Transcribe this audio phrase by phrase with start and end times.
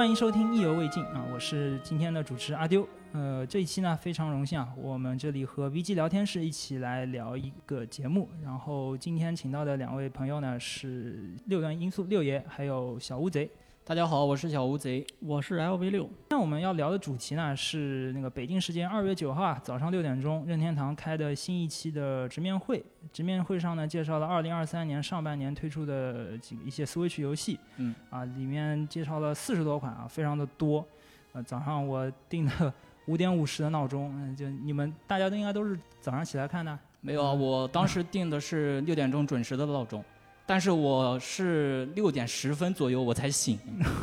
[0.00, 2.88] 欢迎收听意犹未尽啊，我是今天的主持阿丢。
[3.12, 8.26] 呃，这一期呢非常荣幸啊，我们这里和 VG 聊天室一起来聊一个节目。
[8.42, 13.50] 然后今天请到的两位朋友呢是六段因素六爷，还有小乌贼。
[13.82, 15.04] 大家好，我是小乌贼。
[15.18, 16.08] 我是 LV 六。
[16.28, 22.84] 那我们要聊的主题呢是那个北京时间二月九号啊早上六点钟，任天堂开的新一期的直面会。
[23.12, 27.58] 直面会上呢介绍了二零二三年上半年推出的几个一些 Switch 游戏。
[27.78, 30.86] 嗯，啊，里面介绍了四十多款啊，非常的多。
[31.32, 32.72] 呃，早上我定的
[33.06, 36.78] 五点五十的闹钟，嗯，就你们大家都应该都是早上起来看的。
[37.00, 40.04] 没有啊，我当时定的是六点钟准时的闹钟，
[40.50, 43.56] 但是我是六点十分左右我才醒，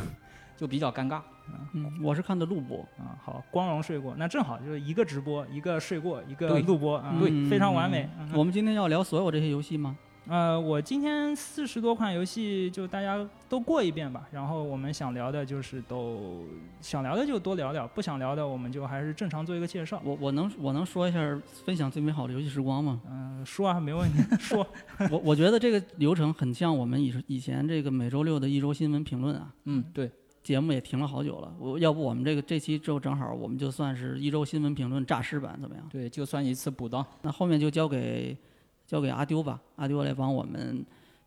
[0.56, 1.20] 就比较尴尬。
[1.74, 2.80] 嗯，我是看的录播。
[2.98, 8.08] 啊，好，光荣睡过，那正好就是一个直播，一个睡过，一个录播，啊对非常完美。
[8.18, 9.98] 嗯我们今天要聊所有这些游戏吗？
[10.30, 16.44] 呃，我今天四十多款游戏就大家都过一遍吧，然后我们想聊的就是都
[16.82, 20.02] 想聊的就多聊聊，不想聊的我们就还是正常做一个介绍。
[20.04, 23.02] 我我能我能说一下分享最美好的游戏时光吗？
[23.10, 24.68] 嗯、说啊，没问题，说。
[25.10, 30.12] 我我觉得这个流程很像我们以以前这个每周六的一周新闻评论啊，嗯，对，
[30.44, 31.54] 节目也停了好久了。
[31.58, 35.88] 我要不我们这个这期就正好我们就算是一周新闻评论诈尸版怎么样？
[35.90, 37.06] 对，就算一次补刀。
[37.22, 38.36] 那后面就交给
[38.88, 40.84] 交给阿丢吧，阿丢来帮我们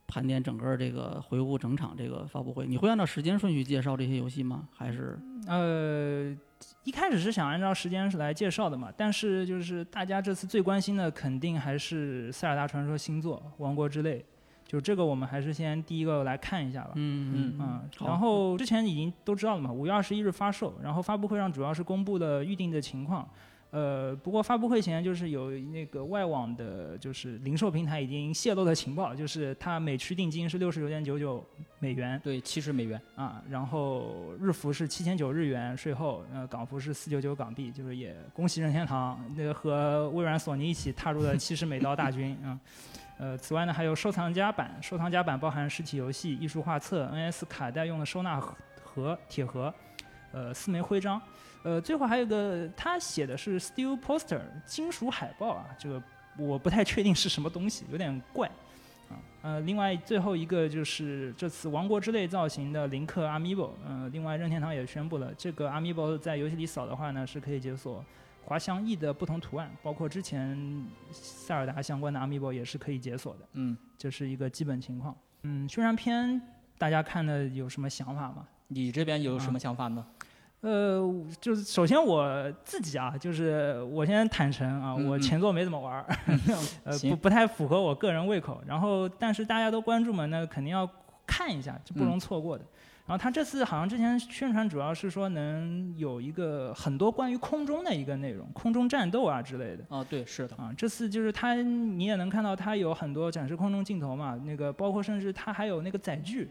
[0.06, 2.66] 盘点整个这个回顾整场这个发布会。
[2.66, 4.66] 你会按照时间顺序介绍这些游戏吗？
[4.74, 6.34] 还是呃，
[6.84, 14.18] 一开始是想按照时间来介绍的嘛，但是就是大家这次最关心的肯定还是《塞尔达传说：星座：王国之泪》，
[14.66, 16.92] 就这个我们还是先第一个来看一下吧。
[16.96, 23.28] 嗯嗯，好然后之前已经都知道了嘛，五月二十一日发售，然后发布会上主要是公布了预定的情况。
[23.70, 31.44] 呃，不过发布会前就是有那个外网的，就是零售平台已经泄露的情报，就是它每区定金是六十九点九九
[31.78, 33.00] 美元对，七十美元。
[33.14, 42.58] 啊，然后日服是七千九日元税后，呃，港服是四九九港币，就是也恭喜任天堂那个和微软、索尼一起踏入了七十美刀大军啊。
[43.18, 49.72] 呃，此外呢，还有收藏家版，收藏家版包含实体游戏、艺术画册、NS 卡带用的收纳盒、盒铁盒，
[50.32, 51.22] 呃，四枚徽章。
[51.62, 56.02] 呃，最后还有个，他写的是 Steel Poster 金属海报啊，这个
[56.38, 58.48] 我不太确定是什么东西，有点怪
[59.10, 59.20] 啊。
[59.42, 68.02] 呃，另外最后一个就是这次王国之泪造型的林克 Amiibo，呃，另外任天堂也宣布了，这个 Amiibo 在游戏里扫的话呢，是可以解锁
[68.42, 75.14] 滑翔翼的不同图案，包括之前塞尔达相关的 Amiibo 也是可以解锁的，嗯，这是一个基本情况。
[75.42, 76.40] 嗯，宣传片
[76.78, 78.46] 大家看的有什么想法吗？
[78.68, 80.06] 你这边有什么想法呢？
[80.60, 81.02] 呃，
[81.40, 86.06] 就是首先我自己啊，就是我先坦诚啊，嗯嗯我前作没怎么玩儿
[86.84, 88.60] 呃，不不太符合我个人胃口。
[88.66, 90.88] 然后，但是大家都关注嘛，那肯定要
[91.26, 92.64] 看一下，就不容嗯错过的。
[93.06, 99.84] 然后他这次好像之前宣传主要是说能有一个很多关于空中的一个内容，空中战斗啊之类的。
[99.88, 100.54] 啊，对，是的。
[100.56, 106.48] 啊，这次就是他，你也能看到他有很多展示空中镜头嘛，那个包括甚至他还有那个载具，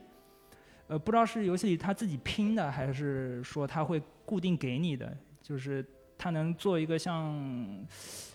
[0.89, 5.85] 呃，不知道是游戏里它自己拼的，还是说它会固定给你的，就是
[6.17, 7.33] 它能做一个像，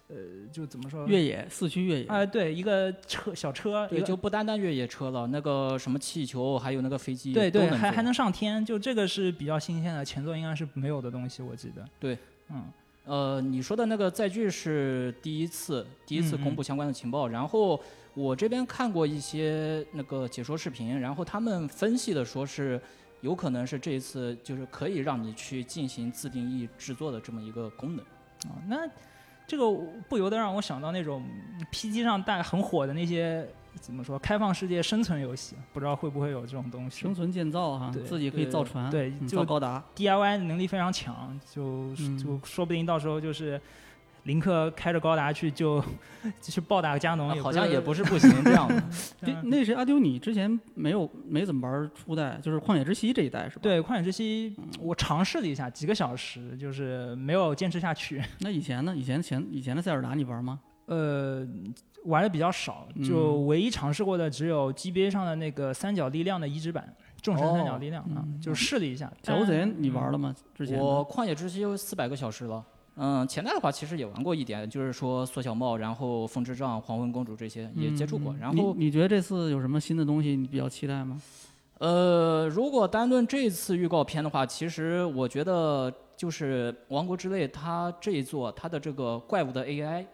[0.09, 0.17] 呃，
[0.53, 1.05] 就怎么说？
[1.09, 11.85] 越野四驱越野，啊、对，一个车小车，一对，就不单单越野车了，那个什么气球，还有那个飞机，对对，还还能上天，就这个是比较新鲜的，前作应该是没有的东西，我记得。
[11.99, 12.17] 对，
[12.51, 12.65] 嗯，
[13.05, 17.29] 呃，你说的那个载具是第一次，第一次公布相关的情报。
[17.29, 17.79] 然后
[18.15, 22.81] 我这边看过一些那个解说视频，然后他们分析的说是
[23.21, 28.05] 有可能是这一次就是可以让你去进行自定义制作的这么一个功能。
[28.51, 28.89] 啊，那
[29.47, 29.71] 这个
[30.09, 31.23] 不由得让我想到那种
[31.71, 33.47] P G 上带很火的那些
[33.81, 37.15] 怎么说开放世界生存游戏，不知道会不会有这种东西生。
[37.15, 43.61] 存建造哈，对自己可以造船，嗯对就造高达，DIY 能力非常强，就嗯就说不定到时候就是
[44.25, 45.81] 林克开着高达去就
[46.41, 48.83] 就 去暴打加农，啊好像也不是是不行这样的。
[49.45, 58.23] 那谁阿丢，你之前没有没怎么玩初代，就是旷野之息这一代是吧？，对《旷野之息》，我尝试了一下几个小时，就是没有坚持下去。
[58.41, 58.95] 那以前呢？
[58.97, 60.59] 以前前以前的塞尔达你玩吗？
[60.87, 61.47] 呃，
[62.05, 69.13] 玩的比较少，嗯就唯一尝试过的只有 GBA 上的那个三角力量的移植版，众神三角力量啊，嗯就试了一下。
[69.23, 70.35] 小乌贼但你玩了吗？
[70.55, 72.65] 之前我旷野之息有四百个小时了。
[72.97, 78.33] 嗯，前代的话其实也玩过一点，就是说缩小帽，然后风之杖、黄昏公主这些也接触过。
[78.35, 81.21] 嗯然后你你觉得这次有什么新的东西你比较期待吗？
[81.79, 90.07] 呃，如果单论这次预告片的话，其实我觉得就是《王国之泪》它这一座它的这个怪物的 AI，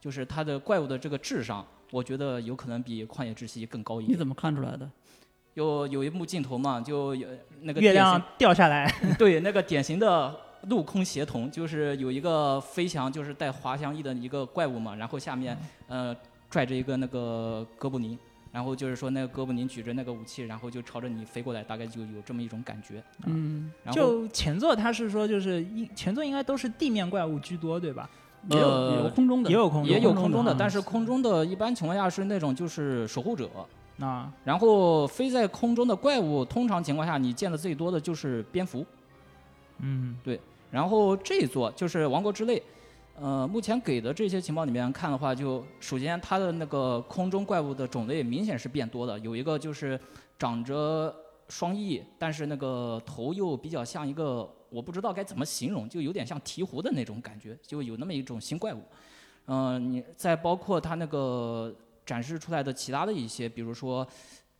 [0.00, 4.14] 就是它的怪物的这个智商，我觉得有可能比《旷野之息》更高一点。
[4.14, 4.88] 你怎么看出来的？
[5.54, 7.26] 有有一幕镜头嘛，就有
[7.62, 10.32] 那个月亮掉下来， 对那个典型的
[10.68, 15.58] 陆空协同，就是有一个飞翔，就是带滑翔翼的一个怪物嘛，然后下面
[15.88, 16.16] 嗯呃
[16.48, 18.16] 拽着一个那个哥布林，
[18.52, 23.02] 然后就是说那个哥布林举着那个武器，然后就朝着你飞过来，大概就有这么一种感觉。
[23.26, 28.08] 嗯，然后就前作它是说就是一前作应该都是地面怪物居多，对吧？
[28.50, 33.48] 也有呃也有空中的，也有空中也有空中的，啊但是空中的一般情况下是那种就是守护者，
[34.00, 38.84] 啊，然后飞在空中的怪物，通常情况下你见的最多的就是蝙蝠。
[39.78, 40.16] 嗯。
[40.22, 40.40] 对
[40.70, 42.58] 然后这一座就是《王国之泪》，
[43.18, 49.98] 呃，目前给的这些情报里面看的话，就首先它的那个空中怪物的种类明显是变多的，有一个就是
[50.38, 51.14] 长着
[51.48, 58.82] 双翼，但是那个头又比较像一个，我不知道该怎么形容，就有点像鹈鹕的那种感觉，就有那么一种新怪物。
[59.46, 61.74] 嗯、你再包括它那个
[62.04, 64.06] 展示出来的其他的一些，比如说，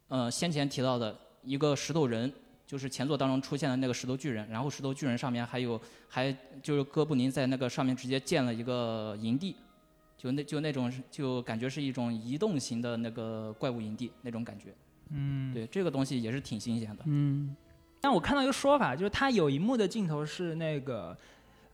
[0.09, 2.33] 呃，先前提到的一个石头人，
[2.67, 9.55] 就是前作当中出现的那个石头巨人，然后石头巨人上面还有还就是哥布林在那个上面直接建了一个营地，
[10.17, 14.75] 就那就那种就感觉是一种移动型的那个怪物营地那种感觉。
[15.11, 17.03] 嗯，对，这个东西也是挺新鲜的。
[17.07, 17.55] 嗯。
[18.01, 21.17] 但我看到一个说法，就是它有一幕的镜头是那个，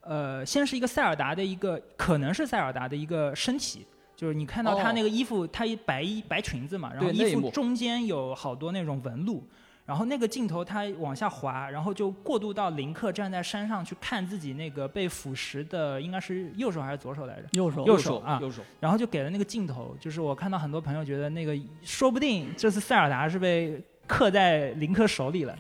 [0.01, 3.87] 呃，先是一个塞尔达的一个，可能是塞尔达的一个身体，
[4.17, 4.93] 就是你看到他哦。
[4.95, 9.47] 那个衣服，他一白衣白裙子嘛，然后衣服中间有好多那种纹路，
[9.87, 17.43] 然后那个镜头它往下滑，然后就过渡到林克站在山上去看自己那个被腐蚀的，应该是右手还是左手来着？
[17.53, 25.55] 右手右手啊右手，然后就给了那个镜头，就是我看到很多朋友觉得那个，说不定这次塞尔达是被刻在林克手里了。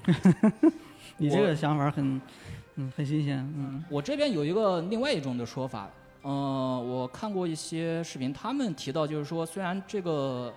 [1.18, 2.20] 你这个想法很
[2.76, 5.88] 嗯很新鲜，嗯我这边有一个另外一种的说法，
[6.22, 6.30] 呃，
[6.80, 10.52] 我看过一些视频，他们提到就是说，虽然这个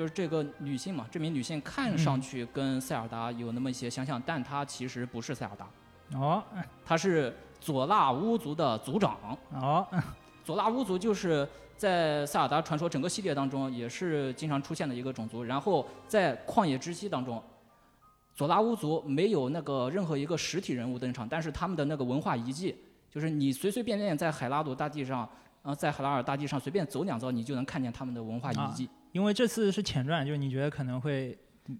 [0.00, 6.42] 就是这个女性嘛，这名女性看上去跟塞尔达有那么一些相像，但她其实不是塞尔达，哦
[6.82, 9.18] 她是佐纳巫族的族长。
[9.52, 9.86] 哦，
[10.42, 17.42] 佐纳巫族就是在塞尔达传说整个系列当中也是经常出现的一个种族，然后在旷野之息当中。
[18.34, 22.74] 佐拉巫族没有那个任何一个实体人物登场，但是他们的那个文化遗迹，
[23.10, 25.28] 就是你随随便便在海拉鲁大地上，
[25.60, 28.88] 呃，在海拉尔大地上随便走两遭，你就能看见他们的文化遗迹。
[29.12, 31.36] 因为这次是前传，就是你觉得可能会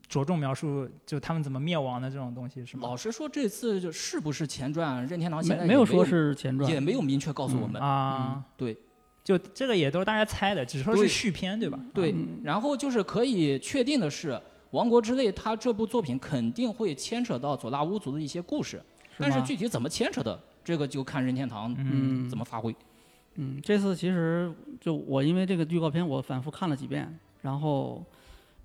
[0.09, 2.88] 着重描述就他们怎么灭亡的这种东西是吗？
[2.88, 6.71] 老实说，这次就是不是前传，任天堂现在没没有说是前传。
[6.71, 7.81] 也，没有明确告诉我们。
[7.81, 8.77] 啊，对。
[9.23, 11.79] 就这个也都是大家猜的，只说是续篇对吧？
[11.93, 12.11] 对。
[12.12, 14.32] 嗯，然后就是可以确定的是，
[14.71, 18.82] 《王国之泪》它这部作品肯定会牵扯到佐拉乌族的一些故事，
[19.19, 22.29] 但是具体怎么牵扯的，这个就看任天堂嗯。
[22.31, 22.73] 怎么发挥。
[22.73, 22.77] 嗯，
[23.63, 28.05] 这次其实就我因为这个预告片我反复看了几遍，然后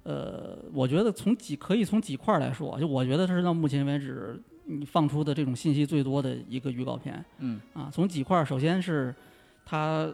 [0.03, 7.89] 呃，我觉得从几可以从几块儿来说，就我觉得这是到目前为止你放出的这种信息最多的一个预告片嗯，啊。
[7.93, 9.13] 从几块，首先是
[9.65, 10.11] 它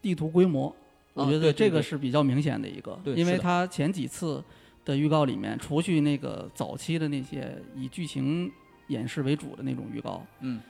[0.00, 0.74] 地图规模，
[1.14, 4.42] 我啊觉得这个是比较明显的一个，因为它前几次
[4.84, 8.50] 的预告里面，除去那个早期的那些以剧情
[8.88, 10.60] 演示为主的那种预告，嗯，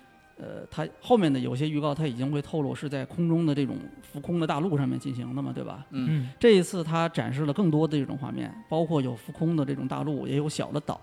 [0.40, 5.84] 呃，它后面的有些预告它已经会透露是在空中的这种浮空的大陆上面进行的嘛，对吧？
[5.90, 10.98] 嗯嗯这一次它展示了更多的这种画面，包括有浮空的这种大陆，也有小的岛，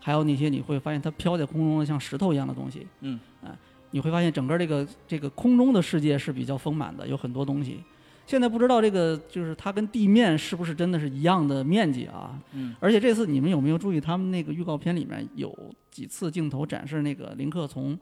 [0.00, 2.84] 还有那些你会发现它飘在空中的像石头一样的东西。
[3.00, 3.56] 嗯，啊，
[3.92, 7.80] 你会发现整个这个这个空中的世界是比较丰满的，有很多东西。
[8.26, 12.36] 现在不知道这个就是它跟地面是不是真的是一样的面积啊？
[12.52, 15.54] 嗯，而且这次你们有没有注意，他们那个预告片里面有
[15.90, 17.96] 几次镜头展示那个林克从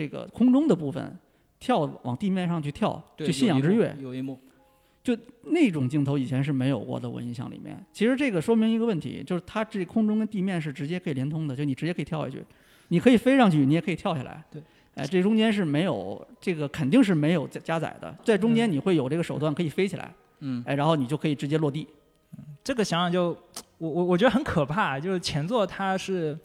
[0.00, 1.14] 这个空中的部分
[1.58, 4.40] 跳往地面上去跳，对，就信仰之跃，有一幕，
[5.04, 7.78] 就那种镜头以前是没有过的，我印象里面。
[7.92, 12.42] 其实这个说明一个问题，就是它这空中跟地面是直接可以连通的，就你直接可以跳下去，
[12.88, 14.42] 你可以飞上去，你也可以跳下来。
[14.50, 14.62] 对，
[14.94, 21.86] 哎，这中间是没有这个肯定是没有加加载的，在中间你会有这个手段可以飞起来，嗯，哎，然后你就可以直接落地。
[22.64, 23.36] 这个想想就
[23.76, 26.38] 我我我觉得很可怕，就是前作它是，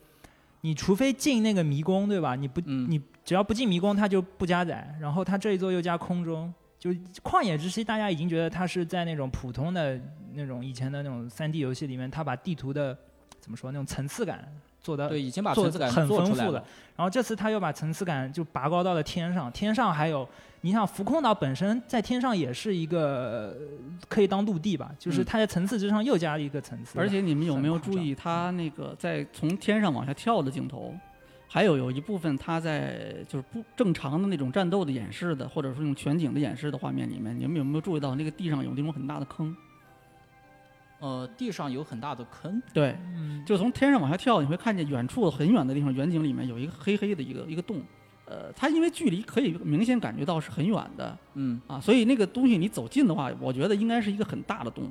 [0.60, 2.34] 你除非进那个迷宫对吧？
[2.36, 4.96] 你不、嗯你只要不进迷宫，它就不加载。
[5.00, 6.90] 然后它这一座又加空中，就
[7.24, 10.00] 旷野之息，大家已经觉得它是在那种普通的
[10.32, 12.96] 那种以前的那种三 D 游戏里面，它把地图的
[13.40, 14.46] 怎么说那种层次感
[14.80, 16.64] 做的对，已经把层次感很丰富了。
[16.94, 20.26] 然后这次他又把层次感就拔高到了天上，天上还有，
[20.60, 23.54] 你想浮空岛本身在天上也是一个呃
[24.08, 26.96] 可以当陆地吧，就是嗯它在层次之上又加了一个层次。
[26.98, 30.94] 而且你们有没有注意，它那个在从天上往下跳的镜头，
[31.48, 39.56] 还有有一部分它在就是不正常的那种战斗的演示的，或者说那种全景的演示的画面里面，你们有没有注意到那个地上有那种很大的坑？
[40.98, 47.82] 呃，地上有很大的坑，对，嗯，就从天上往下跳，你会看见远处很远的地方，远景里面有一个黑黑的一个一个洞。
[48.24, 54.90] 呃，它因为距离可以明显感觉到是很远的嗯啊，所以那个东西你走近的话，我觉得应该是一个很大的洞，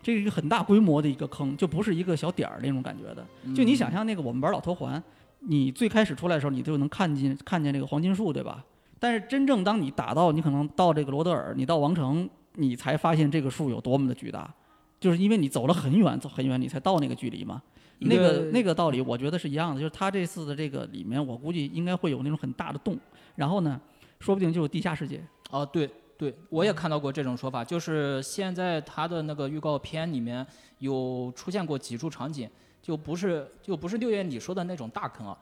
[0.00, 3.26] 这是一个很大规模的一个坑，就不是一个小点儿那种感觉的。
[3.54, 5.02] 就你想象那个我们玩老头环，
[5.40, 8.64] 你最开始出来的时候，你就能看见看见这个黄金树，对吧？
[8.98, 14.52] 但是真正当你打到你可能到这个罗德尔，你到王城，你才发现这个树有多么的巨大，
[14.98, 17.62] 就是因为你走了很远，走很远，你才到那个距离嘛。
[18.00, 22.96] 那个个那个道理，我觉得是一样的，就是他这次的这个里面，我估计应该会有那种很大的洞，
[23.34, 23.80] 然后呢，
[24.20, 25.20] 说不定就是地下世界。
[25.50, 30.46] 哦，对对，我也看到过这种说法，就是现在它的那个预告片里面
[30.78, 32.48] 有出现过几处场景，
[32.88, 35.36] 就不是就不是六月你说的那种大坑啊，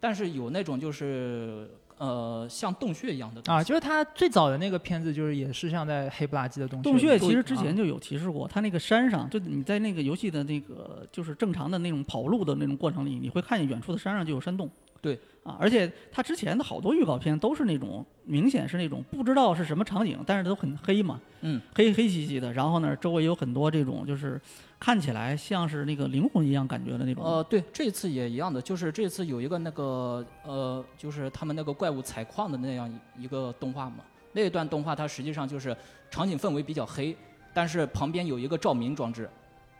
[0.00, 14.68] 但是有那种就是呃像洞穴一样的东啊，就是他最早的那个片子，就是也是像在黑不拉几的洞洞穴其实之前就有提示过，它那个山上，就你在那个游戏的那个就是正常的那种跑路的那种过程里，你会看见远处的山上就有山洞。
[15.00, 24.40] 对啊，而且他之前的好多预告片都是那种明显是那种不知道是什么场景，但是都很黑嘛，嗯，黑黑漆漆的，然后呢周围有很多这种就是
[24.78, 27.24] 看起来像是那个灵魂一样感觉的那种。
[27.24, 33.98] 呃，对，这次也一样的，就是这次有一个那个呃，就是他们那个怪物采矿的那样一一个动画嘛，
[34.32, 35.74] 那一段动画它实际上就是
[36.10, 37.16] 场景氛围比较黑，
[37.54, 39.30] 但是旁边有一个照明装置，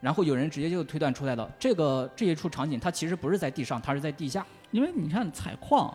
[0.01, 4.47] 然后有人直接就推断出来了，这个这一处场景它其实不是在地上，它是在地下。
[4.71, 5.93] 因为你看采矿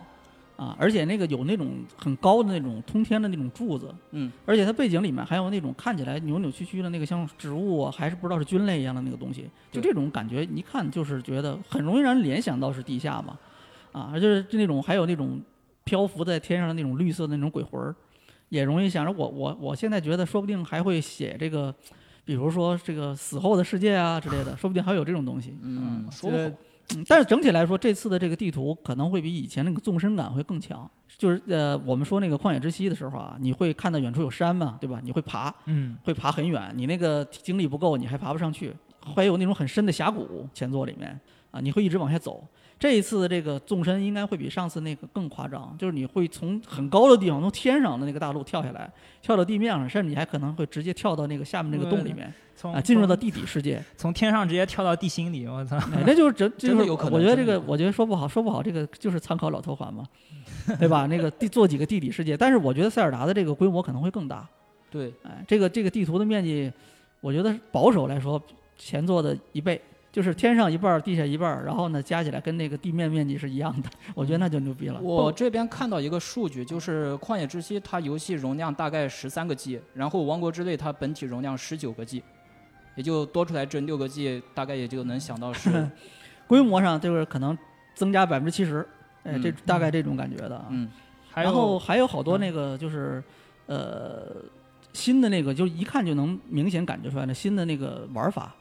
[0.56, 13.38] 啊，而且那个有那种很高的那种通天的那种柱子，嗯，而且它背景里面还有那种看起来扭扭曲曲的那个像植物啊，还是不知道是菌类一样的那个东西，就这种感觉，一看就是觉得很容易让人联想到是地下嘛，
[13.92, 15.42] 啊，而就是那种还有那种
[15.84, 17.96] 漂浮在天上的那种绿色的那种鬼魂儿，
[18.50, 21.74] 也容易想着我我我现在觉得说不定还会写这个，
[22.24, 26.30] 比如说这个死后的世界啊之类的，说不定还有这种东西，嗯，说。
[26.96, 30.90] 嗯，但是整体来说，这次的这个地图可能会比以前那个纵深感会更强。
[31.18, 35.00] 就是呃，我们说那个旷野之息的时候啊，你会看到远处有山嘛，对吧？
[35.04, 38.74] 你会爬，嗯，会爬很远，你那个精力不够，你还爬不上去。
[39.16, 41.18] 还有那种很深的峡谷前作里面
[41.52, 42.46] 啊，你会一直往下走。
[42.84, 53.82] 这一次的这个纵深应该会比上次那个更夸张，就是你会从很高的地方，从天上的那个大陆跳下来，跳到地面上，甚至你还可能会直接跳到那个下面那个洞里面从啊，进入到地底世界。
[53.96, 55.78] 从天上直接跳到地心里，我操！
[55.96, 60.06] 哎，那就是真就是真的有可能我觉得这个我觉得说不好，说不好，这个就是参考老头环嘛，
[60.78, 61.06] 对吧？
[61.06, 64.46] 那个地做几个地底世界，但是我觉得塞尔达的这个规模可能会更大。
[64.92, 66.70] 对，哎，这个这个地图的面积，
[67.22, 68.42] 我觉得保守来说，
[68.78, 69.82] 前作的一倍，
[70.14, 75.02] 就是天上一半儿，地下一半儿，然后呢加起来跟那个地面面积是一样的，我觉得那就牛逼了。
[75.02, 82.22] 我这边看到一个数据，就是《旷野之息》它游戏容量大概十三个 G，然后《王国之泪》它本体容量十九个 G，
[82.96, 85.90] 也就多出来这六个 G，大概也就能想到是，
[86.46, 87.58] 规模上就是可能
[87.96, 88.88] 增加百分之七十，
[89.24, 90.68] 哎，这嗯大概这种感觉的啊。
[90.70, 90.88] 嗯，
[91.32, 93.24] 还然后还有好多那个就是，
[93.66, 94.36] 呃，
[94.94, 98.56] 新的那个就一看就能明显感觉出来的新的那个玩法，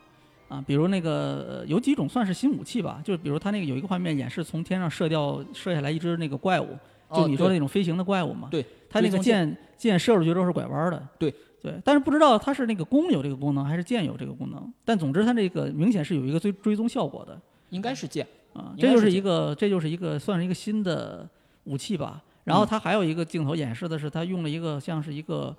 [0.53, 6.77] 啊，比如那个呃有几种算是新武器吧，就是比如它那个有一个画面演示从天上射掉射下来一只那个怪物，
[7.11, 11.33] 就哦你说的那种飞行的怪物嘛，对，它那个箭箭箭射出去之后是拐弯的，对
[11.63, 17.41] 对，但是不知道它是那个弓有这个功能还是箭有这个功能，但总之它这个明显是有一个追追踪效果的。
[17.71, 21.27] 应该是箭，啊，这就是一个，这就是一个算是一个新的
[21.65, 22.23] 武器吧。
[22.45, 25.57] 然后嗯它还有一个镜头演示的是，它用了一个像是一个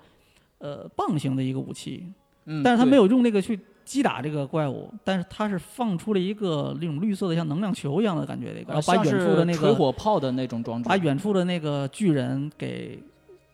[0.58, 2.06] 呃棒形的一个武器，
[2.44, 12.98] 嗯，但是它没有用那个去击打这个怪物，但是它是放出了一个那种绿色的像能量球一样的感觉的一个，然后把远处的那个火炮的那种装置把，远处的那个巨人给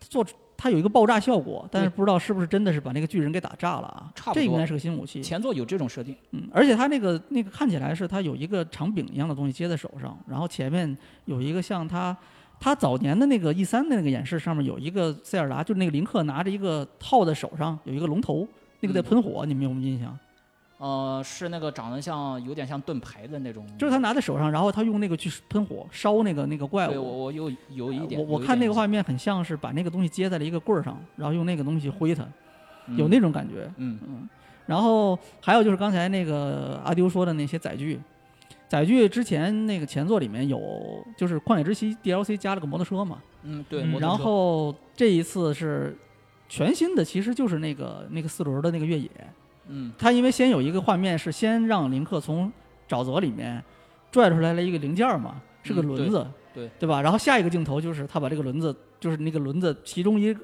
[0.00, 0.34] 做出。
[0.62, 4.12] 它有一个爆炸效果，但是不知道是不是真的是把那个巨人给打炸了啊？
[4.14, 5.22] 差不多这应该是个新武器。
[5.22, 10.94] 前作有这种设定，嗯，而且它那个那个看起来是它有一个长柄一样的东西接在手上，然后前面
[11.24, 12.14] 有一个像它，
[12.60, 18.46] 它早年的那个 E 三的那个演示上面有一个塞尔达，就是那个林克拿着一个套在手上，有一个龙头，
[18.80, 20.18] 那个在嗯喷火，你们有没有印象？
[20.78, 27.24] 呃，是那个长得像有点像盾牌的那种，就是他拿在手上，然后他用那个去喷火烧那个那个怪对我。
[27.24, 32.22] 我有有一点，我我看那个画面很像是把那个东西接在了一个棍儿上，然后用那个东西挥它，
[32.96, 33.70] 有嗯那种感觉。
[33.76, 34.28] 嗯嗯，
[34.64, 38.00] 然后还有就是刚才那个阿丢说的那些载具，
[38.66, 40.58] 载具之前那个前作里面有，
[41.14, 45.94] 就是《旷野之息》DLC 加了个摩托车嘛，嗯对，嗯然后这一次是
[46.50, 49.08] 全新的，其实就是那个那个四轮的那个越野，
[49.68, 52.52] 嗯它因为先有一个画面是先让林克从
[52.88, 53.62] 沼泽里面
[54.10, 57.00] 拽出来了一个零件儿嘛，是个嗯轮子，对对对吧？
[57.00, 60.36] 然后下一个镜头就是他把这个轮子，就是那个轮子其中一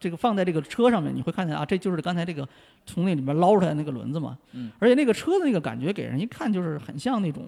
[0.00, 2.46] 这个放在这个车上面，你会看见啊，这就是刚才这个
[2.84, 4.36] 从那里面捞出来那个轮子嘛。
[4.50, 4.72] 嗯。
[4.80, 7.46] 而且那个车的那个感觉给人一看就是很像那种，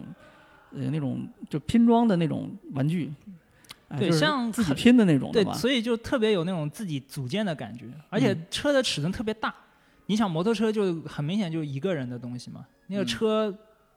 [0.70, 3.12] 呃，那种就拼装的那种玩具。
[3.98, 5.52] 对像自己拼的那种对，吧。
[5.52, 9.54] 所以就特别有那种自己组建的感觉，而且嗯车的尺寸特别大。
[10.06, 13.54] 你想摩托车就很明显就一个人的东西嘛，那个嗯车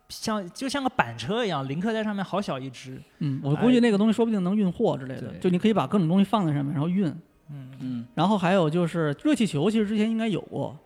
[0.09, 3.01] 像就像个板车一样，林克在上面好小一只。
[3.19, 7.05] 嗯，我估计那个东西说不定能运货之类的，就你可以把各种东西放在上面，然后运。
[7.49, 10.77] 嗯，嗯然后还有就是热气球，其实之前应该有过，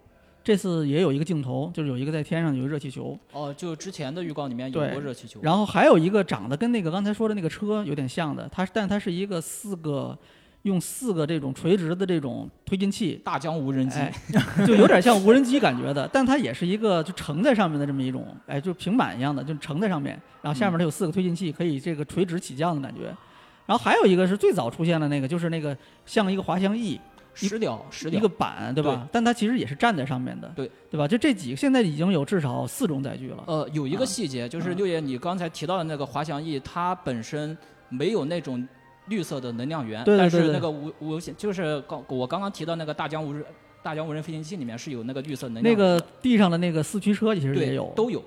[0.43, 3.17] 这次也有一个镜头，就是有一个在天上有一个热气球。
[3.31, 10.17] 哦，就之前的预告里面有对过热气球，然后还有一个长得跟那个刚才说的那个车有点像的，它但它是一个四个
[10.63, 14.13] 用四个这种垂直的这种推进器，大疆无人机，哎，
[14.65, 23.15] 就有点像无人机感觉的，但它也是一个就承在上面的这么一种，哎，就平板一样的，就承在上面，然后下面它有四个推进器，可以这个垂直起降的感觉。
[23.67, 27.00] 然后还有一个是最早出现的那个，就是那个像一个滑翔翼，
[27.34, 29.08] 石雕石雕一个板，对吧？
[29.12, 31.08] 但它其实也是站在上面的，对对吧？
[31.08, 33.44] 就这几个现在已经有至少四种载具了。
[33.48, 37.58] 呃，有一啊个细节，就是啊六爷你刚才提到的那个滑翔翼，它本身
[37.90, 38.68] 没有那种
[39.08, 43.44] 绿色的能量源，对对对对但是那个无无线就是刚我刚刚提到那个大疆无人
[43.82, 48.24] 大疆无人飞行器里面是有那个绿色能量那个地上的那个四驱车其实也有，都有，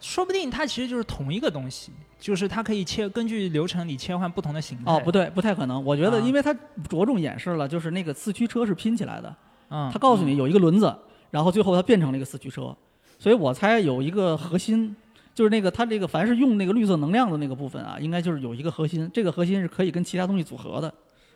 [0.00, 4.92] 说不定它其实就是同一个东西，就是它可以切根据流程你切换不同的形态。
[4.92, 5.82] 哦，不对，不太可能。
[5.82, 6.54] 我觉得，啊因为它
[6.88, 9.34] 着重演示了，就是那个四驱车是拼起来的，
[9.70, 10.94] 嗯，它告诉你有一个轮子，
[11.30, 12.76] 然后最后它变成了一个四驱车，
[13.18, 14.94] 所以我猜有一个核心，
[15.34, 20.92] 就是那个它这个凡是用那个绿色能量的那个部分啊，应该就是有一个核心，这个核心是可以跟其他东西组合的。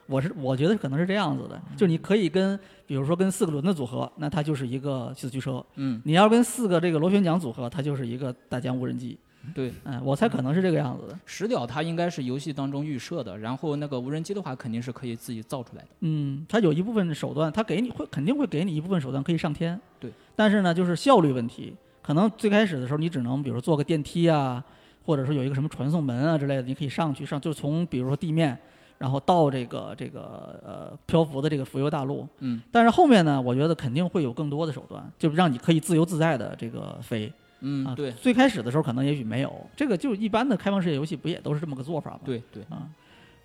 [0.06, 9.16] 我是我觉得可能是这样子的，就是你可以跟，比如说跟四个轮子组合，那它就是一个四驱车；嗯，你要跟四个这个螺旋桨组合，它就是一个大疆无人机。
[9.52, 11.18] 对，嗯，我猜可能是这个样子的。
[11.26, 19.78] 石雕它应该是游戏当中预设的，然后那个无人机的话肯定是可以自己造出来的，嗯，它有一部分手段，它给你会肯定会给你一部分手段可以上天。
[19.98, 20.10] 对。
[20.36, 24.62] 但是呢，就是效率问题，可能最开始的时候你只能比如说坐个电梯啊，
[25.04, 28.58] 或者说有一个什么传送门啊之类的，你可以上去上，就是从比如说地面，
[28.98, 32.26] 然后到这个这个呃漂浮的这个浮游大陆。
[32.40, 32.60] 嗯。
[32.72, 37.32] 但是后面呢，我觉得肯定会有更多的手段，就是让你可以自由自在的这个飞。
[37.66, 42.20] 嗯，啊，对最开始的时候可能也许没有，这个就一般的开放世界游戏不也都是这么个做法吗？
[42.24, 42.86] 对对，啊，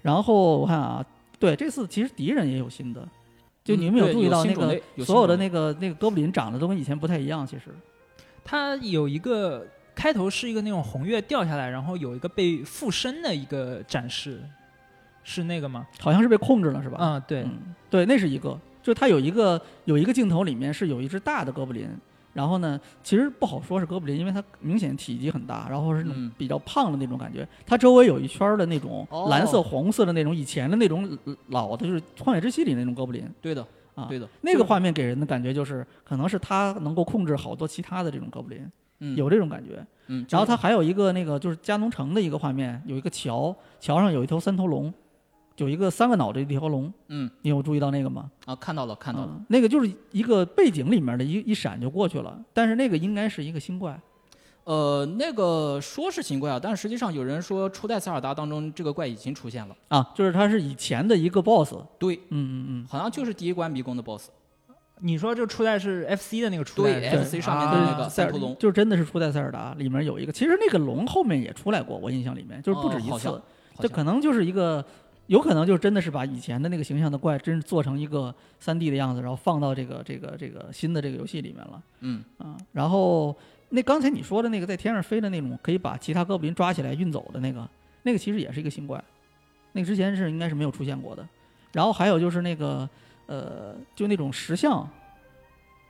[0.02, 1.06] 然后我看啊，
[1.40, 3.08] 对，这次其实敌人也有新的，
[3.64, 7.48] 就你们有注意到那个所有的那个那个哥布林长得都跟以前不太一样？
[7.48, 7.66] 其实
[8.44, 14.42] 它有一个开头是一个那种红月掉下来，然后有一个被附身的一个展示，
[15.24, 15.88] 是那个吗？
[16.00, 16.98] 好像是被控制了，是吧？
[16.98, 21.88] 啊、对，嗯，对，那是一个，就是它有一个有一个镜头里面是有一只大的哥布林，
[22.34, 27.48] 然后呢，其实不好说是哥布林，因为它明显体积很大，然后是那种嗯比较胖的那种感觉。
[27.66, 33.28] 它周围有一圈儿的那种哦蓝色、红色的那种以前的那种老的，就是《荒野之息》里那种哥布林。
[33.42, 33.66] 对的
[33.96, 39.86] 啊对的，那个画面给人的感觉就是，可能是它能够控制好多其他的这种哥布林，嗯有这种感觉。
[40.08, 44.94] 嗯，然后它还有一个那个就是加农城的一个画面，有一个桥，桥上有一头三头龙，
[45.60, 47.30] 有一个三个脑袋的一条龙，嗯。
[47.42, 48.30] 你有注意到那个吗？
[48.46, 49.32] 啊看到了看到了。
[49.32, 54.00] 嗯那个就是一个背景里面的一一闪就过去了，但是那个应该是一个新怪。
[54.66, 64.30] 呃，那个说是新怪啊，但实际上有人说初代塞尔达当中这个怪已经出现了，啊，就是它是以前的一个 BOSS，对，嗯嗯嗯，好像就是第一关迷宫的 BOSS，
[65.00, 68.56] 你说这初代是 FC 的那个初代 FC 上面的啊那个塞尔龙。
[68.60, 73.42] 就是真的是初代塞尔达里面有一个，其实那个龙后面也出来过，我印象里面就是不止一次，
[73.80, 74.86] 这可能就是一个，
[75.30, 82.58] 有可能就真的是把以前的那个形象的怪，真是做成一个三 D 的样子，然后放到这个这个这个新的这个游戏里面了嗯啊。
[82.72, 83.36] 然后
[83.70, 87.70] 那刚才你说的那个在天上飞的那种，可以把其他哥布林抓起来运走的那个，
[88.04, 89.04] 那个其实也是一个新怪，
[89.72, 91.28] 那个之前是应该是没有出现过的。
[91.72, 92.90] 然后还有就是那个
[93.28, 94.88] 呃，就那种石像。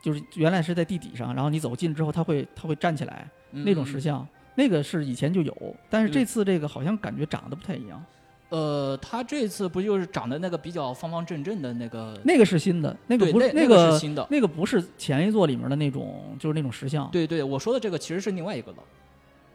[0.02, 4.26] 就是原来是在地底上，然后你走近之后，它会它会站起来，嗯那种嗯石像，
[4.56, 8.02] 那个是以前就有，但是这次这个好像感觉长得不太一样。
[8.50, 12.20] 呃，他这次不就是长得那个比较方方正正的那个？
[12.24, 14.26] 那个是新的，那个不是对那个是新的。
[14.30, 17.10] 那个不是前一座里面的那种，就是那种石像。
[17.12, 18.78] 对对，我说的这个其实是另外一个了。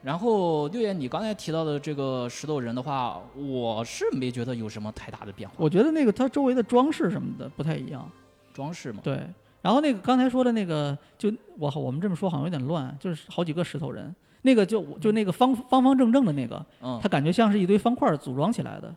[0.03, 8.07] 然后六爷，你刚才提到的这个石头人的话，我是没觉得有什么太大的变化，我觉得那个它周围的装饰什么的不太一样。
[8.53, 9.01] 装饰嘛。
[9.03, 9.19] 对，
[9.63, 14.15] 然后那个刚才说的那个，就我我们这么说好像有点乱，就是好几个石头人，
[14.47, 18.95] 那个就就那个方方方正正的那个，嗯它，感觉像是一堆方块组装起来的。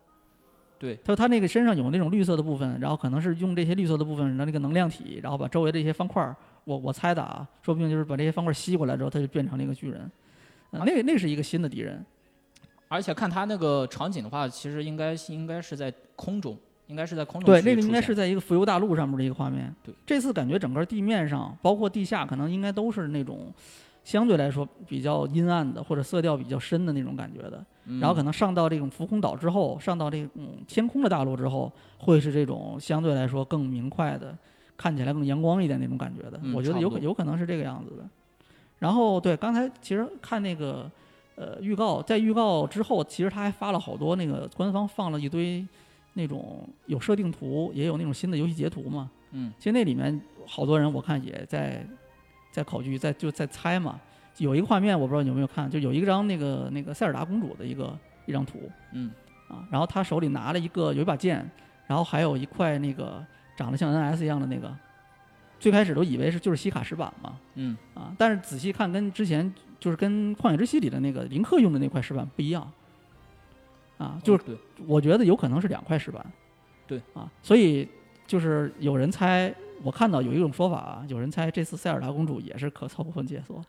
[0.78, 10.12] 对，他说他那个身上有那种绿色的部分，然后可能是用这些绿色的部分的那个能量体，然后把周围的一些方块，我我猜的啊，说不定就是把这些方块吸过来之后，他就变成了一个巨人。
[10.72, 12.06] 呃、那那是一个新的敌人，
[12.90, 16.56] 而且看他那个场景的话，其实应该应该是在空中，
[16.88, 19.74] 应该是在空中对，那个应该是在一个浮游大陆上面的一个画面。
[19.82, 23.52] 对，这次感觉整个地面上，包括地下，可能应该都是那种
[24.08, 27.58] 相对来说比较阴暗的，或者色调比较深的那种感觉的。
[27.88, 34.34] 嗯然后可能上到这种浮空岛之后，上到这种天空的大陆之后，会是这种相对来说更明快的，
[34.78, 36.40] 看起来更阳光一点那种感觉的。
[36.42, 38.10] 嗯我觉得有有可能是这个样子的。
[38.80, 40.90] 然后对，刚才其实看那个
[41.36, 45.68] 呃预告，在预告之后，其实他还发了好多那个官方放了一堆
[46.14, 49.12] 那种有设定图，也有那种新的游戏截图嘛。
[49.32, 51.86] 嗯其实那里面好多人我看也在
[52.58, 54.00] 在考据，在就在猜嘛。
[54.38, 58.60] 有一个画面我不知道你有没有看，就有一张那个那个塞尔达公主的一个一张图。
[58.94, 59.12] 嗯。
[59.48, 61.48] 啊，然后她手里拿了一个有一把剑，
[61.86, 63.24] 然后还有一块那个
[63.56, 64.76] 长得像 NS 一样的那个，
[65.60, 67.38] 最开始都以为是就是西卡石板嘛。
[67.54, 67.78] 嗯。
[67.94, 72.68] 啊，但是仔细看跟之前就是跟旷野之息里的那个林克用的那块石板不一样。
[74.00, 74.44] 啊，就是
[74.88, 76.26] 我觉得有可能是两块石板。
[76.88, 77.00] 对。
[77.14, 77.88] 啊，所以
[78.26, 83.64] 就是有人猜，我看到有一种说法啊，有人猜这次塞尔达公主也是可操控解锁，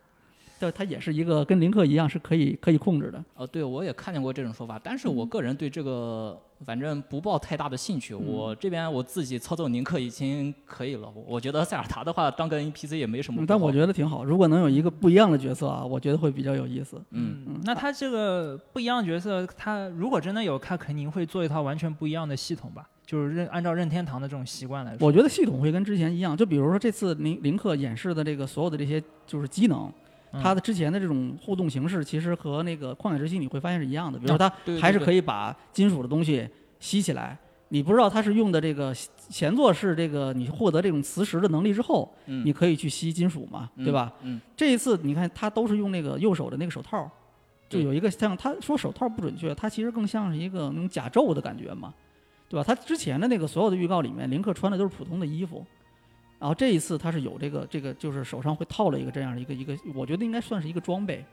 [0.59, 3.23] 对，它也是一个跟林克一样是可以可以控制的。
[3.35, 8.13] 呃，对，我也看见过这种说法，但是我嗯个人对这个反正不抱太大的兴趣。
[8.13, 13.45] 我这边我自己操作林克已经可以了，我我觉得塞尔达的话当个 NPC 也没什么不好。
[13.45, 17.01] 嗯但我觉得挺好，如果能有一个不一样的角色啊，我觉得会比较有意思。
[17.11, 22.87] 嗯嗯那他这个不一样的角色，他如果真的有，他肯定会做一套完全不一样的系统吧？
[23.05, 29.93] 就是任按照任天堂的这种习惯来说，我觉得系统会跟之前一样，就比如说这次林林克演示的这个所有的这些就是机能，嗯
[30.31, 34.19] 它的之前的这种互动形式，其实和那个旷野之息你会发现是一样的。
[34.19, 36.47] 比如说它还是可以把金属的东西
[36.79, 37.37] 吸起来，
[37.69, 38.93] 你不知道它是用的这个
[39.29, 44.13] 前作是这个你获得这种磁石的能力之后，嗯你可以去吸金属嘛，对吧？？
[44.21, 47.09] 嗯这一次你看它都是用那个右手的那个手套，
[47.67, 51.93] 就有一个像他说手套不准确，它其实更像是一个那种甲胄的感觉嘛，
[52.47, 52.63] 对吧？
[52.63, 55.63] 他之前的那个所有的预告里面，林克穿的都是普通的衣服，
[56.39, 61.23] 然后这一次他是有这个这个就是手上会套了一个这样的一个一个，我觉得应该算是一个装备。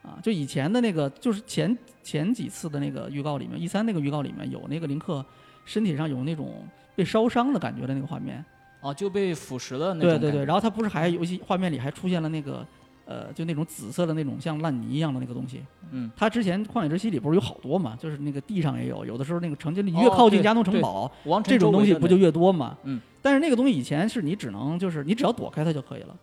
[0.00, 5.22] 啊，就以前的那个，就是前前几次的那个预告里面，一三那个预告里面有那个林克
[5.64, 8.42] 身体上有那种被烧伤的感觉的那个画面，
[8.80, 12.64] 啊，就被腐蚀了那种对对对，然后他不是还游戏画面里还出现了那个
[13.06, 15.62] 呃，就那种紫色的那种像烂泥一样的那个东西。
[15.90, 21.10] 嗯，它之前旷野之息里不是有好多嘛，就是那个地上也有，有的时候那个城，就你越靠近加农城堡，
[21.42, 22.78] 这种东西不就越多嘛？
[22.84, 23.00] 嗯。
[23.20, 26.16] 但是那个东西以前是你只能就是你只要躲开它就可以了，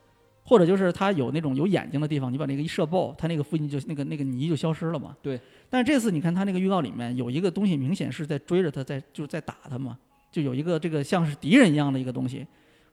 [0.43, 5.15] 或者就是它有那种有眼睛的地方，你把那个一射爆，它那个附近就那个那个泥就消失了嘛。
[5.21, 5.39] 对。
[5.69, 9.97] 但是这次你看它那个预告里面有一个东西，明显是在追着它，在就是在打它嘛，
[10.31, 12.45] 就有一个这个像是敌人一样的一个东西，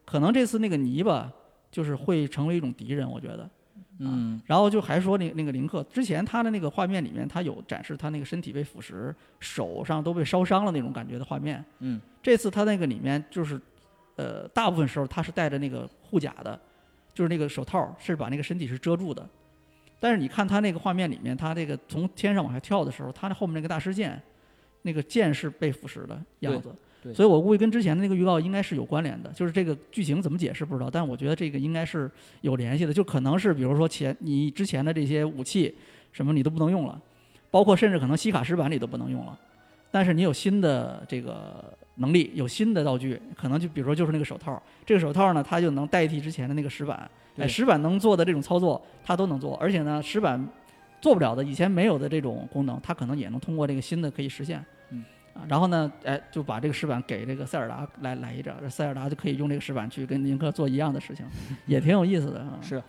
[0.04, 1.30] 可能这次那个泥巴
[1.70, 3.48] 就是会成为一种敌人，我觉得。
[4.04, 11.64] 嗯然后就还说那那个林克之前他的那个画面里面，他有展示他那个身体被腐蚀，手上都被烧伤了那种感觉的画面。
[11.80, 13.60] 嗯，这次他那个里面就是，
[14.16, 16.58] 呃，大部分时候他是戴着那个护甲的，
[17.14, 19.26] 就是那个手套是把那个身体是遮住的。
[19.98, 24.20] 但是你看他那个画面里面，他这个从天上往下跳的时候，他那后面那个大师剑，
[24.82, 26.74] 那个剑是被腐蚀的样子。
[27.12, 32.08] 所以我估计跟之前的那个预告应该是有关联的，就是这个剧情怎么解释不知道，但我觉得这个应该是
[32.42, 35.74] 有联系的，就可能是比如说前你之前的这些武器
[36.12, 37.00] 什么你都不能用了，
[37.50, 39.36] 包括甚至可能西卡石板里都不能用了，
[39.90, 50.42] 但是你有新的这个能力，有新的道具，可能就比如说就是那个手套，这个手套呢它就能代替之前的那个石板，哎，石板能做的这种操作它都能做，而且呢石板
[51.00, 54.64] 做不了的以前没有的这种功能，它可能也能通过这个新的可以实现。
[54.90, 61.26] 嗯啊，然后呢，哎，就把这个石板给这个塞尔达来来一张，塞尔达就可以用这个石板去跟林克做一样的事情，
[61.66, 62.58] 也挺有意思的啊。
[62.60, 62.82] 是。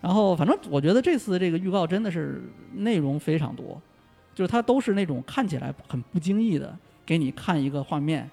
[0.00, 2.42] 然后反正我觉得这次这个预告真的是
[2.74, 3.80] 内容非常多，
[4.34, 8.28] 就是它都是那种看起来很不经意的给你看一个画面，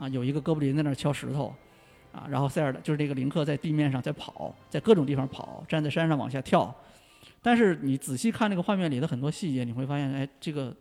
[0.00, 1.54] 啊，有一个哥布林在那儿敲石头，
[2.10, 6.74] 啊，然后塞尔达就是这个林克在地面上在跑，在各种地方跑，站在山上往下跳，
[7.42, 10.74] 但是你仔细看那个画面里的很多细节，你会发现，哎，这个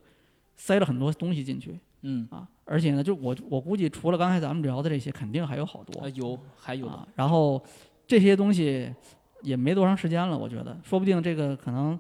[0.56, 1.78] 塞了很多东西进去。
[2.04, 7.06] 嗯啊，而且呢，就我我估计除了刚才咱们聊的这些，肯定还有好多呃有还有的啊。
[7.14, 7.62] 然后
[8.08, 8.90] 这些东西
[9.42, 12.00] 也没多长时间了，我觉得，说不定这个可能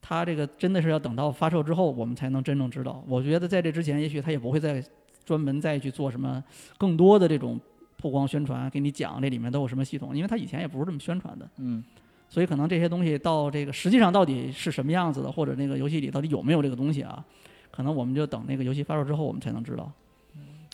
[0.00, 3.02] 它这个真的是要等到发售之后，我们才能真正知道。
[3.08, 4.80] 我觉得在这之前，也许它也不会再
[5.24, 6.42] 专门再去做什么
[6.78, 7.60] 更多的这种
[7.96, 11.48] 曝光宣传，给你讲这里面都有什么系统，因为它以前也不是这么宣传的。
[11.58, 11.82] 嗯
[12.28, 17.22] 所以可能这些东西到这个实际上到底是什么样子的，或者那个游戏里到底有没有这个东西啊？
[17.70, 19.92] 可能我们就等那个游戏发售之后，我们才能知道。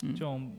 [0.03, 0.49] 嗯这种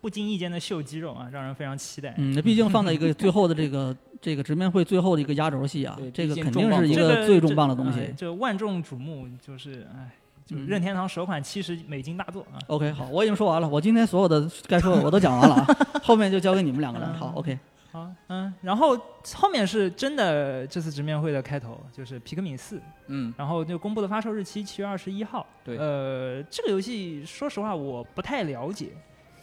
[0.00, 2.14] 不经意间的秀肌肉啊，让人非常期待。
[2.16, 8.00] 嗯，那毕竟放在一个最后的这个这个直面会最后的一个压轴戏啊，这个肯定是一个个最重磅的东西。
[8.00, 10.10] 哎这万众瞩目，就是哎，
[10.46, 12.56] 就任天堂首款七十美金大作啊。
[12.68, 15.66] OK，好，我已经说完了，我今天所有的该说的我都讲完了啊，
[16.02, 17.12] 后面就交给你们两个人。
[17.14, 17.58] 好，OK，
[17.90, 18.96] 好，嗯，然后
[19.34, 25.44] 后面是真的这次直面会的开头，就是皮克敏四，嗯，然后就公布的发售日期七月二十一号。
[25.64, 28.90] 对呃，这个游戏说实话我不太了解，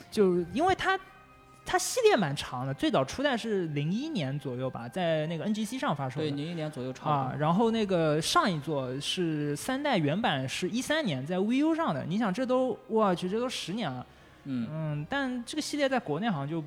[0.10, 0.98] 就因为它
[1.66, 6.28] 它系列蛮长的，最早初代是零一年左右吧，在那个 NGC 上发售的。
[6.28, 7.40] 对，零一年左右差不啊，多。
[7.40, 14.06] 然后那个上一座是三代原版是一三年在 VU 上的，你想这都我去这都十年了，
[14.44, 16.64] 嗯，嗯，但这个系列在国内好像就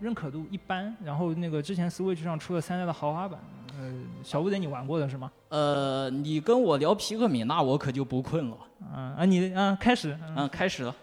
[0.00, 0.94] 认可度一般。
[1.04, 3.38] 然后那个之前 Switch 上出了三代的豪华版，
[3.78, 3.92] 呃，
[4.24, 5.30] 小不得你玩过的是吗？
[5.50, 8.56] 呃，你跟我聊皮克米，那我可就不困了。
[8.94, 10.94] 嗯啊，你啊开始，嗯嗯，开始了。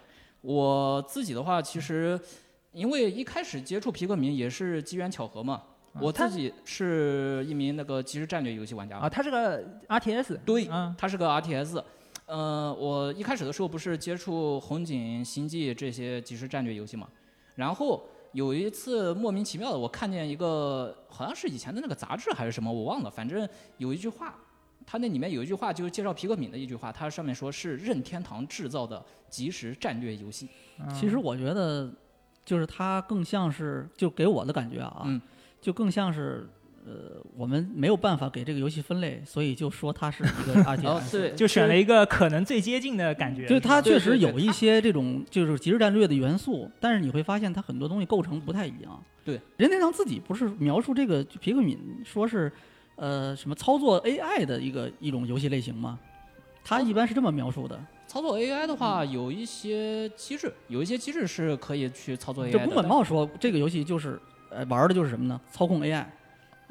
[0.42, 2.20] 我自己的话，其实
[2.72, 5.62] 因为一开始接触皮克敏也是机缘巧合嘛。
[6.00, 8.98] 我自己是一名那个即时战略游戏玩家。
[8.98, 11.84] 啊，他是个 RTS，对嗯它是个 RTS。
[12.28, 17.10] 呃，我一开始的时候不是接触红警、星际这些即时战略游戏嘛，
[17.56, 24.36] 然后有一次莫名其妙的，我看见一个好像是以前的那个杂志还是什么，我忘了，反正有一句话，
[24.86, 30.48] 它那里面有一句话就是介绍皮克敏的一句话，它上面说是任天堂制造的即时战略游戏。
[30.80, 31.92] 嗯其实我觉得
[32.50, 35.22] 就是它更像是，就给我的感觉啊，嗯
[35.62, 36.50] 就更像是。
[36.86, 40.88] 呃，我们没有办法给这个游戏分类，所以就说它是一个 RTS。
[40.88, 49.04] 哦，对，就选了一个可能最接近的感觉，就是它确实有一些这种就是即时战略的元素，但是你会发现它很多东西构成不太一样。
[49.24, 52.52] 对，任天堂自己不是描述这个皮克敏说是
[52.96, 56.00] 呃什么操作 AI 的一个一种游戏类型吗？
[56.64, 57.80] 他一般是这么描述的，
[58.10, 62.58] 操作 AI 的话，有一些机制，有一些机制是可以去操作 AI 的。
[62.58, 64.20] 就宫本茂说这个游戏就是
[64.50, 65.40] 呃玩的就是什么呢？
[65.52, 65.94] 操控 AI。
[65.98, 66.08] 啊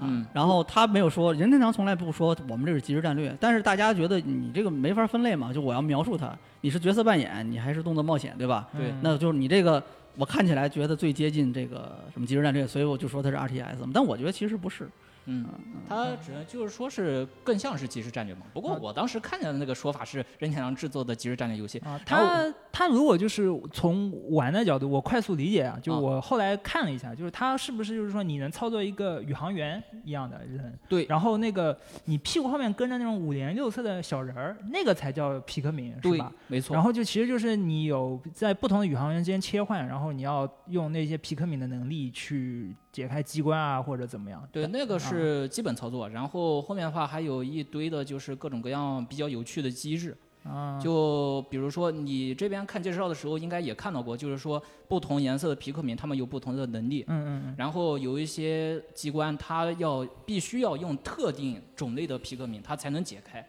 [0.01, 8.69] 嗯，然后他没有说，任天堂从来不说我们这是即时战略，但是大家觉得你这个没法分类嘛，就我要描述它，你是角色扮演，你还是动作冒险，对吧？
[8.77, 9.83] 对嗯那就是你这个，
[10.17, 13.91] 我看起来觉得最接近这个什么即时战略，所以我就说它是 RTS 嘛。
[13.93, 14.89] 但我觉得其实不是，
[15.31, 15.47] 嗯，
[15.87, 18.47] 它只能就是说是更像是即时战略嘛。
[18.55, 21.79] 不过啊我当时看见的那个说法是任天堂制作的即时战略游戏。
[21.81, 36.73] 啊，然后它它如果就是从玩的角度，我快速理解啊，就啊我后来看了一下，就是他是不是就是说你能操作一个宇航员一样的人，对然后那个你屁股后面跟着那种五颜六色的小人儿，那个才叫皮克敏，是吧？，没错。
[36.73, 44.49] 然后就其实就是你有在不同的宇航员之间切换，然后你要用那些皮克敏的能力去解开机关啊，或者怎么样。
[44.53, 50.17] 对，那个是基本操作，然后后面的话还有一堆的就是各种各样比较有趣的机制。
[50.45, 57.05] 啊，就比如说你这边看介绍的时候，应该也看到过，就是说不同颜色的皮克敏，他们有不同的能力。
[57.09, 63.47] 嗯嗯嗯，然后有一些机关，它要必须要用特定种类的皮克敏，它才能解开。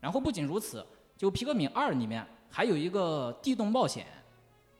[0.00, 0.84] 然后不仅如此，
[1.16, 4.06] 就皮克敏二里面还有一个地洞冒险，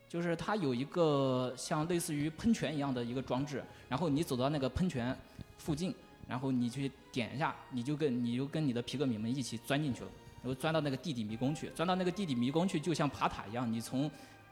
[0.09, 5.15] 就是它有一个像类似于喷泉一样的一个装置，然后你走到那个喷泉
[5.59, 5.95] 附近，
[6.29, 10.09] 然后你去点一下，你就跟你就跟你的皮克敏们一起钻进去了，
[10.45, 14.11] 然后钻到那个地底迷宫去，钻到那个地底迷宫去，就像爬塔一样，你从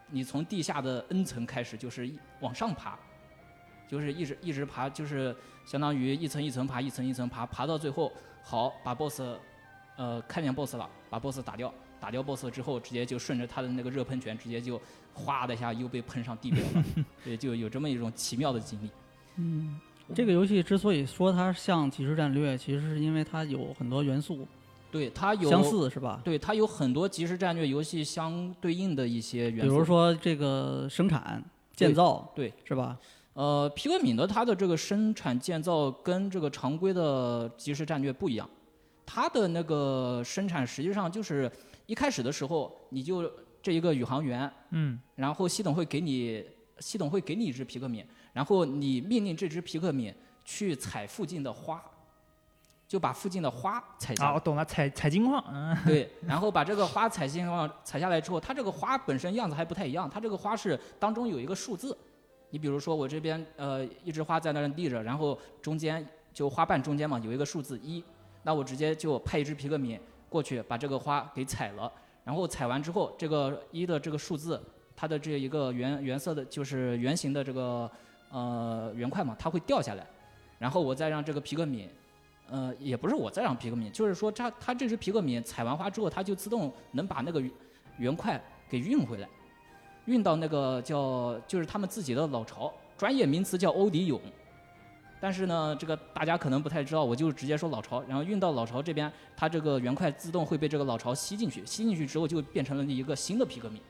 [0.09, 2.98] 你从地下的 N 层开始，就是往上爬，
[3.87, 8.11] 就是一直一直爬，就是相当于一层一层爬，一层一层爬，爬到最后，
[8.42, 9.20] 好把 BOSS，
[9.98, 14.81] 呃，看见 BOSS 了，把 BOSS 打掉，打掉 BOSS 之后，直接就顺着他的那个热喷泉，直接就
[15.12, 16.85] 哗的一下又被喷上地表了，
[17.22, 18.90] 对，就有这么一种奇妙的经历。
[19.37, 19.78] 嗯，
[20.14, 24.46] 这个游戏之所以说它像即时战略，其实是因为它有很多元素
[24.92, 26.20] 对，它有相，似，是吧？
[26.22, 31.42] 对，它有很多即时战略游戏相对应的一些元素，比如说这个生产、
[31.74, 32.98] 建造，对，是吧？
[33.33, 38.46] 呃，皮克敏的它的这个生产建造跟这个常规的即时战略不一样，
[39.07, 41.50] 它的那个生产实际上就是
[41.87, 43.28] 一开始的时候你就
[43.62, 46.44] 这一个宇航员，嗯然后系统会给你
[46.81, 50.12] 系统会给你一只皮克敏，然后你命令这只皮克敏
[50.44, 51.83] 去采附近的花，
[52.92, 61.96] 就把附近的花采下啊，我懂了，采采金矿，嗯 对，然后把这个花采金矿采下来之后，它这个花本身样子还不太一样，它这个花是当中有一个数字，
[62.50, 68.05] 你比如说我这边呃一枝花在那儿立着，然后中间就花瓣中间嘛有一个数字一，
[68.42, 71.90] 那我直接就派一只皮克敏过去把这个花给采了，
[72.24, 74.62] 然后采完之后这个一的这个数字，
[74.94, 77.90] 它的这一个原原色的就是圆形的这个
[78.31, 80.07] 呃圆块嘛，它会掉下来，
[80.59, 81.88] 然后我再让这个皮克敏。
[82.52, 87.42] 呃，也不是我在让皮克敏，就是说它它这只皮克敏采完花之后，它就自动能把那个
[87.96, 88.38] 圆块
[88.68, 89.28] 给运回来，
[90.04, 94.20] 运到那个叫就是他们自己的老巢，专业名词叫欧迪俑。
[95.18, 103.80] 但是呢，这个大家可能不太知道，我就直接说老巢，然后运到老巢这边，它这个圆块自动会被这个老巢吸进去，吸进去之后就变成了一个新的皮克敏。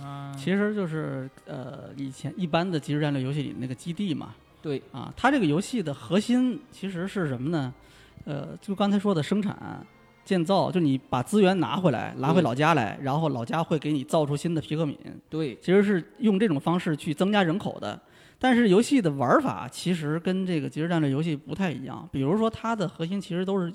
[0.00, 7.74] 啊，其实就是呃，以前一般的即时战略游戏里那个基地嘛，对，啊，它这个游戏的核心其实是什么呢？
[8.24, 9.86] 呃，就刚才说的生产、
[10.24, 14.98] 建造，就你把资源拿回来，拿回老家来，然后老家会给你造出新的皮克敏，
[15.28, 18.00] 对，其实是用这种方式去增加人口的。
[18.38, 23.72] 但是游戏的玩法其实跟这个即时战略游戏不太一样，比如说它的核心其实都是，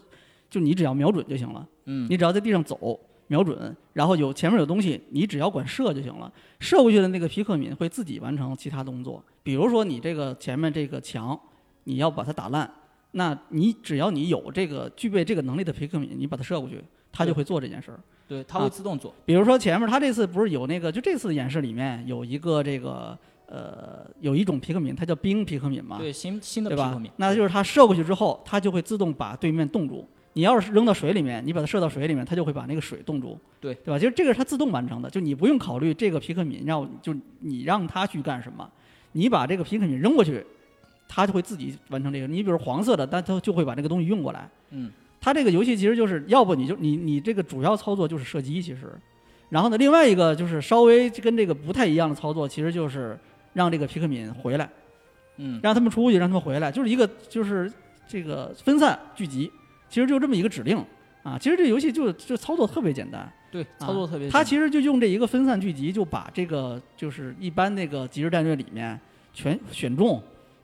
[0.49, 6.31] 就你只要瞄准就行了，嗯，你只要在地上走，瞄准，然后有前面有东西，你只要管射就行了。
[6.59, 11.39] 射过去的那个皮克敏会自己完成其他动作，比如说你这个前面这个墙，
[11.85, 12.69] 你要把它打烂，
[13.11, 17.99] 那你只要你有这个具备这个能力的皮克敏，你把它射过去，它就会做这件事儿。
[18.27, 19.13] 对，它啊会自动做。
[19.25, 30.07] 比如说前面它这次不是有那个，就这次演示里面有一个这个呃有一种皮克敏，它叫冰皮克敏嘛，对，新新的皮克敏？，那就是它射过去之后，它就会自动把对面冻住。
[30.33, 33.99] 你要是扔到水里面，你把它射到水里面，它就会把那个水冻住，对对吧？
[33.99, 38.65] 就是这个是它自动完成的，就你不用考虑这个皮克敏让就你让它去干什么，
[39.11, 40.41] 你把这个皮克敏扔过去，
[41.13, 42.27] 它就会自己完成这个。
[42.27, 44.49] 你比如黄色的，但它就会把这个东西运过来。
[44.69, 48.93] 嗯，它这个游戏其实就是要不你就你你这个主要操作就是射击，其实，
[49.49, 53.19] 然后呢，另外一个就是稍微跟这个不太一样的操作，其实就是
[53.51, 54.69] 让这个皮克敏回来。
[55.37, 57.71] 嗯，让他们出去，让他们回来，就是一个就是
[58.07, 59.51] 这个分散聚集，
[59.89, 60.77] 其实就这么一个指令
[61.23, 61.37] 啊。
[61.39, 64.31] 其实这游戏就就操作特别简单，对，操作特别简单。
[64.31, 68.99] 它其实就用这一个分散聚集，就把这个就是一般那个即时战略里面
[69.33, 70.21] 全选中、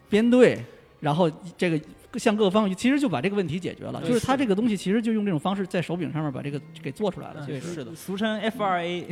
[0.10, 0.64] 编队，
[1.00, 1.80] 然后这个
[2.20, 4.02] 向各个方向，其实就把这个问题解决了。
[4.02, 7.46] 就是它这个东西其实就用这种方式在手柄上面把这个给做出来了。
[7.46, 9.08] 对，其实是的， 俗称 F 二 A，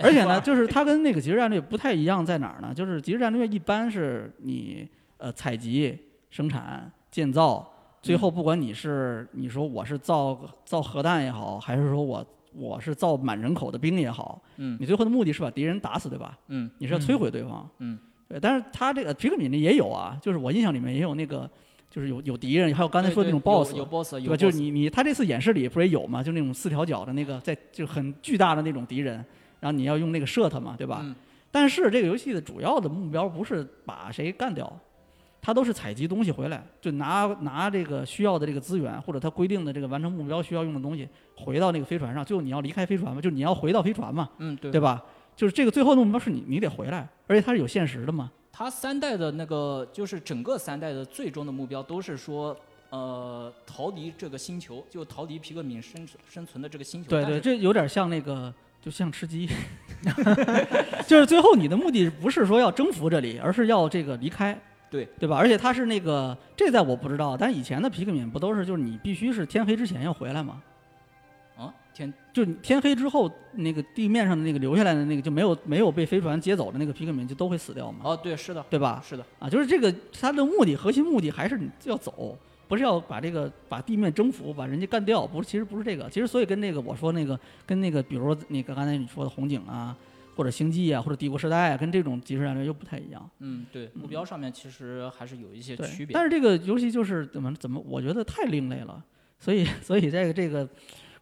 [0.00, 2.74] 而且呢， 就是它跟那个即时战略不太一样，在哪儿呢？
[2.74, 5.98] 就是即时战略一般是你呃采集、
[6.30, 7.66] 生产、建造，
[8.02, 16.36] 最后不管你是你说我是造造核弹也好，还是说我我是造满人口的兵也好，嗯你最后的目的是把敌人打死，对吧？
[16.48, 17.66] 嗯你是要摧毁对方。
[17.78, 17.98] 嗯，
[18.32, 18.40] 对。
[18.40, 21.48] 但是它这个皮克敏呢也有啊，就是我印象里面也有那个，
[21.90, 24.36] 就是有有敌人，还有刚才说的那种 BOSS，有 boss，对吧？
[24.36, 26.22] 就是你你他这次演示里不是也有吗？
[26.22, 29.16] 就那种四条脚的那个，在就很巨大的那种敌人，
[29.60, 31.00] 然后你要用那个射他嘛，对吧？
[31.04, 31.14] 嗯
[31.54, 34.74] 但是这个游戏的主要的目标不是把谁干掉，
[35.42, 45.04] 它都是采集东西回来，就拿拿这个需要的这个资源或者它规定的这个完成目标需要用的东西回到那个飞船上，就你要离开飞船嘛，就你要回到飞船嘛，嗯，对对吧？
[45.34, 48.30] 就是这个最后的目标是你你得回来，而且它是有限时的嘛。
[48.52, 52.54] 它三代的那个，就是整个三代的最终的目标都是说，
[52.90, 57.08] 呃，逃离这个星球，就逃离皮克敏生生存的这个星球。
[57.08, 59.48] 对对，这有点像那个，就像吃鸡，
[61.08, 64.56] 就是最后你的目的不是说要征服这里，而是要这个离开，
[64.90, 65.38] 对对吧？
[65.38, 70.62] 而且它是那个，这在我不知道，但是以前的皮克敏不都是就是你必须是天黑之前要回来吗？
[72.32, 79.02] 就你天黑之后，那个地面上的那个留下来的那个就没有没有被飞船接走的那个皮克敏就都会死掉嘛，哦，对，是的，对吧？
[79.06, 82.36] 是的，啊，就是这个它的目的核心目的还是你要走，
[82.68, 89.94] 不是要把这个把地面征服，把人家干掉，不是，其实不是这个，其实所以跟那个我说那个跟那个，比如说那个刚才你说的红警啊，
[90.34, 93.30] 或者星际啊，或者帝国时代啊，跟这种即时战略又不太一样。
[93.40, 96.14] 嗯，对，目标上面其实还是有一些区，别。
[96.14, 99.04] 但是这个游戏就是怎么怎么，我觉得太另类了，
[99.38, 100.66] 所以 所以这个这个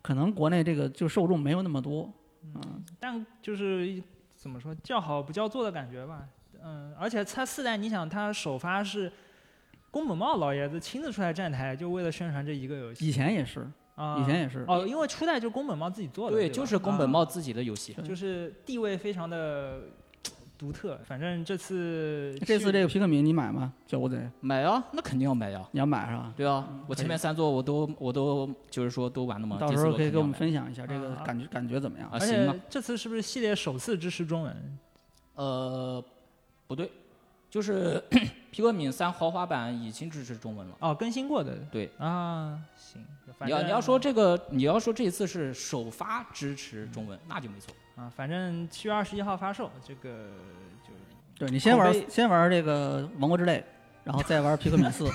[0.02, 2.12] 可能国内这个就受众没有那么多。
[2.42, 4.02] 嗯，但就是
[4.34, 6.26] 怎么说叫好不叫座的感觉吧。
[6.62, 9.12] 嗯，而且它四代，你想它首发是
[9.90, 14.18] 宫本茂老爷子亲自出来站台，就为了宣传这一个游戏以前也是，啊。
[14.18, 14.64] 以前也是。
[14.68, 17.92] 哦，因为初代就是宫本茂自己做的，对，吧就是宫本啊茂自己的游戏。
[17.92, 19.82] 对就是地位非常的
[20.60, 21.00] 独特。
[21.06, 23.72] 反正这次这次这个皮克敏你买吗？
[23.86, 25.66] 小吴贼，买啊，那肯定要买呀。
[25.72, 26.34] 你要买是吧？
[26.36, 32.06] 对啊，我前面三座我都我都就是说都玩了嘛，到时候可以跟我们分享一下这个啊感觉感觉怎么样？
[32.10, 34.78] 啊，而行这次是不是系列首次支持中文？
[35.36, 36.04] 呃，
[36.66, 36.90] 不对，
[37.48, 38.02] 就是
[38.50, 40.76] 皮克敏三豪华版已经支持中文了。
[40.80, 41.56] 哦，更新过的。
[41.70, 43.04] 对啊，行。
[43.38, 47.74] 反正你要你要说这个，你要说这次是首发支持中文，那就没错。
[47.94, 50.26] 啊，反正七月二十一号发售，这个
[50.82, 50.92] 就
[51.38, 53.58] 对你先玩先玩这个《王国之泪》，
[54.04, 55.08] 然后再玩皮克敏四。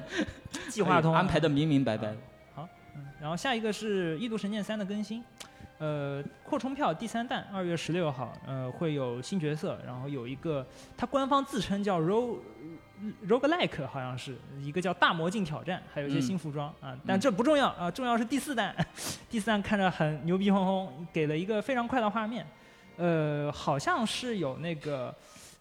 [0.70, 2.14] 计划通安排的明明白白。
[2.56, 2.66] 嗯，
[3.20, 5.22] 然后下一个是《异度神剑三》的更新，
[5.78, 10.66] 呃，扩充票第三弹，二月十六号，呃，会有新角色，然后有一个，
[10.96, 12.38] 它官方自称叫 Rog
[13.28, 18.74] Roguelike，好像是一个叫大魔镜挑战，还有一些嗯新服装、啊，但这不重要啊，重要是第四弹，
[19.30, 22.44] 第四弹看着很牛逼哄哄，给了一个非常快的画面，
[22.96, 25.14] 呃，好像是有那个。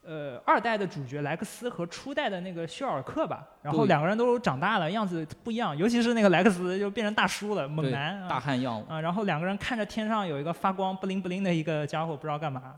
[0.07, 12.75] 呃二代的主角莱克斯和初代的那个休尔克吧，然后两个人都长大了，样子不一样，尤其是那个莱克斯就变成大叔了，猛男啊大汉样，啊，然后两个人看着天上有一个发光不灵不灵的一个家伙，不知道干嘛。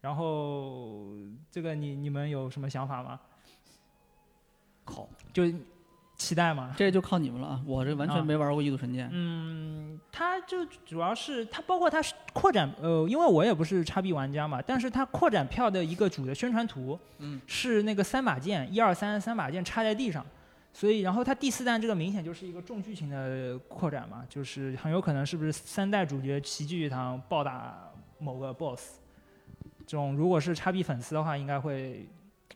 [0.00, 1.14] 然后
[1.48, 3.20] 这个你你们有什么想法吗？
[4.84, 5.44] 好，就
[6.22, 6.72] 期待吗？
[6.76, 7.60] 这就靠你们了啊！
[7.66, 20.24] 我这完啊全没玩过《异度神剑》嗯，它就主要是它包括它是扩展，呃，因为我也不是叉 B 玩家嘛，但是它扩展票的一个主的宣传图，嗯，是那个三把剑，一二三三把剑插在地上，
[20.72, 29.00] 所以然后它第四弹这个明显就是一个重剧情的扩展嘛，就是很有可能是不是三代主角齐聚一堂暴打某个 BOSS，
[29.86, 32.08] 这种如果是叉 B 粉丝的话，应该会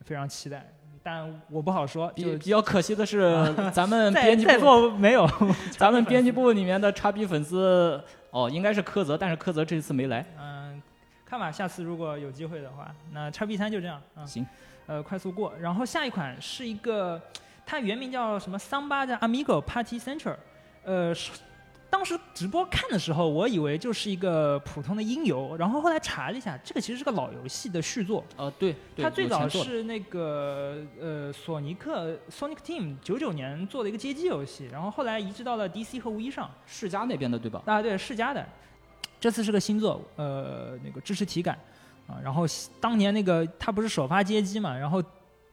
[0.05, 0.73] 非常期待，
[1.07, 3.33] 但我不好说，就比比较可惜的是，
[3.73, 5.25] 咱们编辑部没有
[5.79, 8.03] 咱们编辑部里面的叉 B 粉丝，
[8.33, 10.27] 哦，应该是柯泽，但是柯泽这次没来。
[10.37, 10.83] 嗯，
[11.25, 14.27] 看吧，下次如果有机会的话，那叉 B 三就这样嗯。
[14.27, 14.45] 行，
[14.89, 15.53] 呃，快速过。
[15.61, 17.23] 然后下一款是一个，
[17.65, 20.35] 它原名叫什么桑巴的 Amigo Party Center，
[20.85, 21.31] 呃，是
[21.97, 28.23] 当时直播看的时候，我以为就是一个普通的音游，然后后来查了一下，这个其实是个老游戏的续作。
[28.37, 36.51] 呃，对，对它最早是那个呃索尼克 Sonic Team 九九年做的一个街机游戏，然后后来移植到了 DC 和 V 上。
[36.67, 37.63] 世嘉那边的对吧？
[37.65, 38.47] 啊，对，世嘉的，
[39.19, 41.59] 这次是个新作，呃，那个支持体感
[42.07, 42.21] 啊。
[42.23, 42.45] 然后
[42.79, 45.03] 当年那个它不是首发街机嘛，然后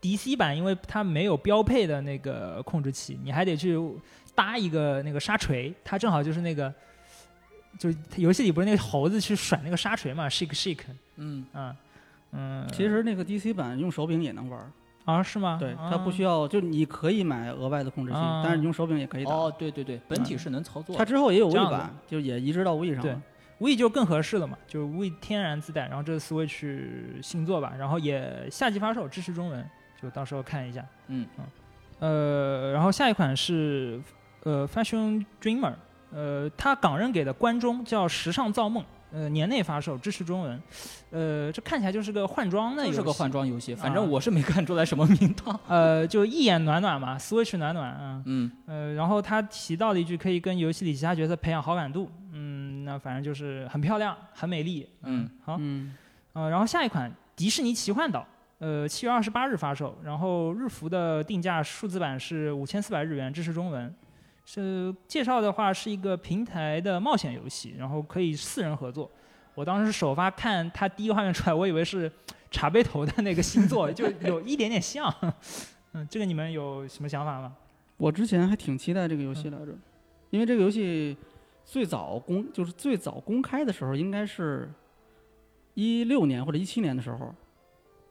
[0.01, 3.79] DC 版因为它没有标配的那个控制器，你还得去
[4.35, 6.73] 搭一个那个沙锤，它正好就是那个，
[7.77, 10.83] 就是游戏里不是那个猴子去甩那个沙锤嘛，shake shake，
[11.17, 11.75] 嗯，啊，
[12.31, 14.71] 嗯，其实那个 DC 版用手柄也能玩，
[15.05, 15.57] 啊是吗？
[15.59, 19.31] 对，啊它不需要，就你可以买额外的控制器，啊但是你用手柄也可以打。
[19.31, 20.95] 哦，对对对，本体是能操作。
[20.95, 23.21] 它之后也有这 V 样子版，就也移植到 V 上对了。
[23.59, 29.65] V 就更合适了嘛，就是 V 天然自带，然后这是 Switch 新作吧，然后也夏季发售，支持中文，
[30.01, 30.83] 就到时候看一下。
[31.07, 31.25] 嗯
[31.99, 34.01] 呃，然后下一款是
[34.43, 35.73] 呃 Fashion Dreamer，
[36.11, 40.61] 呃，他港人给的关中叫时尚造梦，呃，年内发售，支持中文。
[41.11, 45.57] 呃，这看起来就是个换装的游戏，就是个换装游戏，反啊正我是没看出来什么名堂。
[45.69, 48.21] 呃，就一眼暖暖嘛，Switch 暖暖啊。
[48.25, 55.95] 嗯，呃，然后他提到了一句可以跟游戏里其他角色培养好感度，嗯，那反正就是很漂亮，很美丽，嗯，好，嗯，
[56.33, 58.25] 呃，然后下一款迪士尼奇幻岛，
[58.57, 63.93] 呃，七月二十八日发售，然后日服的定价数字版是五千四百日元，支持中文。
[64.45, 69.09] 是介绍的话是一个平台的冒险游戏，然后可以四人合作。
[69.55, 72.11] 我当时首发看它第一个画面出来，我以为是
[72.49, 75.13] 茶杯头的那个星座， 就有一点点像。
[75.93, 77.55] 嗯，这个你们有什么想法吗？
[77.97, 79.73] 我之前还挺期待这个游戏来着，
[80.31, 81.15] 因为这个游戏
[81.63, 84.69] 最早公就是最早公开的时候，应该是
[85.75, 87.33] 一六年或者一七年的时候，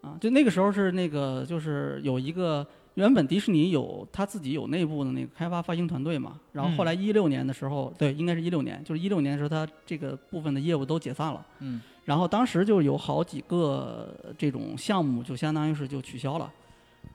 [0.00, 2.64] 啊，就那个时候是那个就是有一个
[2.95, 16.53] 原本迪士尼有他自己有内部的那个开发发行团队嘛，然后后来一六年的时候，对，应该是一六年，就是一六年的时候，他这个部分的业务都解散了，嗯，然后当时就有好几个这种项目就相当于是就取消了。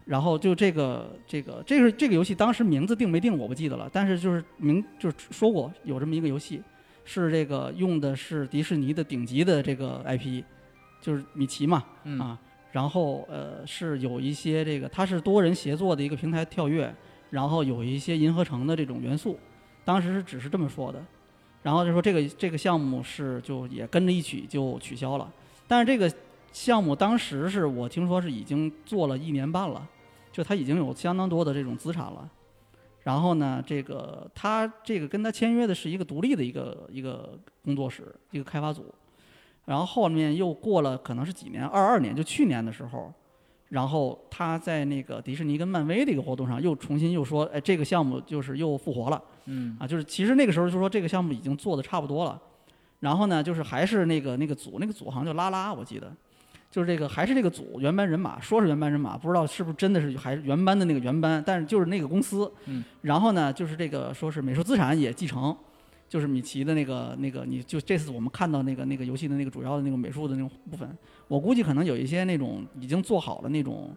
[0.03, 6.61] 然后就这个这个这个这个游戏当时名字定没定我不记得了，但是就是名就是说过有这么一个游戏，
[7.05, 10.43] 是这个用的是迪士尼的顶级的这个 IP，
[11.01, 12.19] 就是米奇嘛，嗯。
[12.19, 12.39] 啊，
[12.71, 16.93] 然后呃是有一些这个它是多人协作的一个平台跳跃，
[17.29, 19.39] 然后有一些银河城的这种元素，
[19.83, 21.03] 当时是只是这么说的，
[21.63, 25.31] 然后就说这个这个项目是就也跟着一起就取消了，
[25.67, 26.11] 但是这个
[26.51, 29.87] 项目当时是我听说是已经做了一年半了。
[30.29, 32.29] 就他已经有相当多的这种资产了，
[33.01, 38.93] 然后呢，这个他这个跟他签约的是一个独立的一个一个工作室，一个开发组，
[39.67, 43.13] 然后后面又过了可能是几年，二二年就去年的时候，
[43.69, 52.41] 然后他在那个迪士尼跟漫威的一个活动上又重新又说，哎，这个项目就是又复活了，嗯啊，就是其实那个时候就说这个项目已经做的差不多了，
[53.01, 56.11] 然后呢，就是还是那个那个组，那个组好像叫拉拉，我记得。
[56.69, 62.51] 就是这个还是这个组原班人马，说是原班人马，不知道是不是真的是还是原班的那个原班，但是就是那个公司。
[62.65, 62.83] 嗯。
[63.01, 65.55] 然后呢，就是这个说是美术资产也继承，
[66.09, 70.89] 就是米奇的那个那个，你就这次我们看到那个那个游戏的那个主要的那个美术的那种部分，
[71.27, 73.95] 我估计可能有一些那种已经做好了那种，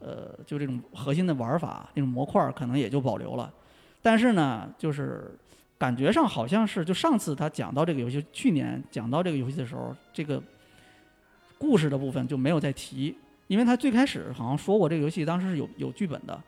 [0.00, 3.52] 呃，就这种核心的玩法那种模块可能也就保留了，
[4.00, 5.36] 但是呢，就是
[5.78, 10.42] 感觉上好像是就上次他讲到这个游戏，去年讲到这个游戏的时候，这个。
[11.58, 16.42] 故事的部分就没有再提，因为他最开始好像说过这个游戏当时是有有剧本的，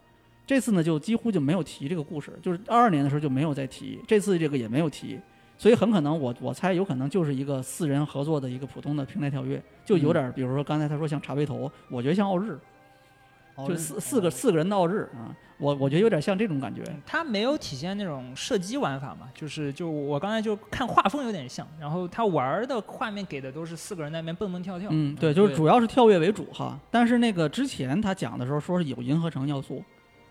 [0.46, 5.18] 这次呢就几乎就没有提这个故事，就是二二年的时候就没有再提，这次这个也没有提，
[5.56, 12.58] 所以很可能我我猜有可能就是一个四人合作的一个普通的平台跳跃，就有点儿比如说刚才他说像茶杯头，我觉得像奥日，
[13.66, 16.82] 就四四个四个人的奥日啊，我我觉得有点像这种感觉。
[17.06, 24.88] 它没有体现那种射击玩法嘛，就是就我刚才就看画风有点像，然后他玩儿的画面给的都是四个人在那边蹦蹦跳跳。
[24.92, 26.78] 嗯，对，就是主要是跳跃为主哈。
[26.90, 29.82] 但是那个之前他讲的时候说是有银河城要素，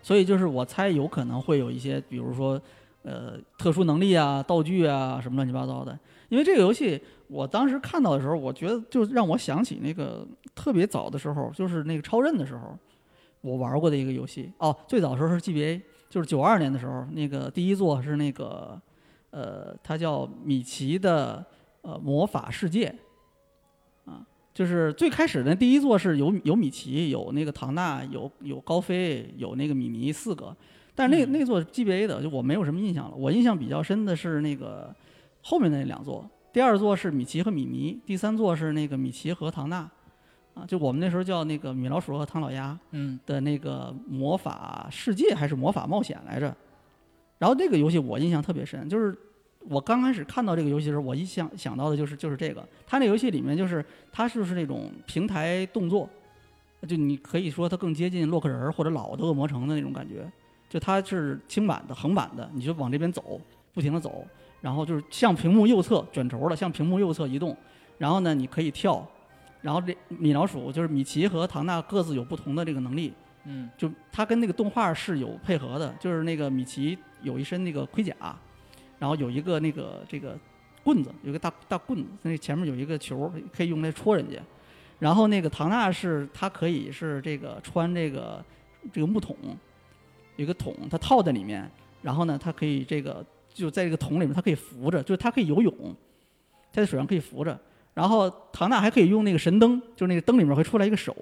[0.03, 2.61] 所以就是我猜有可能会有一些，比如说
[3.01, 5.97] 呃特殊能力啊、道具啊什么乱七八糟的。
[6.29, 12.77] 因为这个游戏我当时看到的时候，我觉得就让我想起那个特别早的时候，就是那个超任的时候，
[13.41, 14.51] 我玩过的一个游戏。
[14.57, 18.79] 哦，最早的时候是 GBA，就是九二年的时候，那个第一座是那个
[19.29, 21.45] 呃，它叫米奇的
[21.81, 22.93] 呃魔法世界。
[24.53, 30.55] 就是最开始的第一座是有有米奇，有那个唐纳，有有高飞，有那个米妮四个，
[30.93, 33.15] 但是那、嗯那座 GBA 的就我没有什么印象了。
[33.15, 34.95] 我印象比较深的是那个
[35.41, 39.89] 后面那两座，第二座是米奇和米妮，第三座是那个米奇和唐纳，
[40.53, 46.55] 啊，就我们那时候叫那个米老鼠和唐老鸭嗯的那个魔法世界还是魔法冒险来着。
[47.39, 49.17] 然后那个游戏我印象特别深，就是
[49.69, 52.67] 我刚开始看到这个游戏的时候，我一想想到的就是就是这个。
[52.85, 56.09] 它那游戏里面就是它就是那种平台动作，
[56.87, 60.29] 就你可以说它更接近洛克人儿或者老的恶魔城的那种感觉。
[60.69, 63.39] 就它是轻版的、横版的，你就往这边走，
[63.73, 64.25] 不停的走，
[64.59, 67.55] 然后就是向屏幕右侧卷轴的，向屏幕右侧移动。
[67.99, 69.07] 然后呢，你可以跳，
[69.61, 73.13] 然后这米老鼠就是米奇和唐纳各自有不同的这个能力，
[73.45, 78.15] 嗯就它跟那个动画是有配合的，就是那个米奇有一身那个盔甲，
[79.03, 80.39] 然后有一个那个这个
[80.81, 84.37] 棍子，有个大大棍子，那前面有一个球可以用来戳人家。
[84.97, 88.41] 然后那个唐纳是它可以是这个穿这个
[88.93, 89.35] 这个木桶，
[90.37, 91.69] 有个桶它套在里面，
[92.01, 95.73] 然后呢它可以这个就在这个桶里面它可以浮着，就是它可以游泳，
[96.71, 97.59] 在水上可以浮着。
[97.93, 101.13] 然后唐纳还可以用那个神灯，就是那个灯里面会出来一个手，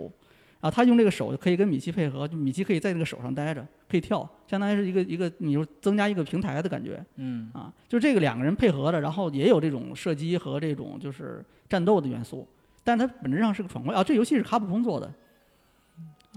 [0.62, 12.47] 然后他用这个手可以跟米奇配合，就米奇可以在那个手上待着，可以跳，相当于是一个一个你就增加一个平台的感觉嗯啊，就这个两个人配合着，然后也有这种射击和这种就是战斗的元素，
[12.84, 14.03] 但它本质上是个闯关啊。
[14.03, 15.12] 这游戏是卡普空做的，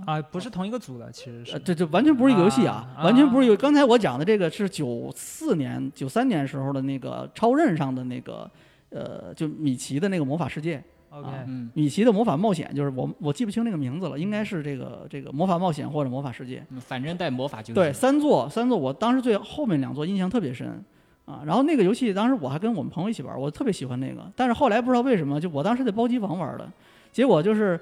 [0.07, 1.59] 啊，不是同一个组的，其实呃，是。
[1.59, 3.55] 这这完全不是一个游戏啊，啊完全不是有。
[3.55, 8.51] 刚才我讲的这个是九四年、九三年时候的那个超任上的那个
[8.89, 10.83] 呃，就米奇的那个魔法世界。
[11.15, 16.65] OK，啊嗯米奇的魔法冒险，就是我我记不清那个名字了，应该是这个这个魔法冒险或者魔法世界。
[16.71, 20.83] 嗯，反正带魔法就对，三座三座，我当时最后面两座印象特别深
[21.25, 21.43] 啊。
[21.47, 24.29] 然后那个游戏当时我还跟我们朋友一起玩，我特别喜欢那个。
[24.35, 26.69] 但是后来不知道为什么，就我当时在包机房玩的，
[27.13, 27.79] 结果就是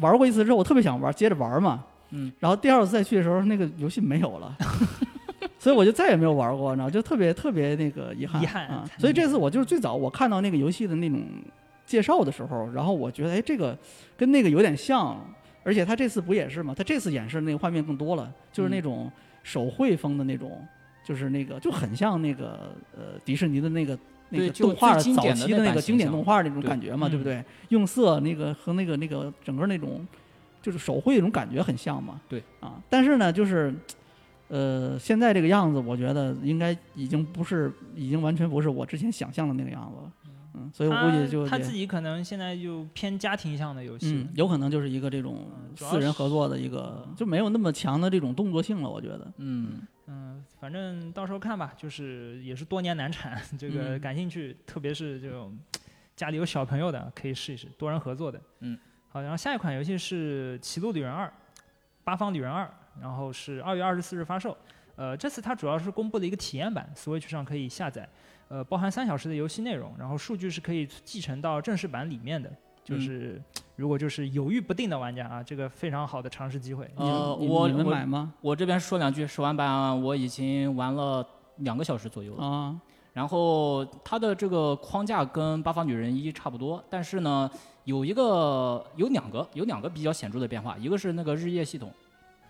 [0.00, 1.82] 玩过一次之后，我特别想玩，接着玩嘛。
[2.10, 2.30] 嗯。
[2.38, 4.54] 然后第二次再去的时候，那个游戏没有了。
[5.58, 8.88] 所以我就再也没有玩过，你知道，就特别特别那个遗憾遗憾啊。
[8.98, 11.20] 所以这次我就是最早我看到那个游戏的那种
[11.86, 13.78] 介绍的时候，然后我觉得哎，这个
[14.16, 15.24] 跟那个有点像，
[15.62, 16.74] 而且他这次不也是吗？
[16.76, 19.10] 他这次演示那个画面更多了，就是那种
[19.42, 20.66] 手绘风的那种，
[21.04, 23.98] 就是那个就很像那个呃迪士尼的那个
[24.30, 25.00] 那个动画早
[25.32, 27.44] 期的那个经典动画那种感觉嘛，嗯对不对？
[27.68, 30.04] 用色那个和那个那个整个那种
[30.60, 32.20] 就是手绘那种感觉很像嘛。
[32.28, 33.72] 对啊，但是呢，就是
[34.48, 40.12] 呃现在这个样子，我觉得应该已经不是，已经完全不是我之前想象的那个样子了。
[40.56, 45.46] 嗯，所以我估计就他他自己可能现在就偏家庭向的游戏嗯，，有可能就是一个这种
[45.76, 48.88] 四人合作的一个，就没有那么强的这种动作性了。
[48.88, 55.56] 我觉得，嗯嗯，反正到时候看吧，就是也是多年难产， 这个嗯感兴趣，特别是这种
[56.14, 58.40] 家里有小朋友的，可以试一试多人合作的。
[58.60, 58.78] 嗯，
[59.08, 61.26] 好，然后下一款游戏是《歧路旅人二》，
[62.04, 64.56] 八方旅人二，然后是二月二十四日发售。
[64.94, 68.08] 呃，这次它主要是公布了一个体验版，Switch 上可以下载，
[68.48, 72.50] 呃，包含三小时的游戏内容，然后数据是可以继承到正式版里面的。
[72.84, 73.42] 就是
[73.74, 76.88] 如果就是犹豫不定的玩家啊，这个非常好的尝试机会。
[76.96, 78.32] 你你呃我你们买吗？
[78.40, 81.26] 我这边说两句，试玩版我已经玩了
[81.56, 82.46] 两个小时左右了。
[82.46, 82.80] 啊，
[83.12, 87.50] 然后它的这个框架跟《八方女人一》差不多，但是呢，
[87.82, 91.92] 有一个有两个有两个比较显著的变化，一个是那个日夜系统，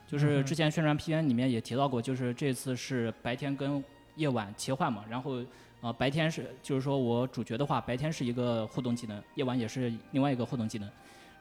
[0.06, 3.82] 就是之前宣传片里面也提到过，就是这次是白天跟
[4.16, 5.42] 夜晚切换嘛，然后
[5.86, 10.90] 呃白天是就是说我主角的话，白天是一个互动技能，夜晚也是另外一个互动技能，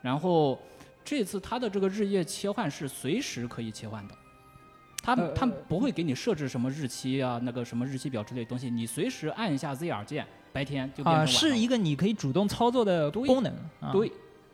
[0.03, 0.59] 然后
[1.03, 4.13] 这次它的这个日夜切换是随时可以切换的。
[5.01, 13.51] 它呃它不会给你设置什么日期啊，那个什么日期表之类的东西，你随时按一下 ZR 键，白天就变成了是一个你可以主动操作的对功能。
[13.81, 14.11] 啊、对，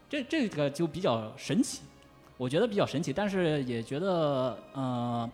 [0.07, 1.81] 这这个就比较神奇，
[2.37, 5.29] 我觉得比较神奇，但是也觉得呃，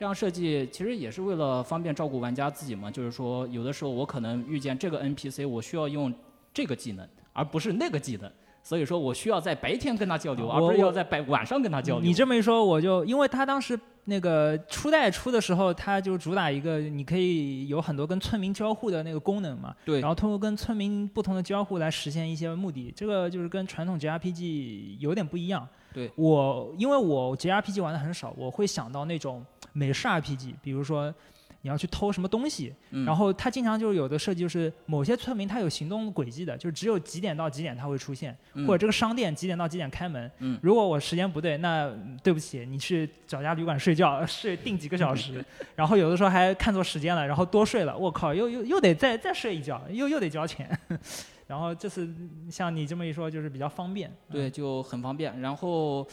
[0.00, 6.10] 这样设计其实也是为了方便照顾玩家自己嘛，就是说有的时候我可能遇见这个 NPC，我需要用
[6.54, 8.32] 这个技能，而不是那个技能。
[8.62, 12.02] 所以说我需要在白天跟他交流，啊而不是要在白晚上跟他交流。
[12.02, 25.68] 你这么一说，我就因为他当时那个初代出的时候，他就主打一个你可以有很多跟村民交互的那个功能嘛，对然后通过跟村民不同的交互来实现一些目的，这个就是跟传统 JRPG 有点不一样。
[25.92, 31.12] 对我，因为我 JRPG 玩的很少，我会想到那种美式 RPG，比如说。
[31.62, 40.30] 你要去偷什么东西，嗯然后它经常就是有的设计就是某些村民他有行动轨迹的，就是只有几点到几点他会出现，嗯或者这个商店几点到几点开门。
[40.38, 45.44] 嗯如果我时间不对，那嗯对不起，你去找家旅馆睡觉，睡定几个小时，
[45.76, 50.66] 然后有的时候还看错时间了，然后多睡了，我靠，又又又得再再睡一觉，又又得交钱。
[51.50, 52.08] 然后这次
[52.48, 54.08] 像你这么一说，就是比较方便。
[54.30, 55.36] 对，就很方便。
[55.40, 56.06] 然后，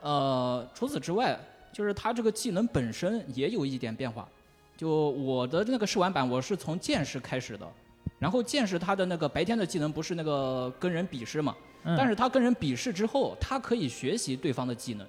[0.00, 1.36] 呃，除此之外，
[1.72, 4.28] 就是它这个技能本身也有一点变化。
[4.76, 7.68] 就我的那个试玩版，我是从剑士开始的，
[8.20, 15.04] 然后剑士他的那个白天的技能不是那个跟人比试嘛，嗯，但是他跟人比试之后，他可以学习对方的技能。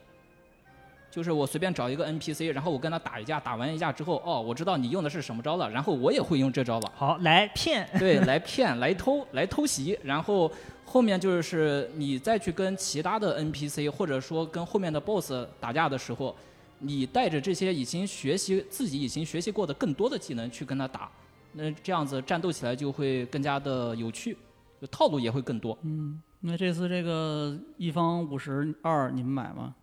[1.15, 6.91] 就是我随便找一个 NPC，然后我跟他打一架，打完一架之后，哦，我知道你用的是什么招了，然后我也会用这招了。
[6.93, 7.87] 好来骗。
[7.97, 10.51] 对，来 骗、来偷、来偷袭，然后
[10.83, 16.35] 后面就是你再去跟其他的 NPC 或者说跟后面的 BOSS 打架的时候，
[16.79, 21.09] 你带着这些已经学习自己已经学习过的更多的技能去跟他打，
[21.53, 24.37] 那这样子战斗起来就会更加的有趣，
[24.81, 25.77] 就套路也会更多。
[25.83, 29.73] 嗯，那这次这个一方五十二你们买吗？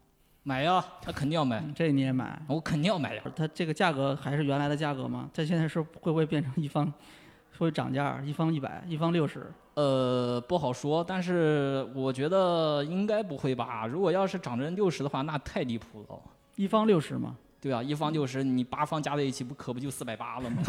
[0.45, 2.40] 买呀，他肯定要买，嗯这你也买？
[2.49, 3.22] 我肯定要买呀。
[3.36, 5.30] 它这个价格还是原来的价格吗？
[5.32, 6.93] 它现在是会不会变成一方
[7.59, 8.20] 会涨价？
[8.22, 9.47] 一方一百，一方六十？
[9.74, 13.86] 呃，不好说，但是我觉得应该不会吧。
[13.86, 16.18] 如果要是涨成六十的话，那太离谱了。
[16.57, 17.36] 一方六十吗？
[17.61, 20.62] 对啊，一方六十，你八方加在一起，不可不就四百八了吗？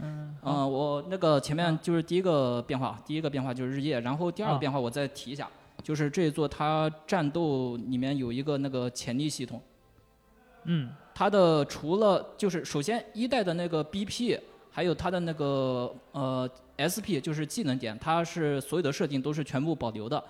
[0.00, 5.48] 嗯 嗯，我那个前面就是第一个变化，第一个变化就是日夜，然后第二个啊变化我再提一下，
[5.84, 9.62] 就是这一座它战斗里面有一个那个潜力系统，
[10.64, 20.24] 嗯它的除了就是首先一代的那个 BP，还有它的那个呃 SP，就是技能点，它是所有的设定都是全部保留的。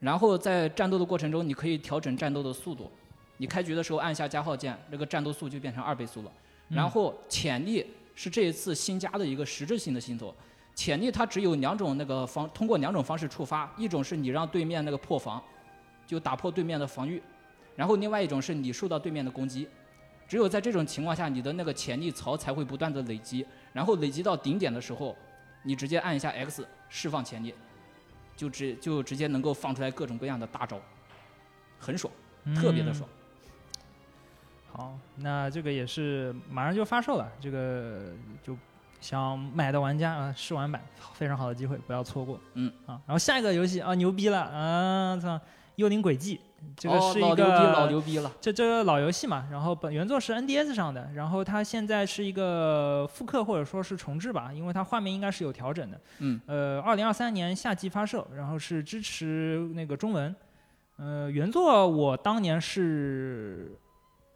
[0.00, 2.90] 然后在战斗的过程中，你可以调整战斗的速度。
[3.38, 6.32] 你开局的时候按下加号键，那个战斗速就变成二倍速了。
[6.68, 10.34] 然后潜力是这一次新加的一个实质性的系统。
[10.78, 15.42] 潜力它只有两种那个方，通过两种方式触发，一种是你让对面那个破防，
[16.06, 17.20] 就打破对面的防御，
[17.74, 19.68] 然后另外一种是你受到对面的攻击。
[20.28, 25.16] 只有在这种情况下，你的那个潜力槽才会不断的累积，然后累积到顶点的时候，
[25.64, 27.52] 你直接按一下 X 释放潜力，
[28.36, 30.80] 就直就直接能够放出来各种各样的大招，
[31.80, 32.12] 很爽，
[32.54, 33.10] 特别的爽。
[34.70, 38.12] 好，那这个也是马上就发售了，这个
[38.44, 38.56] 就
[39.00, 40.82] 想买的玩家啊，试玩版
[41.14, 42.38] 非常好的机会，不要错过。
[42.54, 45.16] 嗯啊，然后下一个游戏啊，牛逼了啊！
[45.16, 45.28] 操，
[45.76, 46.36] 《幽灵轨迹》
[46.76, 48.32] 这个哦是一老牛逼，老牛逼了。
[48.40, 56.00] 这这个老游戏嘛，然后本原作是 NDS 上的，然后它现在是一个复刻或者说是重置吧，因为它画面应该是有调整的。
[56.18, 60.34] 嗯，呃，二零二三年夏季发售，然后是支持那个中文。
[60.96, 63.70] 呃，原作我当年是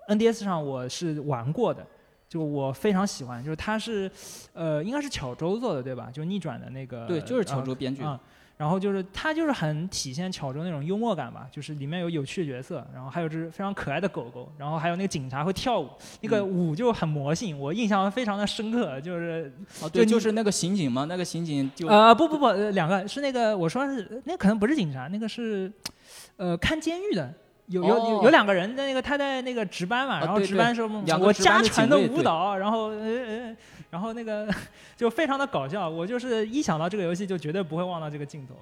[0.09, 1.85] NDS 上我是玩过的，
[2.33, 4.11] 就我非常喜欢，就是它是
[4.55, 6.09] 呃应该是巧周做的对吧？
[6.11, 8.03] 就逆转的那个对，就是巧呃周编剧。
[8.03, 8.19] 啊、
[8.57, 15.91] 然后就是他就是很体现巧周那种幽默感吧，就是里面有有趣的角色，然后还有只非常可爱的狗狗，然后还有那个警察会跳舞，
[16.23, 19.53] 那个嗯舞就很魔性，我印象非常的深刻，就是
[19.83, 25.71] 哦，对，就是那个刑警嘛，那个刑警就呃不不不，呃两个是那个我说是那可能不是警察，那个是
[26.37, 27.31] 呃看监狱的。
[27.73, 33.57] 有有有两个人在那个他在那个值班嘛，然后值班的时候我家传的舞蹈，然后呃呃，
[33.91, 34.49] 然后那个
[34.97, 38.55] 就非常的搞笑，我就是一想到这个游戏就绝对不会忘到这个镜头。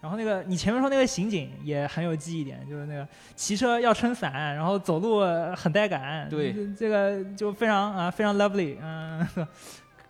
[0.00, 5.22] 然后那个你前面说那个刑警也很有记忆点，就是那个骑车要撑伞，然后走路
[5.56, 6.52] 很带感，对。
[6.52, 9.26] 这，这个就非常啊非常 lovely，嗯，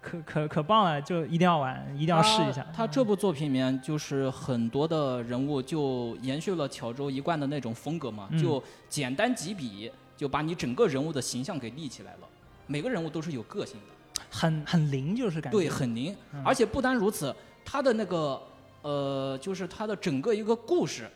[0.04, 2.64] 可可可棒了，就一定要玩，一定要试一下。
[2.74, 12.28] 他这部作品里面就是很多的人物就延续了巧周一贯的那种风格嘛，嗯就简单几笔就把你整个人物的形象给立起来了。
[12.66, 16.14] 每个人物都是有个性的，很很灵，就是感觉对，很灵。
[16.32, 17.34] 嗯而且不单如此，
[17.64, 18.40] 他的那个
[18.82, 21.10] 呃，就是他的整个一个故事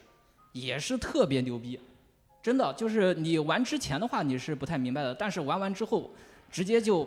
[0.52, 1.78] 也是特别牛逼。
[2.42, 6.10] 真的，就是你玩之前的话你是不太明白的，但是玩完之后，
[6.50, 7.06] 直接就，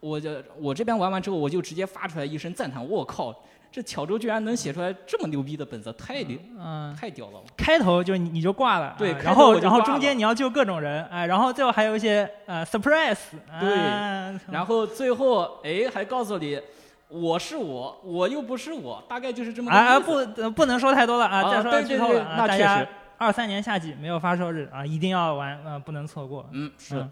[0.00, 3.34] 我就我这边玩完之后，我就直接发出来一声赞叹，我靠，
[3.70, 7.40] 这巧周居然能写出来这么牛逼的本子，太牛，嗯，太屌了。
[7.56, 13.18] 开头就你你就挂了，对啊然后然后中间你要救各种人，哎，然后最后还有一些呃 surprise，
[13.60, 16.60] 对啊然后最后哎还告诉你，
[17.08, 22.88] 我是我，我又不是我，大概就是这么个啊不呃不能说太多了啊，啊再说剧透了啊，那确大家实
[23.18, 26.48] 二三年夏季没有发售日啊，一定要玩，呃，不能错过。
[26.52, 27.06] 嗯是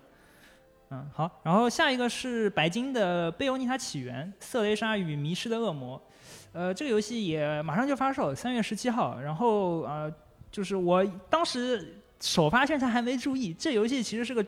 [0.91, 5.99] 嗯嗯，好，然后下一个是白金的《贝欧尼塔起源：色雷莎与迷失的恶魔》，
[6.53, 9.21] 呃，这个游戏也马上就发售，三月十七号。
[9.21, 10.11] 然后呃，
[10.51, 14.45] 就是我当时首发宣传还没注意，这游戏其实是个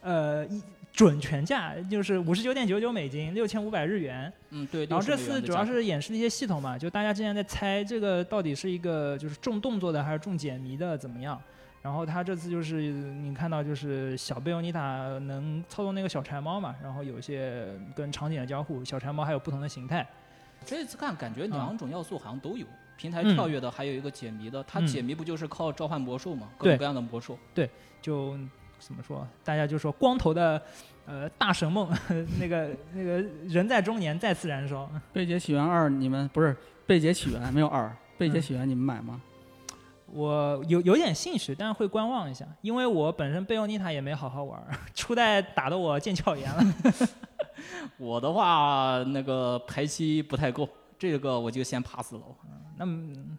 [0.00, 0.62] 呃一
[0.92, 4.32] 准全价，就是五十九点九九美金，六千五百日元。
[4.50, 4.86] 嗯对。
[4.86, 11.38] 然后这60美元次主要是演示了一些系统嘛，就大家之前在猜这个到底是一个就是重动作的还是重解谜的怎么样。
[11.82, 20.06] 然后他这次就是你看到就是小贝欧尼塔能操纵那个小柴猫嘛，然后有一些跟场景的交互，小柴猫还有不同的形态。
[20.64, 22.64] 这次看感觉两种要素好像都有，
[22.96, 26.48] 平台嗯跳跃的还有一个解谜的，它嗯解谜不就是靠召唤魔兽吗？
[26.56, 27.36] 各种各样的魔兽。
[28.00, 28.38] 就
[28.78, 30.62] 怎么说，大家就说光头的
[31.04, 31.88] 呃大神梦，
[32.38, 34.88] 那个那个人在中年再次燃烧。
[35.12, 36.56] 贝姐起源二，你们不是
[36.86, 39.20] 贝姐起源没有二，贝姐嗯起源你们买吗？
[40.12, 44.62] 我有有点兴趣，但是会观望一下，因为我本身贝欧妮塔也没好好玩，
[44.94, 46.62] 初代打得我腱鞘炎了。
[47.96, 52.20] 我的话那个排期不太够，这个我就先 pass 了。
[52.76, 53.38] 那么嗯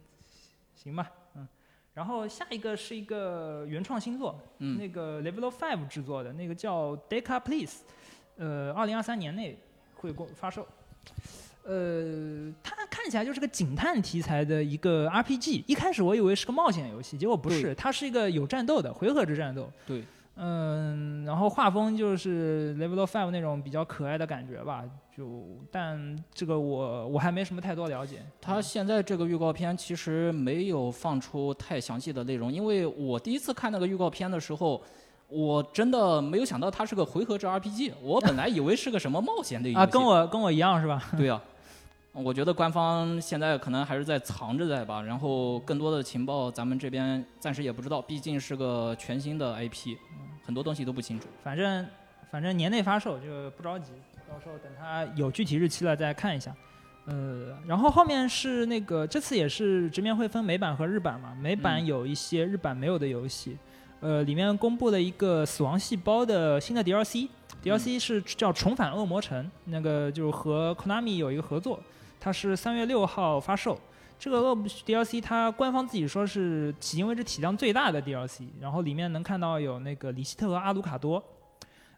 [0.75, 1.47] 行吧，嗯。
[1.93, 7.81] 然后下一个是一个原创新作，嗯那个 Level Five 制作的那个叫 Deca Please，
[8.37, 9.59] 呃，二零二三年内
[9.95, 10.67] 会过发售。
[11.63, 15.63] 呃，它看起来就是个警探题材的一个 RPG。
[15.65, 19.69] 一开始我以为是个冒险游戏，结果不是，它是一个有战斗的回合制战斗。
[19.85, 20.03] 对，
[20.35, 24.83] 嗯，然后画风就是 Level Five 那种比较可爱的感觉吧，
[25.15, 28.21] 就但这个我我还没什么太多了解。
[28.41, 34.81] 它现在这个预告片其实没有放出太详细的内容，因为我第一次看那个预告片的时候，
[35.29, 39.79] 我真的没有想到它是个回合制 RPG，我本来以为是个什么冒险的游戏。
[39.79, 41.01] 啊，跟我跟我一样是吧？
[41.17, 41.39] 对呀、
[42.15, 49.97] 我觉得官方现在可能还是在藏着在吧，然后更多的情报咱们这边暂时也不知道，毕竟是个全新的 IP，
[50.45, 51.27] 很多东西都不清楚。
[51.43, 51.83] 反正
[52.29, 53.93] 反正年内发售就不着急，
[54.29, 56.55] 到时候等它有具体日期了再看一下。
[57.05, 63.57] 呃，然后后面是那个这次也是直面会分美版和日版嘛，美版嗯有一些日版没有的游戏，
[64.01, 67.27] 呃，里面公布了一个死亡细胞的新的 DLC。
[67.63, 71.79] DLC 是叫《重返恶魔城》，那个就和 Konami 有一个合作，
[72.23, 73.77] 它是三月六号发售。
[74.17, 81.21] 这个恶 DLC 它官方自己说是迄今为止体量最大的 DLC，然后里面能看到有那个里希特和阿卢卡多，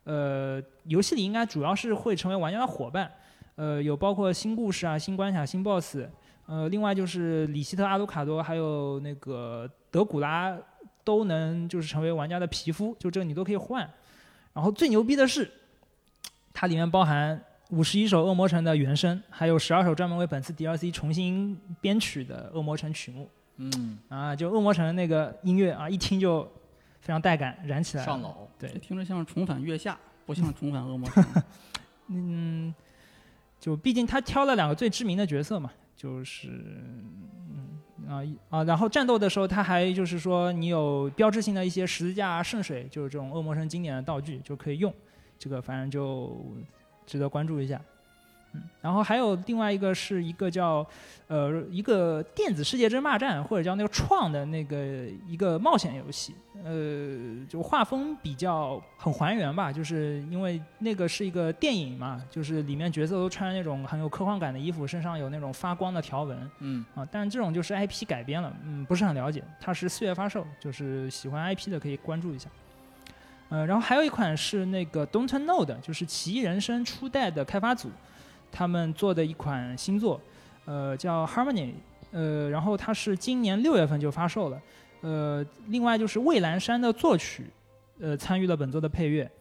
[0.06, 3.12] 呃，游戏里应该主要是会成为玩家的伙伴，
[3.54, 6.08] 呃，有包括新故事啊、新关卡、新 BOSS，
[6.48, 10.58] 呃，另外就是里希特、阿卢卡多还有那个德古拉
[11.04, 13.88] 都能就是成为玩家的皮肤，就这个你都可以换。
[14.54, 15.52] 然后最牛逼的是，
[16.52, 17.40] 它里面包含
[17.72, 26.44] 五十一首恶魔城的原声，还有十二首专门为本次 DLC 重新编曲的恶魔城曲目嗯，啊，就恶魔城那个音乐啊，一听就
[27.00, 28.06] 非常带感，燃起来了。
[28.06, 28.48] 上脑。
[28.60, 31.24] 对，听着像重返月下， 不像重返恶魔城。
[32.08, 32.74] 嗯，
[33.60, 36.50] 就毕竟他挑了两个最知名的角色嘛，就是
[37.50, 44.94] 嗯啊一啊，然后战斗的时候他还就是说你有标志性的一些十字架啊、圣水，就是这种恶魔城经典的道具就可以用，
[45.40, 46.46] 这个反正就
[47.06, 47.80] 值得关注一下。
[48.54, 50.86] 嗯，然后还有另外一个是一个叫
[51.28, 54.78] 呃一个电子世界争霸战，或者叫那个创的那个
[55.28, 56.34] 一个冒险游戏，
[56.64, 69.44] 呃，就画风比较很还原吧，就是因为那个是一个电影嘛，就是里面角色都穿那种很有科幻感的衣服，身上有那种发光的条纹嗯，啊，但这种就是 IP 改编了，嗯，不是很了解。
[69.60, 72.50] 它是四月发售，就是喜欢 IP 的可以关注一下。
[73.56, 77.90] 呃，然后还有一款是那个 Don't Know 的，就是《奇异人生》初代的开发组，
[78.52, 80.20] 他们做的一款新作，
[80.66, 81.72] 呃，叫 Harmony，
[82.12, 84.62] 呃，然后它是今年六月份就发售了，
[85.00, 87.46] 呃，另外就是蔚蓝山的作曲，
[88.02, 89.32] 呃，参与了本作的配乐，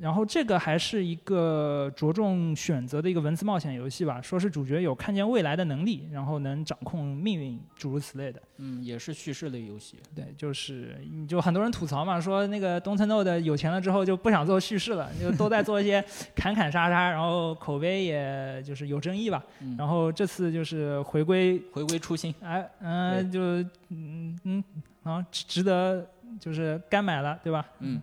[0.00, 8.40] 然后这个还是一个着重选择的一个文字冒险游戏吧，说是主角有看见未来的能力，然后能掌控命运，诸如此类的。
[8.56, 9.98] 嗯，也是叙事类游戏。
[10.14, 10.96] 对，就是
[11.28, 16.02] 就很多人吐槽嘛，说那个东城 No 的有钱了之后就不想做叙事了，就都在做一些
[16.34, 19.44] 砍砍杀杀，然后口碑也就是有争议吧。
[19.60, 22.34] 嗯，然后这次就是回归，回归初心。
[22.40, 23.40] 哎，嗯、就
[23.90, 24.64] 嗯嗯，
[25.02, 26.08] 啊，值值得
[26.40, 27.66] 就是该买了，对吧？
[27.80, 28.00] 嗯，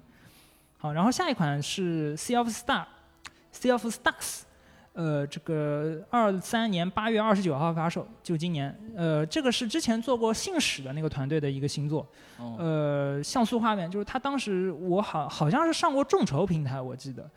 [0.81, 4.43] 好，然后下一款是 Sea of Star，Sea of Stars，
[4.93, 8.73] 呃，这个二三年八月二十九号发售，就今年。
[8.95, 12.07] 呃，这个是之前做过《信使》的那个团队的一个新作。
[12.37, 17.29] 哦，呃，像素画面，就是他当时我好好像是上过众筹平台，我记得。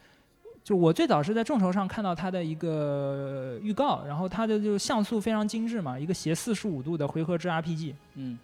[0.62, 8.38] 就我最早是在众筹上看到它的一个预告，然后它的就像素非常精致嘛，一个斜四十五度的回合制 RPG，嗯，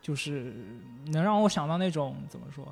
[0.00, 0.54] 就是
[1.08, 2.66] 能让我想到那种怎么说，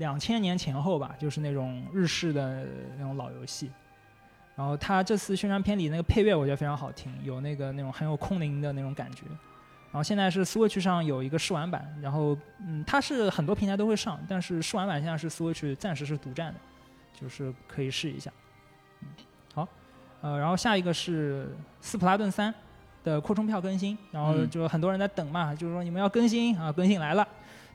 [0.00, 3.70] 两千年前后吧，就是那种日式的那种老游戏。
[4.56, 9.22] 然后它这次宣传片里那个配乐我觉得非常好听，有那个那种很有空灵的那种感觉。
[9.92, 12.36] 然后现在是 Switch 上有一个试玩版，然后
[12.66, 16.58] 嗯，它是很多平台都会上，但是试玩版现在是 Switch 暂时是独占的。
[17.12, 18.32] 就是可以试一下，
[19.02, 19.08] 嗯，
[19.52, 19.68] 好，
[20.22, 21.44] 呃，然后下一个是
[21.82, 22.50] 《斯普拉顿三》
[23.04, 27.28] 的扩充票更新，然后就很多人在等嘛，就是说你们要更新啊，更新来了。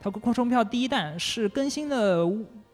[0.06, 2.24] 它扩充票第一弹是更新的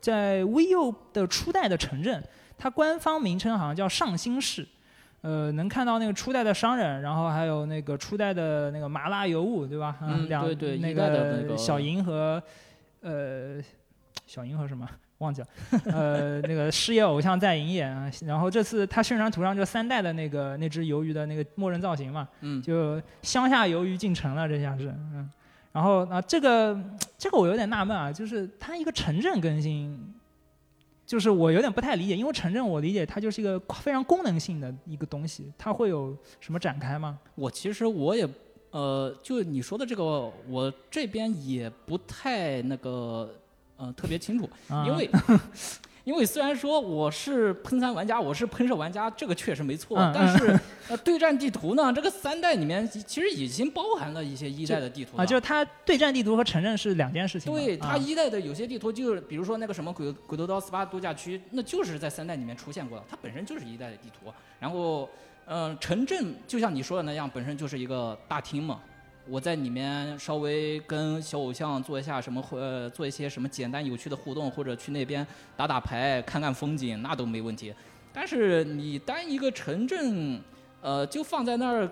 [0.02, 2.22] 在 VU 的初代的城镇，
[2.58, 4.68] 它官方名称好像叫上新市，
[5.22, 9.96] 呃，能看到那个初代的商人，然后还有那个初代的那个麻辣尤物，对吧？
[10.02, 12.44] 嗯，对对，那个小银和
[13.00, 13.62] 呃
[14.28, 14.86] 小银和什么？
[15.20, 15.48] 忘记了，
[15.86, 25.30] 呃，那个事业偶像在营业啊，然后这次他宣传图上就三代的那个那只鱿鱼的那个默认造型嘛，嗯，就乡下鱿鱼进城了，这下是，嗯，
[25.72, 26.78] 然后啊，这个
[27.18, 29.98] 这个我有点纳闷啊，就是它一个城镇更新，
[31.06, 37.20] 就是我有点不太理解，因为城镇我理解它就是一个非常功能性的一个东西，它会有什么展开吗？
[37.36, 38.28] 我其实我也，
[38.72, 43.30] 呃，就你说的这个，我这边也不太那个。
[43.78, 44.48] 呃，特别清楚，
[44.86, 45.10] 因为
[46.04, 49.98] 因为虽然说我是喷三玩家，我是喷射玩家，这个确实没错。
[50.14, 57.54] 但是呃，对战地图呢，这个三代里面其实已经包含了一些一代的地图啊，就是它对战地图和城镇是两件事情。
[57.54, 64.32] 对，它一代的有些地图就是，比如说那个什么鬼鬼头刀 SPA 度假区，那就是在三代里面出现过的，它本身就是一代的地图。
[64.60, 65.08] 然后，
[65.46, 68.80] 嗯，城镇就像你说的那样，本身就是一个大厅嘛。
[69.28, 77.74] 我在里面稍微跟小偶像做一下什么，呃，做一些什么简单有趣的互动，或者去那边打打牌、看看风景，那都没问题。
[78.12, 80.42] 但是你单一个城镇，
[80.82, 81.90] 呃，就放在那儿，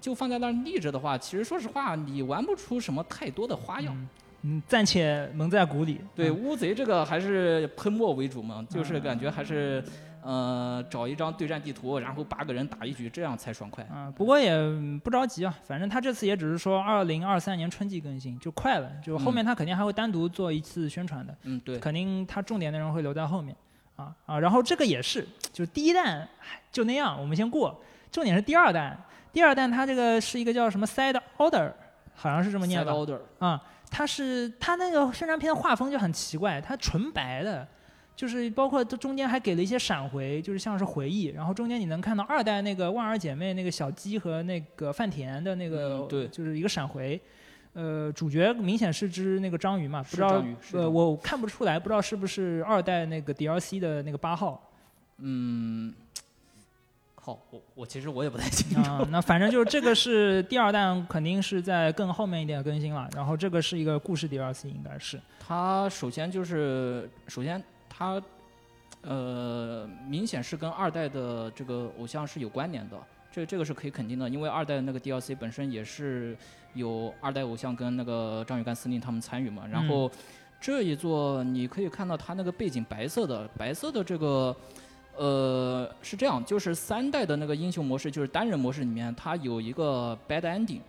[0.00, 4.08] 就放在那儿立着的话，其实说实话，你玩不出什么太多的花样。
[4.42, 6.00] 嗯，暂且蒙在鼓里。
[6.16, 9.84] 对，乌贼这个还是喷墨为主嘛，就是感觉还是。
[10.22, 13.82] 呃，找一张对战地图，然后八个人打一局，这样才爽快。
[13.84, 14.56] 啊，不过也
[15.02, 21.36] 不着急啊，反正他这次也只是说二零二三年春季更新，就快了，就后面他肯定还会单独做一次宣传的。
[21.42, 23.54] 嗯，对，肯定他重点内容会留在后面。
[23.96, 26.26] 啊啊，然后这个也是，就第一弹
[26.70, 27.78] 就那样，我们先过。
[28.10, 28.96] 重点是第二弹，
[29.32, 31.72] 第二弹它这个是一个叫什么 Side Order，
[32.14, 32.92] 好像是这么念的。
[32.92, 33.20] Side Order。
[33.38, 37.66] 啊，它是它那个宣传片的画风就很奇怪，它纯白的。
[38.14, 41.24] 就是包括这中间还给了一些闪回，就是像是回忆。
[41.26, 47.20] 然后中间你能看到二代那个万儿姐妹那个小鸡和那个范田的那个，对，就是一个闪回。
[47.72, 54.70] 呃，主角明显是只那个章鱼嘛，不知道呃，我看不出来，不知道是不是二代那个 DLC 的那个八号。
[55.16, 55.92] 嗯，
[57.14, 58.90] 好，我我其实我也不太清楚。
[58.90, 63.08] 啊，那反正就是这个是第二弹，肯定是在更后面一点更新了。
[63.16, 65.18] 然后这个是一个故事 DLC，应该是。
[65.40, 67.60] 它首先就是首先。
[68.02, 68.20] 它，
[69.02, 72.96] 呃，明显是跟二代的这个偶像是有关联的，
[73.30, 76.36] 这这个是可以肯定的，因为二代的那个 DLC 本身也是
[76.74, 79.62] 有二代偶像跟那个张雨干司令他们参与嘛。
[79.70, 80.10] 然后
[80.60, 84.56] 这一座你可以看到它那个背景白色的，白色的这个，
[85.16, 90.80] 呃，是这样，就是三代的那个英雄模式，就是单人模式里面它有一个 bad ending。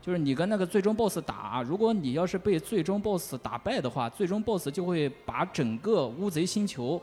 [0.00, 7.00] 就是你跟那个最终 BOSS 打，如果你要是被最终 BOSS 打败的话，最终 BOSS 就会把整个乌贼星球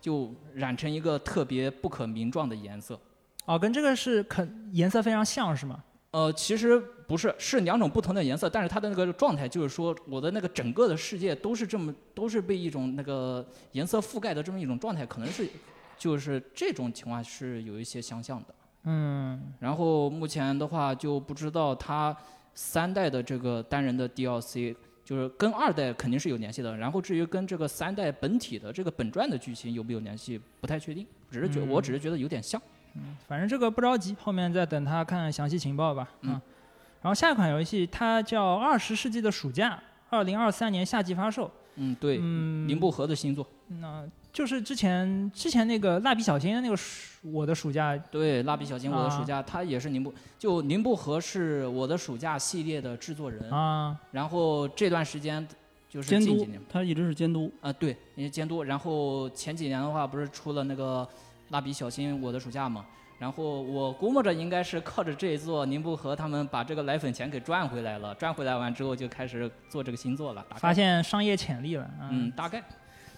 [0.00, 2.98] 就染成一个特别不可名状的颜色。
[3.44, 5.82] 哦，跟这个是肯颜色非常像是吗？
[6.12, 6.76] 呃，其实
[7.06, 15.48] 不是，是两种不同的颜色，但是它的那个状态就是说，我的那个整个的世界都是这么，都是被一种那个颜色覆盖的这么一种状态，可能是
[15.96, 18.54] 就是这种情况是有一些相像的。
[18.84, 22.16] 嗯，然后目前的话就不知道它
[22.54, 24.74] 三代的这个单人的 DLC，
[25.04, 26.76] 就是跟二代肯定是有联系的。
[26.76, 31.06] 然后至于跟这个三代本体的这个本传的剧情有没有联系，不太确定。
[31.30, 32.60] 只是觉，我只是觉得有点像。
[32.94, 36.08] 嗯，反正这个不着急，后面再等他看详细情报吧。
[36.22, 36.30] 嗯。
[37.02, 39.74] 然后下一款游戏它叫《二十世纪的暑假》，
[40.08, 41.50] 二零二三年夏季发售。
[41.76, 42.18] 嗯，对。
[42.20, 42.66] 嗯。
[42.66, 43.46] 宁布河的新作。
[43.68, 44.08] 那。
[44.32, 53.98] 就是之前之前那个蜡笔小新的那个暑我的暑假，对蜡笔小新我的暑假，他也是宁波，就宁波和是我的暑假系列的制作人啊。
[54.12, 55.46] 然后这段时间
[55.88, 58.62] 就是监督，他一直是监督啊，对，因为监督。
[58.62, 61.06] 然后前几年的话，不是出了那个
[61.48, 62.86] 蜡笔小新我的暑假嘛。
[63.18, 70.42] 然后我估摸着应该是靠着这一座宁波和他们把这个奶粉钱给赚回来了，赚回来完之后就开始做这个新作了。
[70.48, 71.90] 大概发现商业潜力了。
[72.10, 72.64] 嗯，大概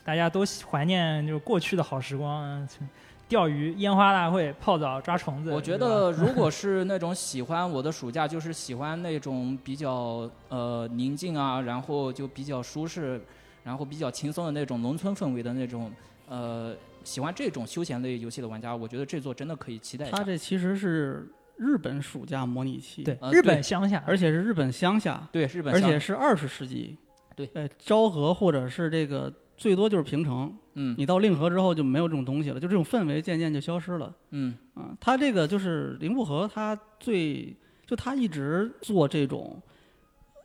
[0.04, 2.42] 大家都怀念就是过去的好时光，
[2.80, 2.88] 嗯
[3.28, 5.50] 钓鱼、烟花大会、泡澡、抓虫子。
[5.50, 13.18] 我觉得 如果是那种喜欢我的暑假，就是喜欢那种比较呃宁静啊，然后就比较舒适，
[13.64, 15.90] 然后比较轻松的那种农村氛围的那种
[16.28, 16.74] 呃
[17.04, 20.16] 喜欢这种休闲类游戏的玩家，我觉得这座真的可以期待一下。
[20.18, 21.26] 它这其实是
[21.56, 26.98] 日本暑假模拟器，对日本乡下，而且是日本乡下，对日本而且是二十世纪。
[27.34, 29.32] 对，呃，昭和或者是这个
[29.62, 34.12] 最多就是平城，嗯你到令和之后就没有这种东西了，就这种氛围渐渐就消失了。
[34.30, 37.56] 嗯啊，他这个就是林布和，他最
[37.86, 39.62] 就他一直做这种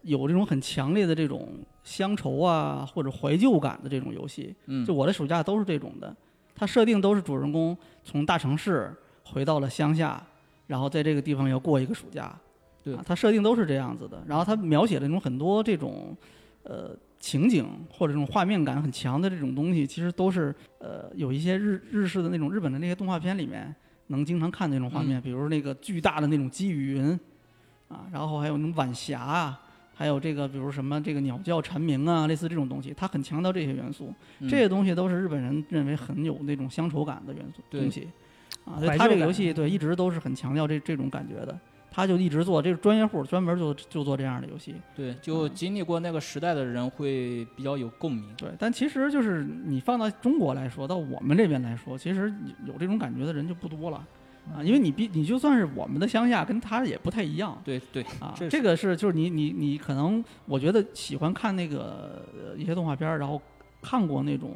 [0.03, 1.49] 有这种很强烈的这种
[1.83, 4.55] 乡愁啊或者怀旧感的这种游戏。
[4.67, 6.15] 嗯就我的暑假都是这种的，
[6.53, 8.93] 他设定都是主人公从大城市
[9.23, 10.23] 回到了乡下，
[10.67, 12.39] 然后在这个地方要过一个暑假。
[12.83, 14.23] 对啊，它设定都是这样子的。
[14.27, 16.15] 然后他描写了那种很多这种
[16.61, 16.95] 呃
[17.27, 23.75] 情景或者这种画面感很强的这种东西，其实都是呃有一些日日式的那种日本的那些动画片里面
[24.07, 27.19] 能经常看的那种画面，比如那个巨大的那种积雨云
[27.89, 29.59] 啊，然后还有那种晚霞啊。
[29.99, 34.13] 还有这个，比如什么这个鸟叫蝉鸣啊，类似这种东西，它很强调这些元素。
[34.37, 34.47] 嗯。
[34.47, 38.07] 这些东西都是日本人认为很有那种乡愁感的元素东西，
[38.63, 41.59] 啊，所以他这个游戏对一直都是很强调这这种感觉的，
[41.97, 48.23] 他就一直做这是专业户，专门就就做这样的游戏，对，就经历过那个时代的人会比较有共鸣。
[48.37, 52.31] 对，但其实就是你放到中国来说，到我们这边来说，其实
[52.67, 54.05] 有这种感觉的人就不多了。
[54.55, 58.35] 啊，因为你比你就算是我们的乡下，跟他也不太一样对对，啊。
[58.37, 63.41] 这这个是就是你你你可能我觉得喜欢看那个呃一些动画片，然后
[63.81, 64.51] 看过那种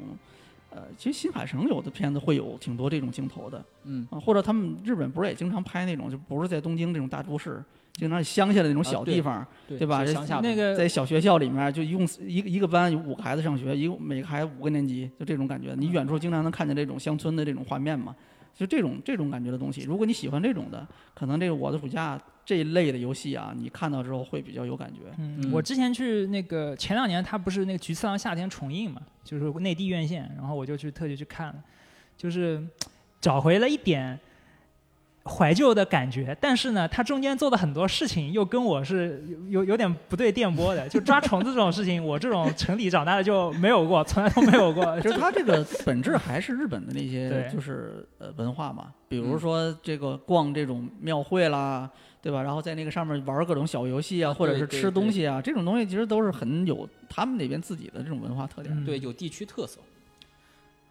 [0.72, 3.64] 呃，其实新海诚有的片子会有挺多这种镜头的。
[3.84, 7.62] 嗯啊，或者他们日本不是也经常拍那种，就不是在东京这种大都市，
[7.94, 15.76] 经常乡下的那种小地方，对对吧乡下的那个在小学校里面就一共一个一个班有五个孩子上学，一个每个孩子五个年级，就这种感觉。
[15.78, 18.16] 你远处经常能看见这种乡村的这种画面嘛，
[18.56, 19.82] 就这种这种感觉的东西。
[19.82, 25.02] 如果你喜欢这种的，可能这个我的暑假这一类的游戏啊，你看到之后会比较有感觉。
[25.18, 31.64] 嗯，嗯我之前去那个前两年，它不是那个《菊次郎夏天》重映嘛，就是内地院线，然后我就去特地去看了，
[32.18, 32.62] 就是
[33.20, 34.20] 找回了一点
[35.24, 44.84] 怀旧的感觉，但是呢，他中间做的很多事情又跟我是有有有点不对电波的，就抓虫子这种事情，我这种城里长大的就没有过，从来都没有过。
[45.02, 51.88] 就是它这个本质还是日本的那些对就是呃文化嘛，比如嗯说这个逛这种庙会啦，
[52.20, 52.42] 对吧？
[52.42, 58.76] 然后在那个上面玩各种小游戏啊，啊或者是吃东西啊，这种东西其实都是很有他们那边自己的这种文化特点。
[58.76, 59.80] 嗯对，有地区特色。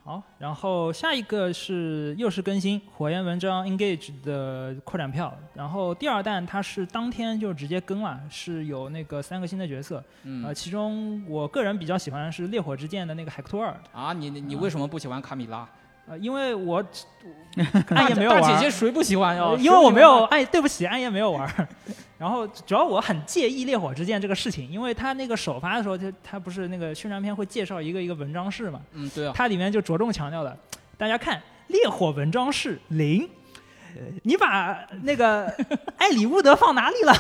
[0.03, 10.45] 好，然后下一个是又是更新火焰文章 Engage 的扩展票，然后第二弹它是当天就直接更了，是有那个三个新的角色，嗯。
[10.47, 15.69] 呃，其中我个人比较喜欢的是烈火之剑的那个海克托尔，啊，你你你为什么不喜欢卡米拉？
[16.11, 16.85] 呃，因为我
[17.95, 19.57] 暗夜没有大玩姐姐谁不喜欢呀呃？
[19.59, 21.69] 因为我没有暗，对不起，暗夜没有玩。
[22.19, 30.57] 然后主要我很介意烈火之剑这个事情，因为它那个首发的时候，它它不是那个宣传片会介绍一个一个文章式嘛，嗯，对啊，它里面就着重强调了，
[30.99, 33.29] 大家看烈火文章式零，呃
[34.23, 35.47] 你把那个
[35.97, 37.15] 艾里乌德放哪里了？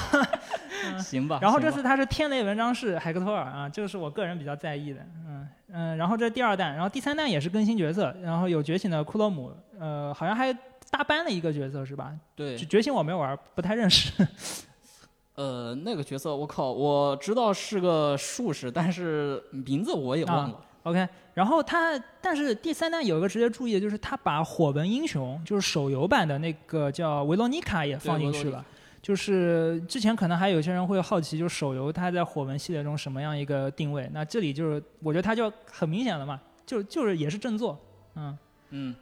[1.01, 1.39] 行吧。
[1.41, 10.53] 然后这次他是天雷文章式海克托尔啊，这个是我个人比较在意的，嗯嗯，然后这是第二弹，然后第三弹也是更新角色，然后有觉醒的库洛姆，呃，好像还
[10.91, 12.12] 搭班了一个角色是吧？
[12.35, 14.12] 对觉觉醒我没玩，不太认识。
[15.37, 20.61] 呃那个角色，我靠，我知道是个术士，但是名字我也忘了。
[20.85, 28.64] OK，然后它，但是第三弹有一个值得注意的，就是它把火纹英雄，就是手游版的那个叫维罗妮卡也放进去了。
[29.03, 34.09] 就是之前可能还有些人会好奇，就是手游它在火纹系列中什么样一个定位？
[34.12, 37.78] 那这里就是我觉得它就很明显了嘛，就就是也是正作，
[38.14, 38.39] 嗯，
[38.70, 38.95] 嗯，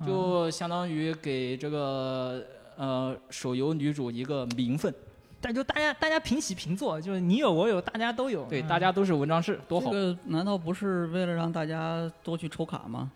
[0.00, 2.44] 嗯就相当于给这个
[2.76, 4.92] 呃手游女主一个名分。
[5.44, 9.90] 但就大家大家平起平坐，就是你有我有，大家都有，对，嗯大家都是文章室，多好。
[9.90, 13.10] 这个难道不是为了让大家多去抽卡吗？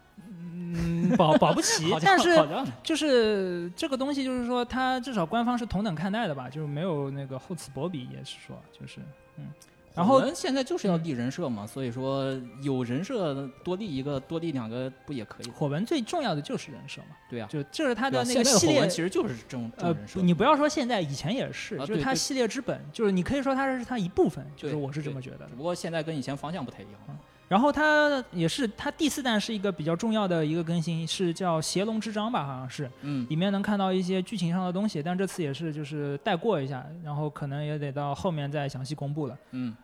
[0.70, 2.36] 嗯保保不齐 但是
[2.82, 9.00] 就是这个东西，就是说它至少官方是同等看待的吧，就是没有那个厚此薄彼，也是说就是
[9.38, 9.46] 嗯，
[9.98, 12.32] 然后我们现在就是要立人设嘛，所以说
[12.62, 15.50] 有人设多立一个，多立两个不也可以？
[15.50, 18.86] 火纹最重要的就是人设嘛，对啊，就这是它的那个系列。
[18.86, 19.96] 其实就是这种这呃。
[20.22, 25.56] 你不要说现在，以前也是，啊就是它系列之本，就是你可以说它是它一部分，就是我是这么觉得只。
[25.56, 27.18] 不过现在跟以前方向不太一样。
[27.48, 39.38] 然后它也是它第四弹是一个比较重要的一个更新，是叫《邪龙之章》吧，好像是，嗯里面能看到一些剧情上的东西，但这次也是就是带过一下，然后可能也得到后面再详细公布了。
[39.52, 39.74] 嗯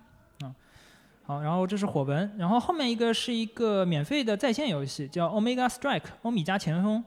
[1.27, 7.03] 好，然后这是火纹，然后后面一个是一个免费的在线游戏，叫 Omega Strike 欧米伽前锋，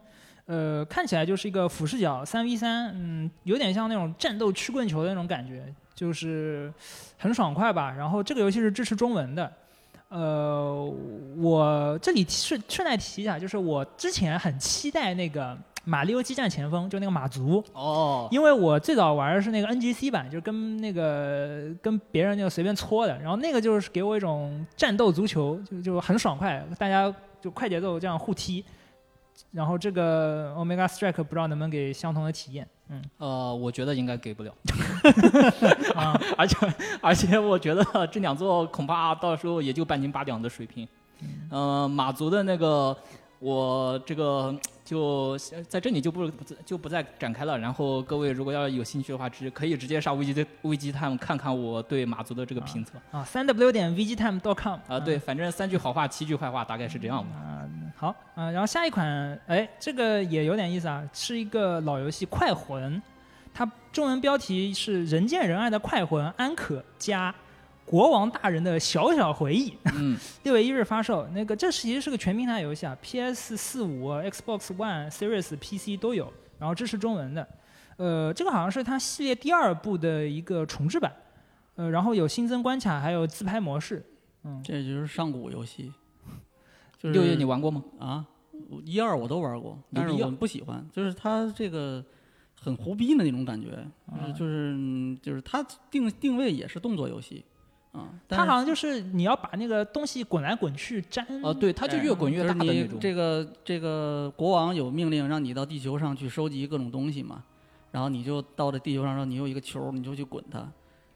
[0.48, 6.74] 呃，看起来就是一个俯视角三 v 三，嗯，有点像那种战斗曲棍球的那种感觉，就是
[7.20, 7.94] 很爽快吧。
[7.96, 9.54] 然后这个游戏是支持中文的，
[10.10, 10.84] 呃，
[11.38, 15.54] 我这里顺顺带提一下，就是我之前很期待那个
[15.88, 28.64] 《马里奥激战前锋》，就那个马族，哦，因为我最早玩的是那个 NGC 版，就是跟那个跟别人那个随便搓的，然后那个就是给我一种战斗足球，就就很爽快，大家就快节奏这样互踢。
[29.52, 33.02] 然后这个 Omega Strike 不知道能不能给相同的体验，嗯。
[33.20, 34.52] 呃，我觉得应该给不了，
[35.96, 36.56] 啊，而且
[37.02, 40.86] 而且我觉得这两座恐怕到时候也就半斤八两的水平。
[41.50, 42.98] 呃，马族的那个，
[43.40, 44.54] 我这个
[44.88, 46.32] 就在这里就不
[46.66, 47.60] 就不再展开了。
[47.60, 52.94] 然后各位如果要有兴趣的话，直可以直接上 VG 的危机 time 看看我对马族的这个评测。
[53.12, 57.36] 啊，三 w 点 vgtime.com 啊，对，反正三句好话七句坏话，大概是这样的。
[57.36, 57.68] 啊，
[57.98, 59.06] 好啊，然后下一款，
[59.48, 62.96] 哎，这个也有点意思啊，是一个老游戏《快魂》，
[63.54, 67.36] 它中文标题是“人见人爱的快魂安可加
[67.88, 71.26] 国王大人的小小回忆”，嗯， 六月一日发售。
[71.30, 77.48] 那个这其实是个全平台游戏啊，PS 四五、Xbox One、Series、PC 都有，然后支持中文的。
[77.96, 81.12] 呃，这个好像是它系列第二部的一个重置版，
[81.76, 84.06] 呃，然后有新增关卡，还有自拍模式。
[84.44, 85.92] 嗯，这就是上古游戏。
[87.00, 87.84] 就是六月你玩过吗？
[88.00, 88.26] 啊，
[88.84, 92.04] 一二我都玩过，但是我不喜欢，就是它这个
[92.62, 93.70] 很胡逼的那种感觉，
[94.08, 97.44] 啊就是就是嗯就是它定定位也是动作游戏，
[98.28, 101.26] 它好像就是你要把那个东西滚来滚去粘。
[101.44, 103.00] 哦，对，它就越滚越大的那种。
[103.00, 107.44] 这个这个国王有命令让你到地球上去收集各种东西嘛，
[107.92, 110.68] 然后你就到这地球上，让你有一个球，你就去滚它。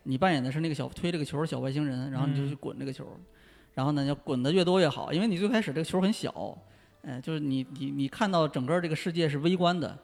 [0.04, 3.06] 你扮演的是那个小推这个球的小外星人，然后你就去滚这个球，
[3.76, 6.58] 然后呢要滚的越多越好，因为你最开始这个球很小，
[7.04, 9.96] 哎，就是你你你看到整个这个世界是微观的，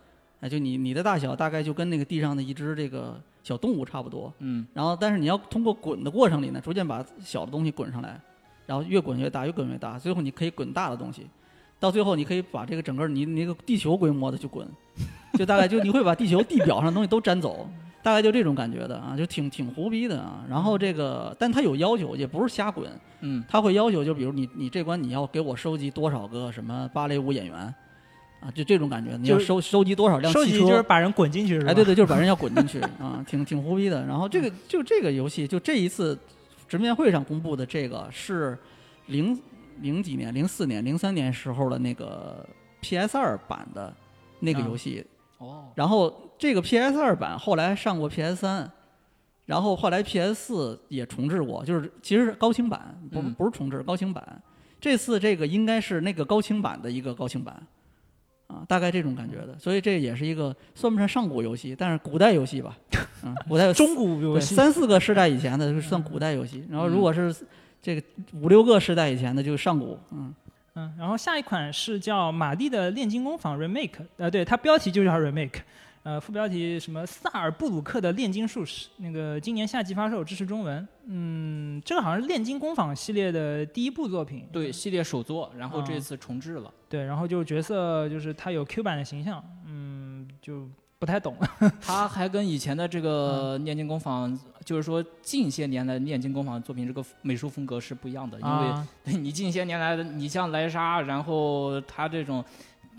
[0.42, 8.20] 哎，就你你的大小大概就跟那个地上的一只这个小动物差不多，嗯，然后但是你要通过滚的过程里呢，逐渐把小的东西滚上来，
[8.66, 11.26] 然后越滚越大，越滚越大，最后你可以滚大的东西，
[11.80, 14.68] 到最后你可以把这个整个你你那个地球规模的去滚，
[15.40, 17.70] 就大概就你会把地球地表上的东西都粘走，
[18.04, 20.44] 大概就这种感觉的啊，就挺挺胡逼的啊。
[20.50, 22.92] 然后这个，但它有要求，也不是瞎滚，
[23.22, 27.74] 嗯，它会要求，就比如你你这关你要给我收集多少个什么芭蕾舞演员，
[28.40, 31.72] 啊，就这种感觉，你要收收集多少辆收汽车，集就是把人滚进去是吧？
[31.72, 34.06] 哎，对对，就是把人要滚进去啊，挺挺胡逼的。
[34.06, 36.18] 然后这个就这个游戏，就这一次
[36.68, 38.58] 直面会上公布的这个是
[39.08, 39.40] 零
[39.82, 42.48] 零几年、零四年、零三年时候的那个
[42.82, 43.94] PS 二版的
[44.40, 45.06] 那个啊游戏。
[45.40, 48.72] 哦，然后这个 PS 二版后来上过 PS 三，
[49.46, 54.42] 然后后来 PS 四也重置过，就是其实是高清版，不嗯不是重置，高清版。
[54.80, 57.62] 这次这个应该是那个高清版的一个高清版，
[58.48, 59.58] 啊，大概这种感觉的。
[59.60, 62.78] 所以这也是一个算不上上古游戏，但是古代游戏吧，
[63.24, 64.56] 嗯，古代 中古游戏。
[64.56, 67.36] 三四个世代以前的就算古代游戏，然后如果是
[67.82, 68.02] 这个
[68.34, 70.34] 五六个世代以前的就是上古，嗯，
[70.76, 75.60] 嗯，然后下一款是叫《马蒂的炼金工坊 Remake》，呃，对，它标题就叫 Remake，
[76.08, 80.88] 呃，副标题什么萨尔布鲁克的炼金术士，那个今年夏季发售，支持中文。
[81.08, 84.48] 嗯，这个好像是炼金工坊系列的第一部作品。
[84.50, 86.74] 对，系列首作，然后啊这次重置了。
[86.88, 90.66] 对，然后就角色就是他有 Q 版的形象，嗯，就
[90.98, 91.36] 不太懂。
[91.86, 94.34] 它还跟以前的这个炼金工坊，
[94.64, 102.42] 就是说近些年来炼金工坊作品这个美术风格是不一样的，因为啊，你近些年来的，你像莱莎，然后他这种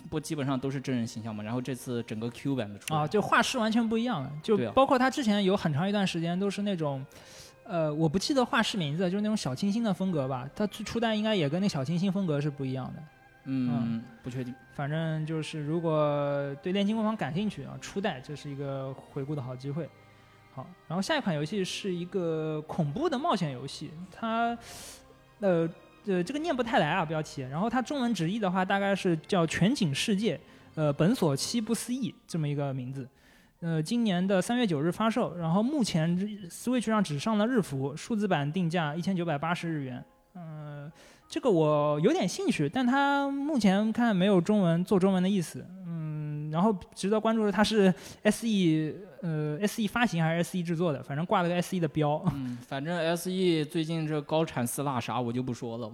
[0.09, 7.05] 不基本上都是真人形象嘛，然后这次整个 Q 版的出来，啊，就画师完全不一样了，就包括他之前有很长一段时间都是那种，
[7.65, 10.49] 呃，我不记得画师名字，就是那种小清新的风格吧。
[10.55, 13.03] 他初初代应该也跟那小清新风格是不一样的。
[13.45, 14.55] 嗯，不确定。
[14.75, 19.89] 反正就是如果对炼金工坊感兴趣啊，初代这是一个回顾的好机会。
[20.55, 24.59] 好，然后下一款游戏是一个恐怖的冒险游戏，它
[25.41, 25.69] 呃
[26.09, 30.37] 呃这个念不太来啊标题，然后它中文直译的话大概是叫《全景世界》，
[30.75, 33.07] 呃本所期不思议这么一个名字。
[33.61, 36.17] 呃，今年的三月九日发售，然后目前
[36.49, 40.05] Switch 上只上了日服，数字版定价一千九百八十日元。
[40.35, 40.91] 嗯、
[41.29, 45.67] 这个我有点兴趣，但它目前看没有中文做中文的意思。
[46.51, 47.93] 然后值得关注的它是
[48.25, 48.47] SE
[49.23, 52.23] 呃 SE 发行还是 SE 制作的，反正挂了个 SE 的标。
[52.35, 55.91] 嗯，反正 SE 最近这高产撕拉啥我就不说了。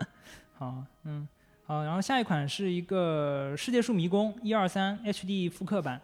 [0.58, 1.26] 好，嗯，
[1.64, 6.00] 好，然后下一款是一个《世界树迷宫》一二三 HD 复刻版，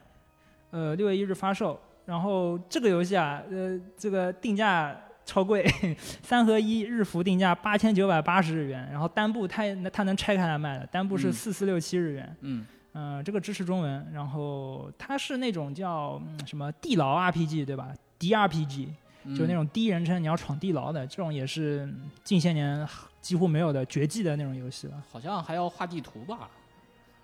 [0.70, 1.81] 呃，六月一日发售。
[2.05, 5.65] 然后这个游戏啊，呃，这个定价超贵，
[6.20, 9.62] 三合一日服定价八千九百八十日元，然后单部它
[9.93, 12.37] 它能拆开来卖的，单部是四四六七日元。
[12.41, 12.66] 嗯。
[12.94, 18.89] 嗯，这个支持中文，然后它是那种叫什么地牢 RPG 对吧？DRPG，
[19.36, 21.89] 就那种第一人称你要闯地牢的，这种也是
[22.23, 22.86] 近些年
[23.20, 25.02] 几乎没有的绝技的那种游戏了。
[25.10, 26.51] 好像还要画地图吧？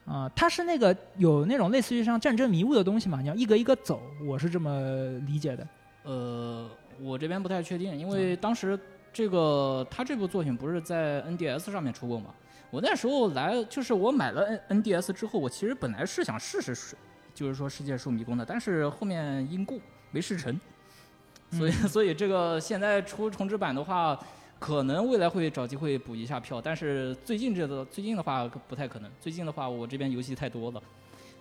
[0.07, 3.21] 啊，它是那个有那种类似于像战争迷雾的东西嘛？
[3.21, 4.81] 你要一格一格走，我是这么
[5.27, 5.69] 理解的。
[6.05, 6.67] 呃，
[6.99, 8.79] 我这边不太确定，因为当时
[9.13, 12.31] 这个他这部作品不是在 NDS 上面出过吗？
[12.71, 16.97] 我那时候来，就是我买了 N NDS 之后，我其实本来是想试试，
[17.35, 19.81] 就是说世界树迷宫的，但是后面因故
[20.11, 20.61] 没试成，
[21.51, 24.19] 所以 所以这个现在出重置版的话，
[24.59, 30.83] 可能未来会找机会补一下票，但是最近这个最近的话不太可能，最近的话我这边游戏太多了。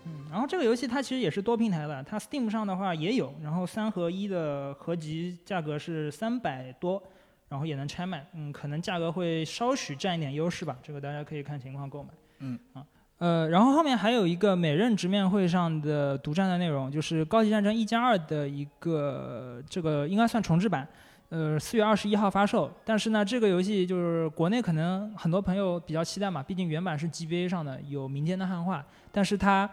[0.06, 7.04] 嗯，然后这个游戏它其实也是多平台的，它 Steam 上的话也有，然后三合一的合集价格是三百多。
[7.50, 12.10] 然后也能拆卖，嗯，可能价格会稍许占一点优势吧，这个大家可以看情况购买。
[12.40, 12.86] 嗯啊，
[13.20, 20.88] 呃，然后后面还有一个每任直面会上的独占的内容，就是《高级战争一加二》的一个这个应该算重置版，
[21.30, 22.72] 呃，四月二十一号发售。
[22.84, 29.70] 但是呢，这个游戏就是国内可能很多朋友比较期待嘛，毕竟原版是 GBA 上的，有民间的汉化，但是它。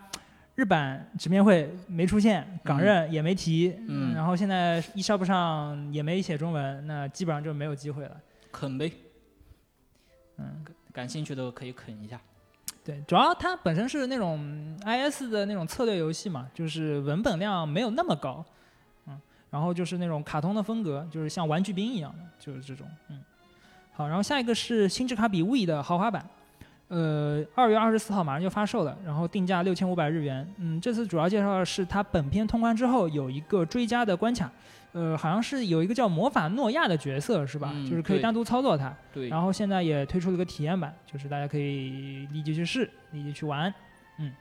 [0.54, 8.16] 日版直面会没出现，港任也没提，嗯，然后现在 eShop 上也没写中文，那基本上就没有机会了。
[8.52, 8.92] 啃呗，
[10.38, 12.20] 嗯，感兴趣的可以啃一下。
[12.84, 14.38] 对，主要它本身是那种
[14.84, 18.44] IS 的那种策略游戏嘛，就是文本量没有那么高，
[19.06, 19.20] 嗯，
[19.50, 23.20] 然后就是那种卡通的风格，就是像玩具兵一样的，就是这种，嗯。
[23.96, 26.28] 好，然后下一个是星之卡比 We 的豪华版。
[26.94, 30.48] 呃，二月二十四号马上就发售了，然后定价六千五百日元。
[30.58, 34.48] 嗯，这次主要介绍的是它本片通关之后有一个追加的关卡，
[34.92, 37.74] 呃，好像是有一个叫魔法诺亚的角色是吧？
[37.90, 38.94] 就是可以单独操作它。
[39.12, 39.28] 对。
[39.28, 43.74] 然后现在也推出了个体验版，就是大家可以立即去试，立即去玩。
[44.20, 44.32] 嗯。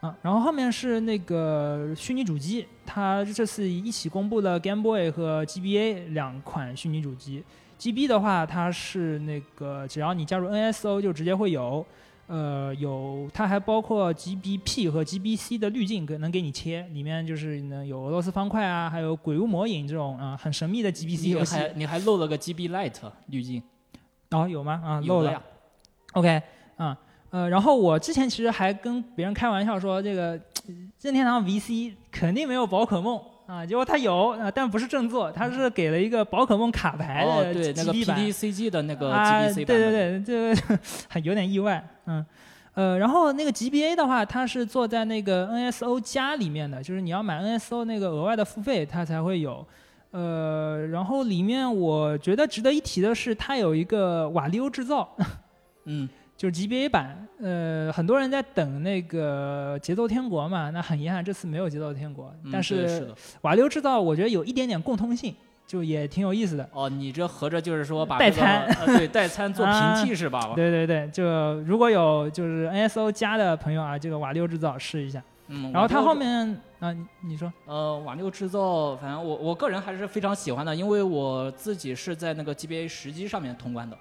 [0.00, 7.42] 啊，然后后面是那个虚拟主机，它这次一起公布了 Game Boy 和 GBA 两款虚拟主机。
[7.82, 11.84] G B 的话，它是那个只要你加入 N S O 就直接会有，
[12.28, 21.56] 呃，有它还包括 G B P 和 G B C 的滤镜，能给你切，里面就是能有俄罗斯方块啊，还有鬼屋魔影这种啊很神秘的 G B C 游戏。
[21.56, 22.94] 你还你还漏了个 G B Light
[23.26, 23.60] 滤镜，
[24.30, 24.80] 哦，有吗？
[24.84, 25.42] 啊，漏了。
[26.12, 26.40] OK，
[26.76, 26.96] 啊，
[27.30, 30.40] 呃，然后我之前其实还跟别人开玩笑说，这个
[31.00, 33.20] 任天堂 V C 肯定没有宝可梦。
[33.52, 39.64] 啊，结果他有啊，但不是正作，他是给了一个宝可梦卡牌的 GB 版，PDCG 的那个 GBC 版。
[39.66, 40.78] 对对对，这个
[41.10, 42.24] 很有点意外，嗯，
[42.72, 49.62] 呃，然后那个 GBA 的话，它是做在那个 NSO 加里面的，就是你要买 NSO 那个额外的付费，它才会有。
[50.12, 55.14] 呃，然后里面我觉得值得一提的是，它有一个瓦力欧制造，
[55.84, 56.08] 嗯。
[56.42, 65.32] 就是 GBA 版，呃，很多人在等那个节奏天国嘛，那很遗憾这次没有节奏天国，但是瓦流制造我觉得有一点点共通性，
[65.68, 66.68] 就也挺有意思的。
[66.72, 68.66] 哦，你这合着就是说把代餐，
[68.98, 70.50] 对代餐做平替是吧？
[70.56, 75.22] 对对对，就如果有就是 NSO 加的朋友啊，这个瓦六制造试一下。
[75.46, 77.52] 嗯，然后它后面啊，你说？
[77.66, 83.96] 呃，瓦六制造，反正我我个人还是非常喜欢的，因为我自己是在那个 GBA 十机上面通关的。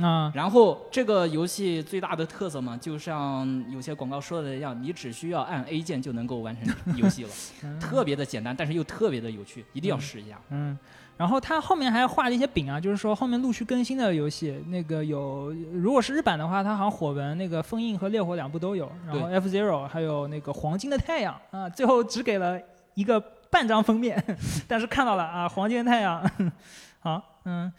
[0.00, 7.30] 啊，然后这个游戏最大的特色嘛，就像有些广告说的一样，你只需要按 A 键就能够完成游戏了，
[7.78, 10.36] 特别的简单，但是又特别的有趣，一定要试一下。
[10.50, 10.76] 嗯，
[11.16, 22.60] 然后它后面还画了一些饼啊，就是说后面陆续更新的游戏，那个有，如果是日版的话，它好像火纹那个封印和烈火两部都有，然后 F Zero 还有那个黄金的太阳啊，最后只给了
[22.94, 24.20] 一个半张封面，
[24.66, 26.28] 但是看到了啊，黄金的太阳，
[26.98, 27.72] 好，嗯。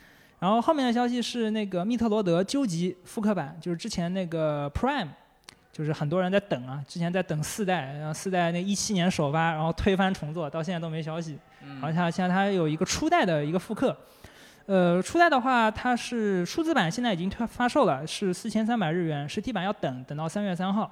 [0.45, 5.07] 然后后面的消息是那个密特罗德究极复刻版，就是之前那个 Prime，
[5.71, 11.39] 就是很多人在等啊，之前在等四代，然后四代那一七年首发，然后推翻重做，到现在都没消息。
[11.81, 13.97] 好像现在它有一个初代的一个复刻，
[14.67, 20.91] 呃，初代的话它是数字版现在已经推发售了，是四千三百日元，实体版要等等到三月三号。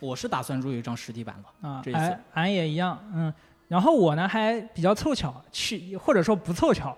[0.00, 3.32] 我是打算入一张实体版了啊，这次俺也一样，嗯。
[3.68, 6.96] 然后我呢还比较凑巧，去或者说不凑巧，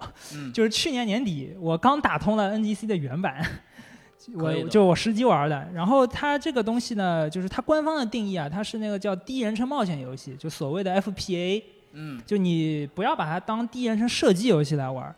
[0.55, 3.45] 就是去年年底我刚打通了 NGC 的原版，
[4.35, 5.69] 我就我实机玩的。
[5.75, 11.63] 然后它这个东西呢，就是它官方的定义啊，它是那个叫第一人称冒险游戏，就所谓的 FPA。
[11.93, 15.13] 嗯，就你不要把它当第一人称射击游戏来玩。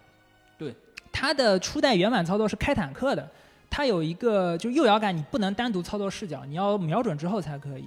[0.57, 0.75] 对，
[1.13, 3.29] 它的初代原版操作是开坦克的，
[3.69, 7.85] 它有一个就右摇杆，你不能单独操作视角，你要瞄准之后才可以。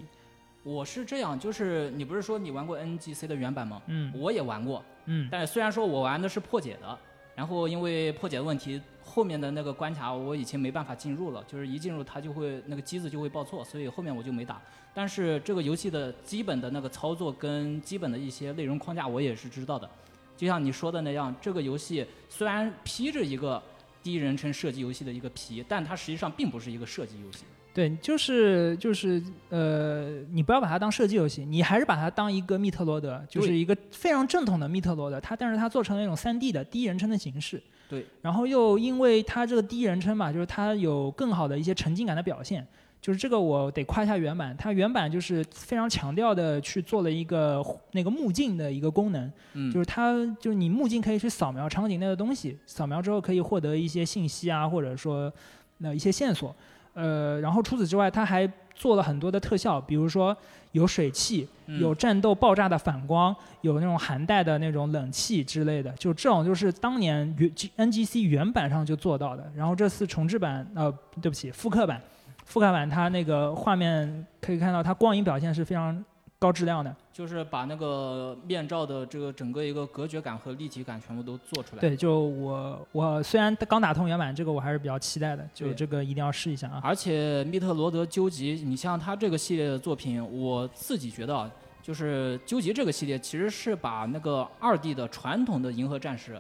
[0.66, 3.80] 我是这样，就是你不是说你玩过 NGC 的原版吗？
[3.86, 6.98] 嗯我也玩过，嗯但是虽然说我玩的是破解的，
[7.36, 14.60] 然后因为破解的问题，后面的那个关卡我已经没办法进入了，就是一进入它就会那个机子就会报错，所以后面我就没打。
[14.92, 19.88] 但是这个游戏的基本的那个操作跟基本的一些内容框架我也是知道的，
[20.36, 23.62] 就像你说的那样，这个游戏虽然披着一个
[24.02, 27.46] 第一人称射击游戏的一个皮，但它实际上并不是一个射击游戏。
[27.76, 35.20] 对，就是就是呃，你不要把它当射击游戏，你还是把它当一个密特罗德，就是一个非常正统的密特罗德。
[35.20, 37.62] 它但是它做成了一种三 D 的第一人称的形式。
[37.90, 38.06] 对。
[38.22, 42.66] 然后又因为它这个第一人称嘛，就是它有更好的一些沉浸感的表现。
[43.02, 47.62] 就是这个我得夸一下原版，它原版就是非常强调的去做了一个
[47.92, 55.32] 那个目镜的一个功能，嗯，就是它就是你目镜可以去扫描场景内的东西，扫描之后可以获得一些信息啊，或者说
[55.80, 56.56] 那一些线索。
[56.96, 60.36] 呃，然后除此之外，它还做了很多的特效，比如说
[60.72, 69.50] 有水汽，嗯有战斗爆炸的反光，有那种寒带的那种冷气之类的，就这种就是当年原 NGC 原版上就做到的。
[69.56, 70.92] 然后这次重制版，呃，
[71.22, 72.02] 对不起，复刻版，
[72.46, 76.04] 复刻版它那个画面可以看到它光影表现是非常
[76.46, 76.96] 高质量的。
[77.12, 86.82] 就是把那个面罩的这个整个一个隔绝感和立体感全部都做出来。，对，就我我虽然刚打通原版，这个我还是比较期待的，就这个一定要试一下啊。
[86.84, 91.50] 而且密特罗德究极，你像他这个系列的作品，我自己觉得啊，
[91.82, 96.38] 就是究极这个系列其实是把那个二 D 的传统的银河战士，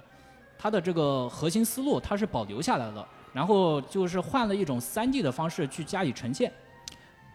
[0.58, 6.52] 它的这个核心思路它是保留下来了，然后就是换了一种三 D 的方式去加以呈现。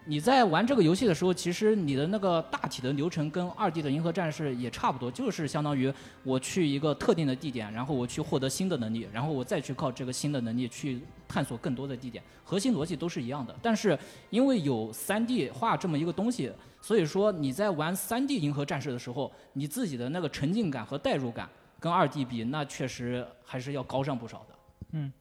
[0.05, 13.55] 你在玩这个游戏的时候，其实你的那个大体的流程跟二 D 的银河战士也差不多，就是相当于我去一个特定的地点，然后我去获得新的能力，然后我再去靠这个新的能力去探索更多的地点，核心逻辑都是一样的。
[13.61, 13.97] 但是
[14.31, 16.51] 因为有三 D 画这么一个东西，
[16.81, 21.47] 所以说你在玩三 D 银河战士的时候，你自己的那个沉浸感和代入感
[21.79, 24.55] 跟二 D 比，那确实还是要高上不少的。
[24.93, 25.13] 嗯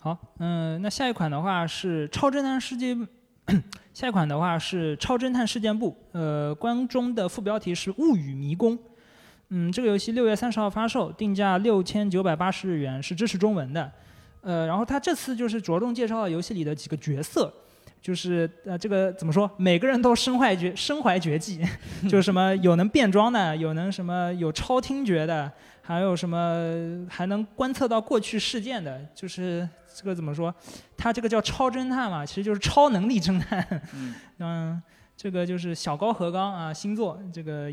[0.00, 2.94] 好，嗯，那下一款的话是《超侦探世界》，
[3.94, 8.76] 下一款的话是《超侦探事件簿》，呃，关中的副标题是《物语迷宫》。
[9.48, 13.90] 嗯，这个游戏六月三十号发售，定价六千九百八十日元，是支持中文的。
[14.42, 17.50] 呃，然后它这次就是着重介绍了游戏里的几个角色，
[18.02, 19.50] 就是呃，这个怎么说？
[19.56, 21.60] 每个人都身怀绝身怀绝技，
[22.04, 25.50] 就是什么有能变装的，有能什么有超听觉的，
[25.88, 30.54] 还有什么还能观测到过去事件的，就是这个怎么说？
[30.98, 33.66] 它这个叫超侦探嘛，其实就是超能力侦探。
[33.94, 34.82] 嗯， 嗯，
[35.16, 37.72] 这个就是小高和刚啊，星座这个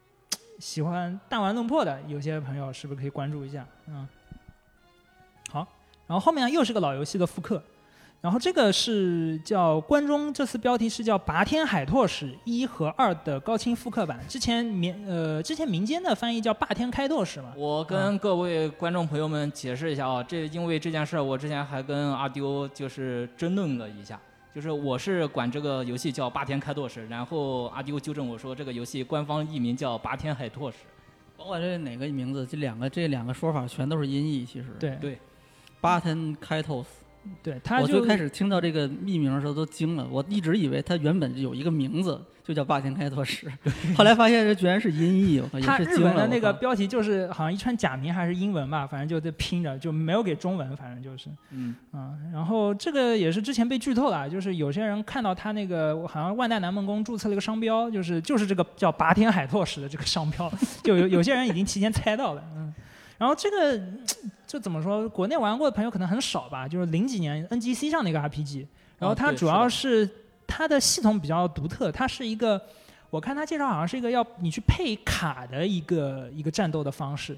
[0.58, 3.66] 喜欢弹丸论破的，有些朋友是不是可以关注一下？
[3.88, 4.08] 嗯，
[5.50, 5.68] 好，
[6.06, 7.62] 然后后面又是个老游戏的复刻，
[8.20, 17.54] 然后这个是叫关中，这次标题是叫《拔天海拓史一和二》的高清复刻版，之前民呃之前民间的翻译叫《霸天开拓史》嘛。
[17.56, 24.20] 我跟各位观众朋友们解释一下啊，这因为这件事儿，我之前还跟阿丢就是争论了一下。
[24.52, 30.78] 就是我是管这个游戏叫《霸天开拓史》，然后阿丢纠正我说这个游戏官方译名叫《拔天海拓史》。
[31.38, 34.44] 甭管这哪个名字，这两个这两个说法全都是音译。
[34.44, 35.18] 其实，对对
[35.80, 36.84] 霸天开头，
[37.42, 43.46] 对，他就我最开始听到这个匿名的时候都惊了，我一直以为他原本就有一个名字，就叫霸天开拓史，
[43.96, 46.10] 后来发现这居然是音译，我他也是惊了。
[46.10, 60.50] 日本的那个标题就是好像一串假名还是英文吧，反正就在拼着，就没有给中文，反正就是，嗯，啊、然后这个也是之前被剧透了，就是有些人看到他那个好像万代南梦宫注册了一个商标，就是就是这个叫霸天海拓史的这个商标，
[60.82, 62.72] 就有有些人已经提前猜到了，嗯，
[63.20, 63.78] 然后这个
[64.48, 68.66] 就怎么说，国内玩过的朋友可能很少吧，就是零几年 NGC 上的一个 RPG，
[68.98, 70.08] 然后它主要是
[70.46, 72.58] 它的系统比较独特，它是一个。
[73.10, 77.36] 我看它介绍好像是一个要你去配卡的一个一个战斗的方式，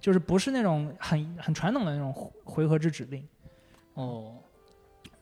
[0.00, 3.24] 就是不是那种很很传统的那种回回合制指令。
[3.94, 4.34] 哦，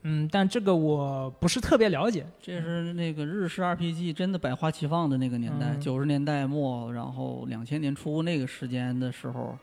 [0.00, 2.24] 嗯，但这个我不是特别了解。
[2.40, 9.54] 这是那个日式 RPG 真的百花齐放的那个年代，嗯九十、年代末，然后两千年初那个时间的时候，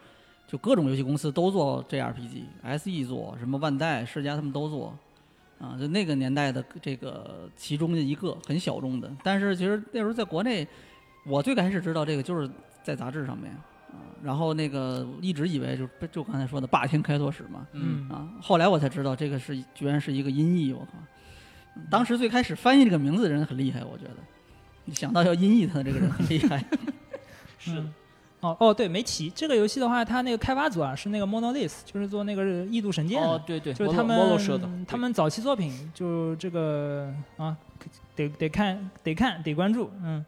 [0.47, 4.97] 就各种游戏公司都做 JRPG，SE 做，什么万代、世嘉他们都做，
[5.59, 9.11] 啊，就那个年代的这个其中的一个很小众的。
[9.21, 10.65] 但是其实那时候在国内，
[11.25, 12.49] 我最开始知道这个就是
[12.81, 13.51] 在杂志上面
[13.91, 20.93] 啊，然后那个一直以为就就刚才说的霸天开拓史嘛，嗯啊，后来我才知道这个是居然是一个音译，我靠！
[21.91, 26.63] 当时最开始翻译这个名字的人很厉害，我觉得，想到要音译他的这个人很厉害。
[27.59, 27.83] 是。
[28.41, 33.31] 哦哦，对，没提这个游戏的话，它那个开发组啊是那个 Monolith，就是做那个《异度神剑》的。
[33.31, 37.57] 哦，对对，就是他们他们早期作品，就这个啊，
[38.15, 40.23] 得得看得看得关注，嗯，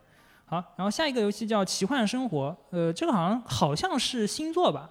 [0.45, 4.90] 好，然后下一个游戏叫《奇幻生活》，呃，这个好像好像是新作吧，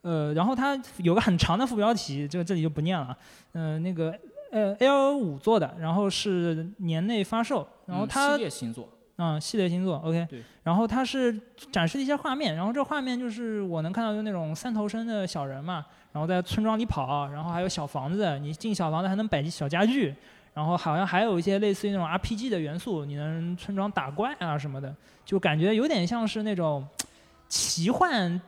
[0.00, 3.14] 呃，然后它有个很长的副标题，这个这里就不念了，
[3.52, 4.18] 呃，那个
[4.50, 10.26] 呃 L 五做的，然后是年内发售，然后嗯它系列新作，嗯，系列星座，OK。
[10.28, 10.42] 对。
[10.62, 11.32] 然后它是
[11.70, 20.14] 展示了一些画面，然后这画面就是我能看到就那种三头身的小人嘛，然后在村庄里跑，然后还有小房子，你进小房子还能摆小家具，
[20.52, 26.84] 然后好像还有一些类似于那种 RPG 的元素，你能村庄打怪啊什么的，就感觉有点像是那种
[27.48, 28.40] 奇幻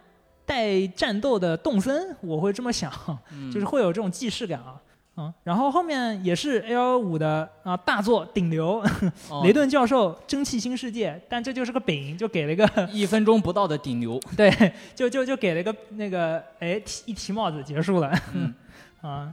[0.45, 2.91] 带战斗的动森，我会这么想，
[3.31, 4.81] 嗯 就是会有这种既视感啊。
[5.19, 8.83] 嗯，然后后面也是 L 五的啊大作顶流，
[9.31, 9.43] 哦。
[9.45, 14.51] 雷顿教授《蒸汽新世界》，但这就是个饼，就给了一个 一分钟不到的顶流， 对，
[14.95, 18.55] 就就就给了一个那个哎提一提帽子结束了，嗯。
[19.03, 19.33] 啊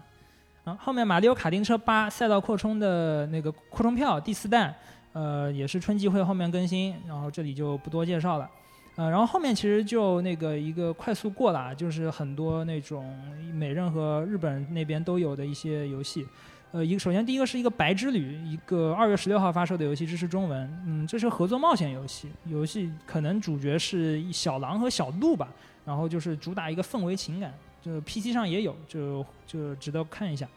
[0.63, 4.73] 啊，后面马里奥卡丁车八赛道扩充的那个扩充票第四弹，
[5.11, 8.49] 呃也是春季会后面更新，然后这里就不多介绍了。
[8.95, 13.17] 呃，然后后面其实就那个一个快速过了，就是很多那种
[13.51, 16.27] 美任和日本那边都有的一些游戏。
[16.71, 20.83] 呃，一个首先第一个是一个《白之旅》，一个二月十六号发售的游戏，支持中文。
[20.85, 25.49] 嗯，这是合作冒险游戏，游戏可能主角是小狼和小鹿吧，
[25.85, 30.47] 然后就是主打一个氛围情感，就 PC 上也有，就就值得看一下。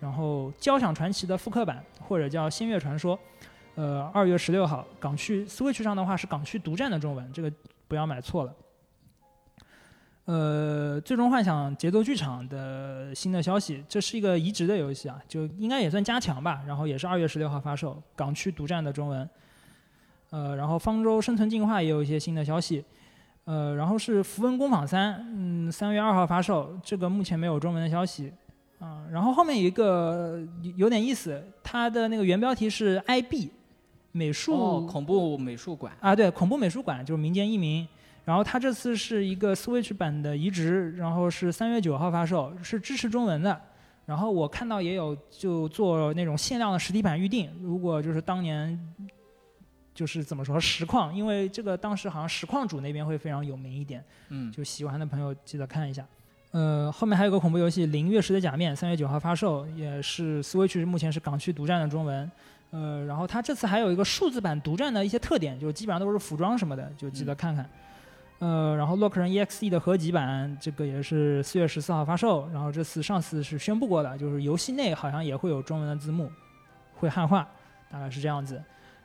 [0.00, 3.16] 然后《交响传奇》的复刻版或者叫《星月传说》，
[3.76, 7.52] 呃，二月十六号港区 Switch 上的话是港区独占的中文，这个
[7.90, 8.54] 不要买错了。
[10.26, 16.62] 呃，《最终幻想》节奏剧场的新的消息，这是一个移植的游戏啊，就应该也算加强吧。
[16.64, 19.28] 然后也是二月十六号发售，港区独占的中文。
[20.30, 22.84] 呃，然后《方舟生存进化》也有一些新的消息。
[23.44, 28.32] 呃，然后是《符文工坊三》，嗯，三月二号发售，这个目前没有中文的消息。
[28.78, 30.40] 啊、然后后面一个
[30.76, 33.50] 有点意思，它的那个原标题是 IB
[34.12, 37.86] 美术、哦，恐怖美术馆，啊，对，恐怖美术馆就是民间艺名。
[38.24, 43.60] 然后它这次是一个 Switch 版的移植，然后是三月九号发售，是支持中文的。
[44.06, 48.78] 然后我看到也有就做那种限量的实体版预定，如果就是当年
[49.94, 56.06] 就是怎么说实况，因为这个当时好像实况主那边会非常有名一点，嗯，就喜欢的朋友记得看一下。
[56.50, 62.30] 呃，后面还有个恐怖游戏《零月时的假面》，三月九号发售，也是 Switch 目前是港区独占的中文。
[62.70, 67.68] 呃，然后它这次还有一个数字版独占的一些特点，就基本上都是服装什么的，就记得看看。
[68.38, 72.48] 呃，然后洛克人 EXE 的合集版，这个也是四月十四号发售。
[72.52, 76.30] 然后这次上次是宣布过的，就是游戏内好像也会有中文的字幕，
[76.94, 77.46] 会汉化，
[77.90, 78.62] 大概是这样子。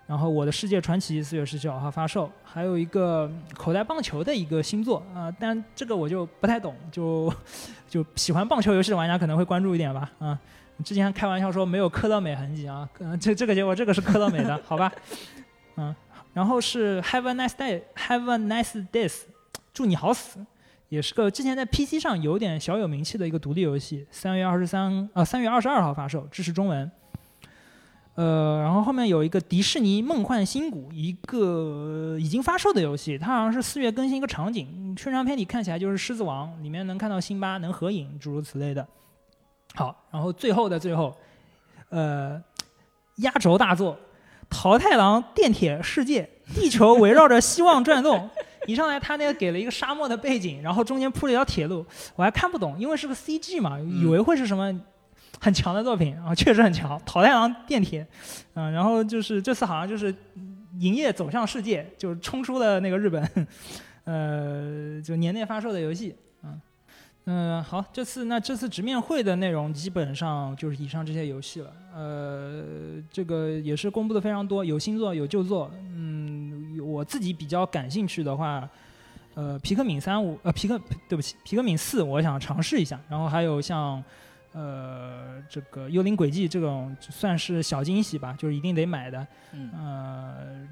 [0.07, 7.33] 然后《我的世界传奇》四月十九号发售，还有一个口袋棒球的一个新作啊、呃但这个我就不太懂，就
[7.89, 10.39] 就喜欢棒球游戏的玩家可能会关注一点吧啊。
[10.83, 14.91] 之前开玩笑说没有科乐美痕迹啊，呃、这这个结果这个是科乐美的，好吧？
[15.77, 15.95] 嗯，
[16.33, 19.21] 然后是 Have a nice day，Have a nice days，
[19.73, 20.45] 祝你好死，
[20.89, 26.91] 也是个之前在 PC 上有点小有名气的一个独立游戏，三月二十三呃三月二十二号发售，支持中文。
[28.15, 38.87] 呃，然后后面有一个迪士尼梦幻新谷，一个已经发售的游戏，它好像是四月更新一个场景，宣传片里看起来就是狮子王，里面能看到辛巴，能合影，诸如此类的。
[39.75, 41.15] 好，然后最后的最后，
[41.89, 42.41] 呃，
[43.17, 43.93] 压轴大作
[44.49, 48.29] 《桃太郎电铁世界》，地球围绕着希望转动。
[48.67, 51.85] 一上来他那个给了一个沙漠的背景，然后中间铺了一条铁路，
[52.15, 54.73] 我还看不懂，因为是个 CG 嘛，以为会是什么
[55.39, 58.01] 很强的作品，然后确实很强，《桃太郎电铁》，
[58.55, 60.11] 嗯，然后就是这次好像就是
[60.79, 63.47] 营业走向世界，就是冲出了那个日本，
[64.05, 66.15] 呃，就年内发售的游戏，
[67.25, 67.45] 嗯。
[67.55, 71.73] 嗯，好，这次那这次直面会的内容基本上就是以上这些游戏了。
[71.93, 72.63] 呃，
[73.11, 75.71] 这个也是公布的非常多，有新作有旧作。
[75.95, 78.69] 嗯，我自己比较感兴趣的话，
[79.33, 80.79] 呃，皮克敏三五呃皮克
[81.09, 82.99] 对不起，皮克敏四我想尝试一下。
[83.09, 84.03] 然后还有像
[84.53, 89.27] 呃这个幽灵轨迹这种算是小惊喜吧，就是一定得买的。
[89.51, 90.67] 嗯，呃，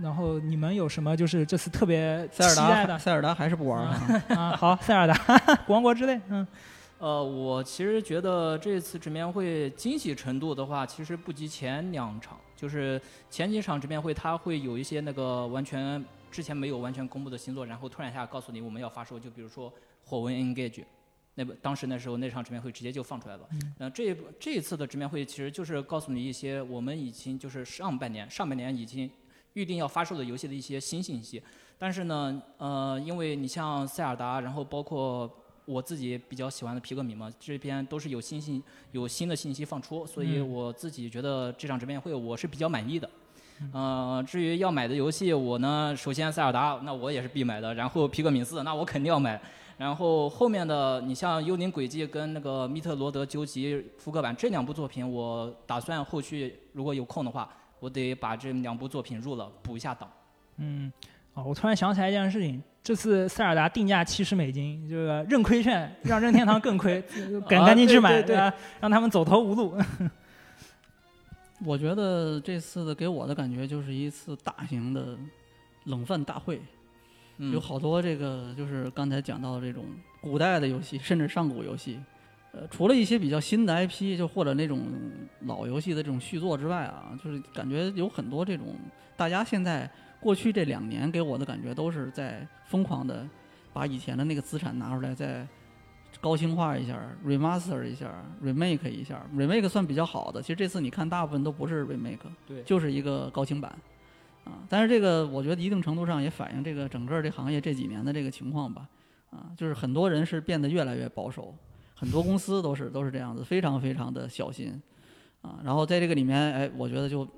[0.00, 4.22] 然后你们有什么就是这次特别塞尔期待的达，塞尔达还是不玩啊？
[4.28, 4.56] 啊？
[4.56, 5.14] 好， 塞尔达
[5.68, 6.46] 王国之泪，嗯。
[6.98, 12.38] 呃，我其实觉得这次直面会惊喜程度的话，其实不及前两场。
[12.54, 13.00] 就是
[13.30, 19.70] 前几场直面会，它会有一些那个完全之前没有完全公布的新作，然后突然一下告诉你我们要发售，就比如说
[20.04, 20.70] 《火纹 Engage》，
[21.36, 23.48] 那不当时那时候那场直面会直接就放出来了。
[23.78, 29.10] 那这这一次的直面会其实就是告诉你一些我们已经就是上半年上半年已经
[29.54, 31.42] 预定要发售的游戏的一些新信息。
[31.78, 35.30] 但是呢，呃，因为你像塞尔达，然后包括
[35.64, 38.62] 我自己比较喜欢的皮克敏嘛，这边都是有新信
[38.92, 43.08] 有新的信息放出，所以我自己觉得这场直面会我是比较满意的。
[43.72, 47.74] 呃，至于要买的游戏，我呢，首先塞尔达，那我也是必买的。
[47.74, 49.40] 然后皮克敏四，那我肯定要买。
[49.76, 57.48] 然后后面的，你像《幽灵轨迹》跟那个《密特罗德究极》复刻版这两部作品，我打算后续如果有空的话，
[57.80, 60.08] 我得把这两部作品入了补一下档。
[60.58, 60.92] 嗯。
[61.34, 67.00] 哦，我突然想起来一件事情，这次塞尔达定价七十美金，这个认亏券让任天堂更亏，
[67.48, 68.52] 赶赶紧去买，对吧？
[68.80, 69.76] 让他们走投无路。
[71.64, 75.16] 我觉得这次的给我的感觉就是一次大型的
[75.84, 76.60] 冷饭大会，
[77.36, 79.84] 有好多这个就是刚才讲到的这种
[80.20, 82.00] 古代的游戏，甚至上古游戏，
[82.52, 84.86] 呃，除了一些比较新的 IP，就或者那种
[85.46, 88.76] 老游戏的这种续作之外啊，就是感觉有很多这种
[89.16, 89.90] 大家现在。
[90.22, 93.26] 过去这两年给我的感觉都是在疯狂的
[93.72, 95.48] 把以前的那个资产拿出来，再
[96.20, 100.42] 高清化一下，remaster 一下，remake 一下，remake 算比较好的。
[100.42, 103.74] 其实这次你看，大部分都不是 remake，对，就是一个高清版
[104.44, 104.60] 啊。
[104.68, 108.86] 但是这个我觉得一定程度上也反映这个整个这行业这几年的这个情况吧
[109.30, 111.54] 啊，就是很多人是变得越来越保守，
[112.00, 114.80] 很多公司都是都是这样子，非常非常的小心
[115.42, 115.60] 啊。
[115.62, 117.28] 然后在这个里面，哎，我觉得就。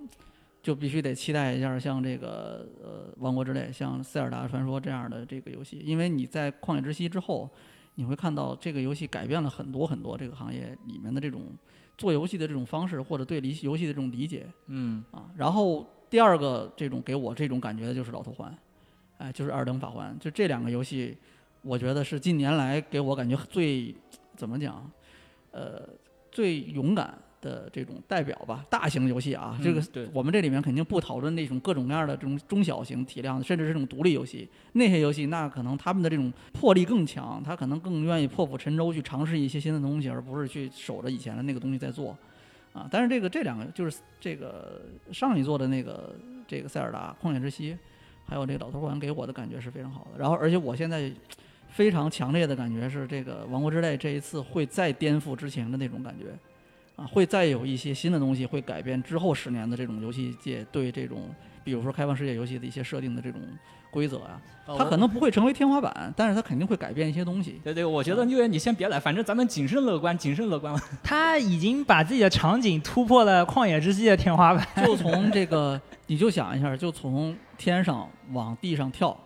[0.63, 7.51] 就必须得期待一下像这个呃《王国之泪》、像《塞尔达传说》这样的这个游戏，因为你在《旷野之息》之后，
[7.97, 11.47] 你会看到这个游戏改变了很多很多这个行业里面的这种
[11.99, 14.47] 做游戏的这种方式，或者对离游戏的这种理解。
[14.69, 15.03] 嗯。
[15.11, 18.49] 啊，然后第二个这种给我这种感觉的就是《老头环》，
[19.19, 21.19] 哎，就是《二等法环》，就这两个游戏，
[21.63, 23.93] 我觉得是近年来给我感觉最
[24.37, 24.91] 怎么讲，
[25.51, 25.89] 呃，
[26.31, 27.17] 最勇敢。
[27.43, 29.83] 的这种代表吧，大型游戏啊，这个
[30.13, 34.49] 我们这里面肯定不讨论那种各种各样的这种中小型体量，甚至是这种独立游戏。
[34.75, 42.17] 那些游戏那可能他们的这种魄力更强，他可能更愿意破釜沉舟去尝试一些新的东西，而不是去守着以前的那个东西在做。
[42.73, 46.15] 啊，但是这个这两个就是这个上一座的那个
[46.47, 47.77] 这个塞尔达旷野之息，
[48.25, 50.21] 还有这个老头环给我的感觉是非常好的。
[50.21, 51.11] 然后而且我现在
[51.73, 56.27] 非常强烈的感觉是，这个王国之泪这一次会再颠覆之前的那种感觉。
[56.95, 61.23] 啊，会再有一些新的东西会改变之后十年的这种游戏界对这种，
[61.65, 63.41] 比如说开放世界游戏的一些设定的这种
[63.91, 64.39] 规则啊，
[64.77, 67.59] 它可能不会成为天花板，但是它肯定会改变一些东西。
[67.65, 70.79] 对对，我觉得六月你先别来，反正咱们谨慎乐观，谨慎乐观。
[71.03, 79.19] 他已经把自己的场景突破了旷野之息的天花板，就从这个，你就想一下，就从天上往地上跳，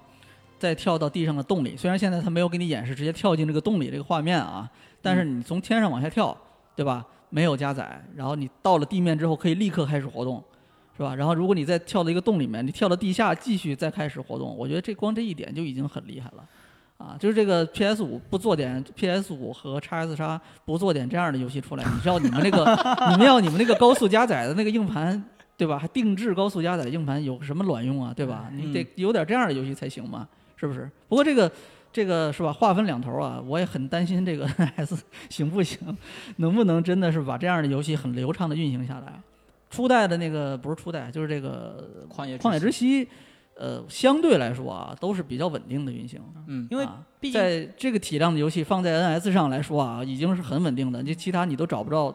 [0.58, 1.76] 再跳到地上的洞里。
[1.76, 4.70] 虽然现在他没有给你演示直接跳进这个洞里这个画面啊，
[5.00, 6.36] 但是你从天上往下跳，
[6.74, 7.06] 对吧？
[7.28, 10.42] 没有加载，然后你到了地面之后可以立刻开始活动，
[10.96, 11.14] 是吧？
[11.14, 16.44] 然后如果你再跳到一个洞里面，你跳到地下继续再开始活动，我觉得这光这一点就已经很厉害了，
[16.98, 22.64] 啊，就是这个 PS 五不做点 PS 五和 x S 叉不做点这样的游戏出来，你知道你们那个
[23.10, 25.22] 你们要你们那个高速加载的那个硬盘，
[25.56, 25.76] 对吧？
[25.76, 28.14] 还定制高速加载的硬盘有什么卵用啊？
[28.16, 28.48] 对吧？
[28.52, 30.26] 你得有点这样的游戏才行嘛，
[30.56, 30.90] 是不是？
[31.08, 31.50] 不过这个。
[31.92, 32.52] 这个是吧？
[32.52, 34.98] 话分两头啊，我也很担心这个 NS
[35.30, 35.78] 行不行，
[36.36, 39.18] 能不能真的是把这样的游戏很流畅的运行下来？
[39.70, 43.08] 初代的那个不是初代，就是这个旷野旷野之息，
[43.54, 46.20] 呃，相对来说啊，都是比较稳定的运行。
[46.46, 46.86] 嗯，因为
[47.18, 52.14] 毕竟在这个体量的游戏放在 NS 上来说啊，已经是很稳定的，你其他你都找不着。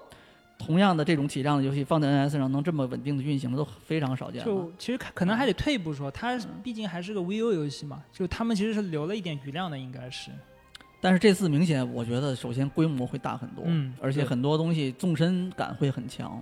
[0.64, 4.46] 同样的这种体量的游戏放在 NS 上能这么稳定的运行的都非常少见。
[4.46, 10.30] 就其实可能还得退一步说，它毕竟还是个 VU 游戏嘛，就他们其实是留了一点余量的，应该是。
[11.00, 16.42] 但是这次明显，我觉得首先规模会大很多，嗯，而且很多东西纵深感会很强。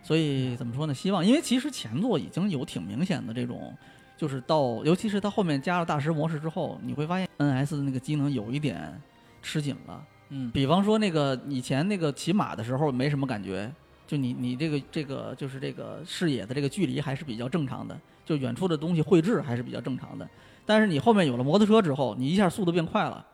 [0.00, 0.94] 所以怎么说呢？
[0.94, 3.76] 希望，因为其实前作已经有挺明显的这种，
[4.16, 8.96] 就是到尤其是它后面加了大师模式之后，你会发现 NS 的那个机能有一点
[9.42, 10.06] 吃紧了。
[10.28, 13.70] 嗯，比方说那个以前那个骑马的时候没什么感觉，
[14.06, 20.28] 就你你这个这个就是这个视野的这个距离还是比较正常的，就远处的东西绘制还是比较正常的。
[20.64, 23.24] 但是你后面有了摩托车之后，你一下速度变快了，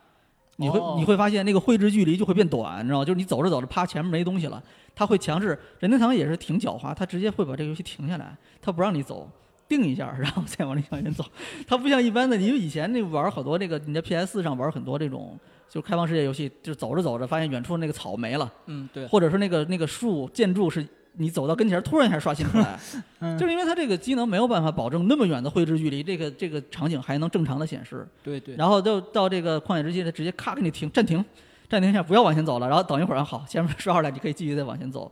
[0.57, 3.05] 你会你会发现那个绘制距离就会变短，你知道吗？
[3.05, 4.63] 就是你走着走着，啪，前面没东西了，
[4.95, 5.59] 他会强制。
[5.79, 9.31] 任天堂也是挺狡猾，他直接会把这个游戏停下来，他不让你走，
[9.73, 11.25] 定一下，然后再往里向前走。
[11.67, 15.39] 它不像一般的，因为以前那玩好多这个你在 PS 四上玩很多这种。
[15.73, 22.79] 就开放世界游戏，就走着走着，发现远处那个草没了，嗯，对，或者是那个那个树建筑是你走到跟前儿突然一下刷新出来，
[23.21, 28.07] 嗯就是因为它这个机能没有办法保证那么远的绘制距离，这个这个场景还能正常的显示。
[28.23, 31.25] 对对，然后就到这个旷野之息，它直接咔给你停暂停，
[31.71, 35.11] 暂停一下，不要往前走了，然后等一会儿好，前面刷出来，你可以继续再往前走。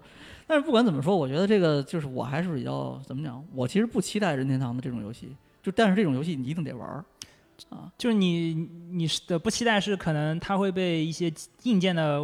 [0.50, 5.28] 但是不管怎么说，我觉得这个就是我还是比较怎么讲，我其实不期待任天堂的这种游戏，
[5.62, 7.04] 就但是这种游戏你一定得玩儿
[7.68, 7.86] 啊。
[7.96, 11.32] 就是你你是的不期待是可能它会被一些
[11.62, 12.20] 硬件的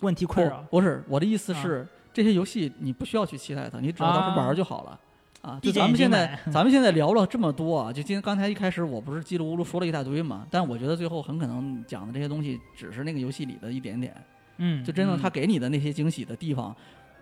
[0.00, 0.64] 问题困扰。
[0.70, 4.98] 不不是，我的意思啊是，这些游戏你不需要去期待它，你只要当时玩儿就好了。
[5.42, 14.14] 啊，就咱们现在咱们现在聊了这么多啊，就今天刚才一开始我不是叽里咕噜说了一大堆嘛，但我觉得最后很可能讲的这些东西只是那个游戏里的一点点，
[14.58, 16.76] 嗯，就真正嗯他给你的那些惊喜的地方，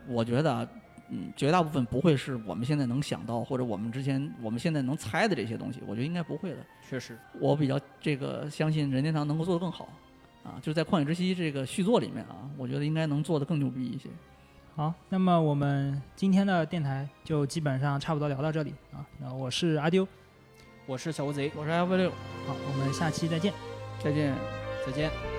[0.09, 0.69] 我觉得啊，
[1.11, 6.57] 嗯，绝大部分不会是我们现在能想到或者我们之前我们现在能猜的这些东西，我觉得应该不会的。
[6.89, 9.89] 确实，我比较这个相信任天堂能够做得更好，
[10.45, 14.09] 啊，就是在《旷野之息》这个续作里面啊，我觉得应该能做得更牛逼一些。
[14.75, 19.05] 好，那么我们今天的电台就基本上差不多聊到这里啊。
[19.19, 20.07] 那我是阿丢，
[20.87, 23.53] 我是小乌贼，我是 F 六，好，我们下期再见。
[24.03, 24.35] 再见。
[24.87, 25.38] 再见。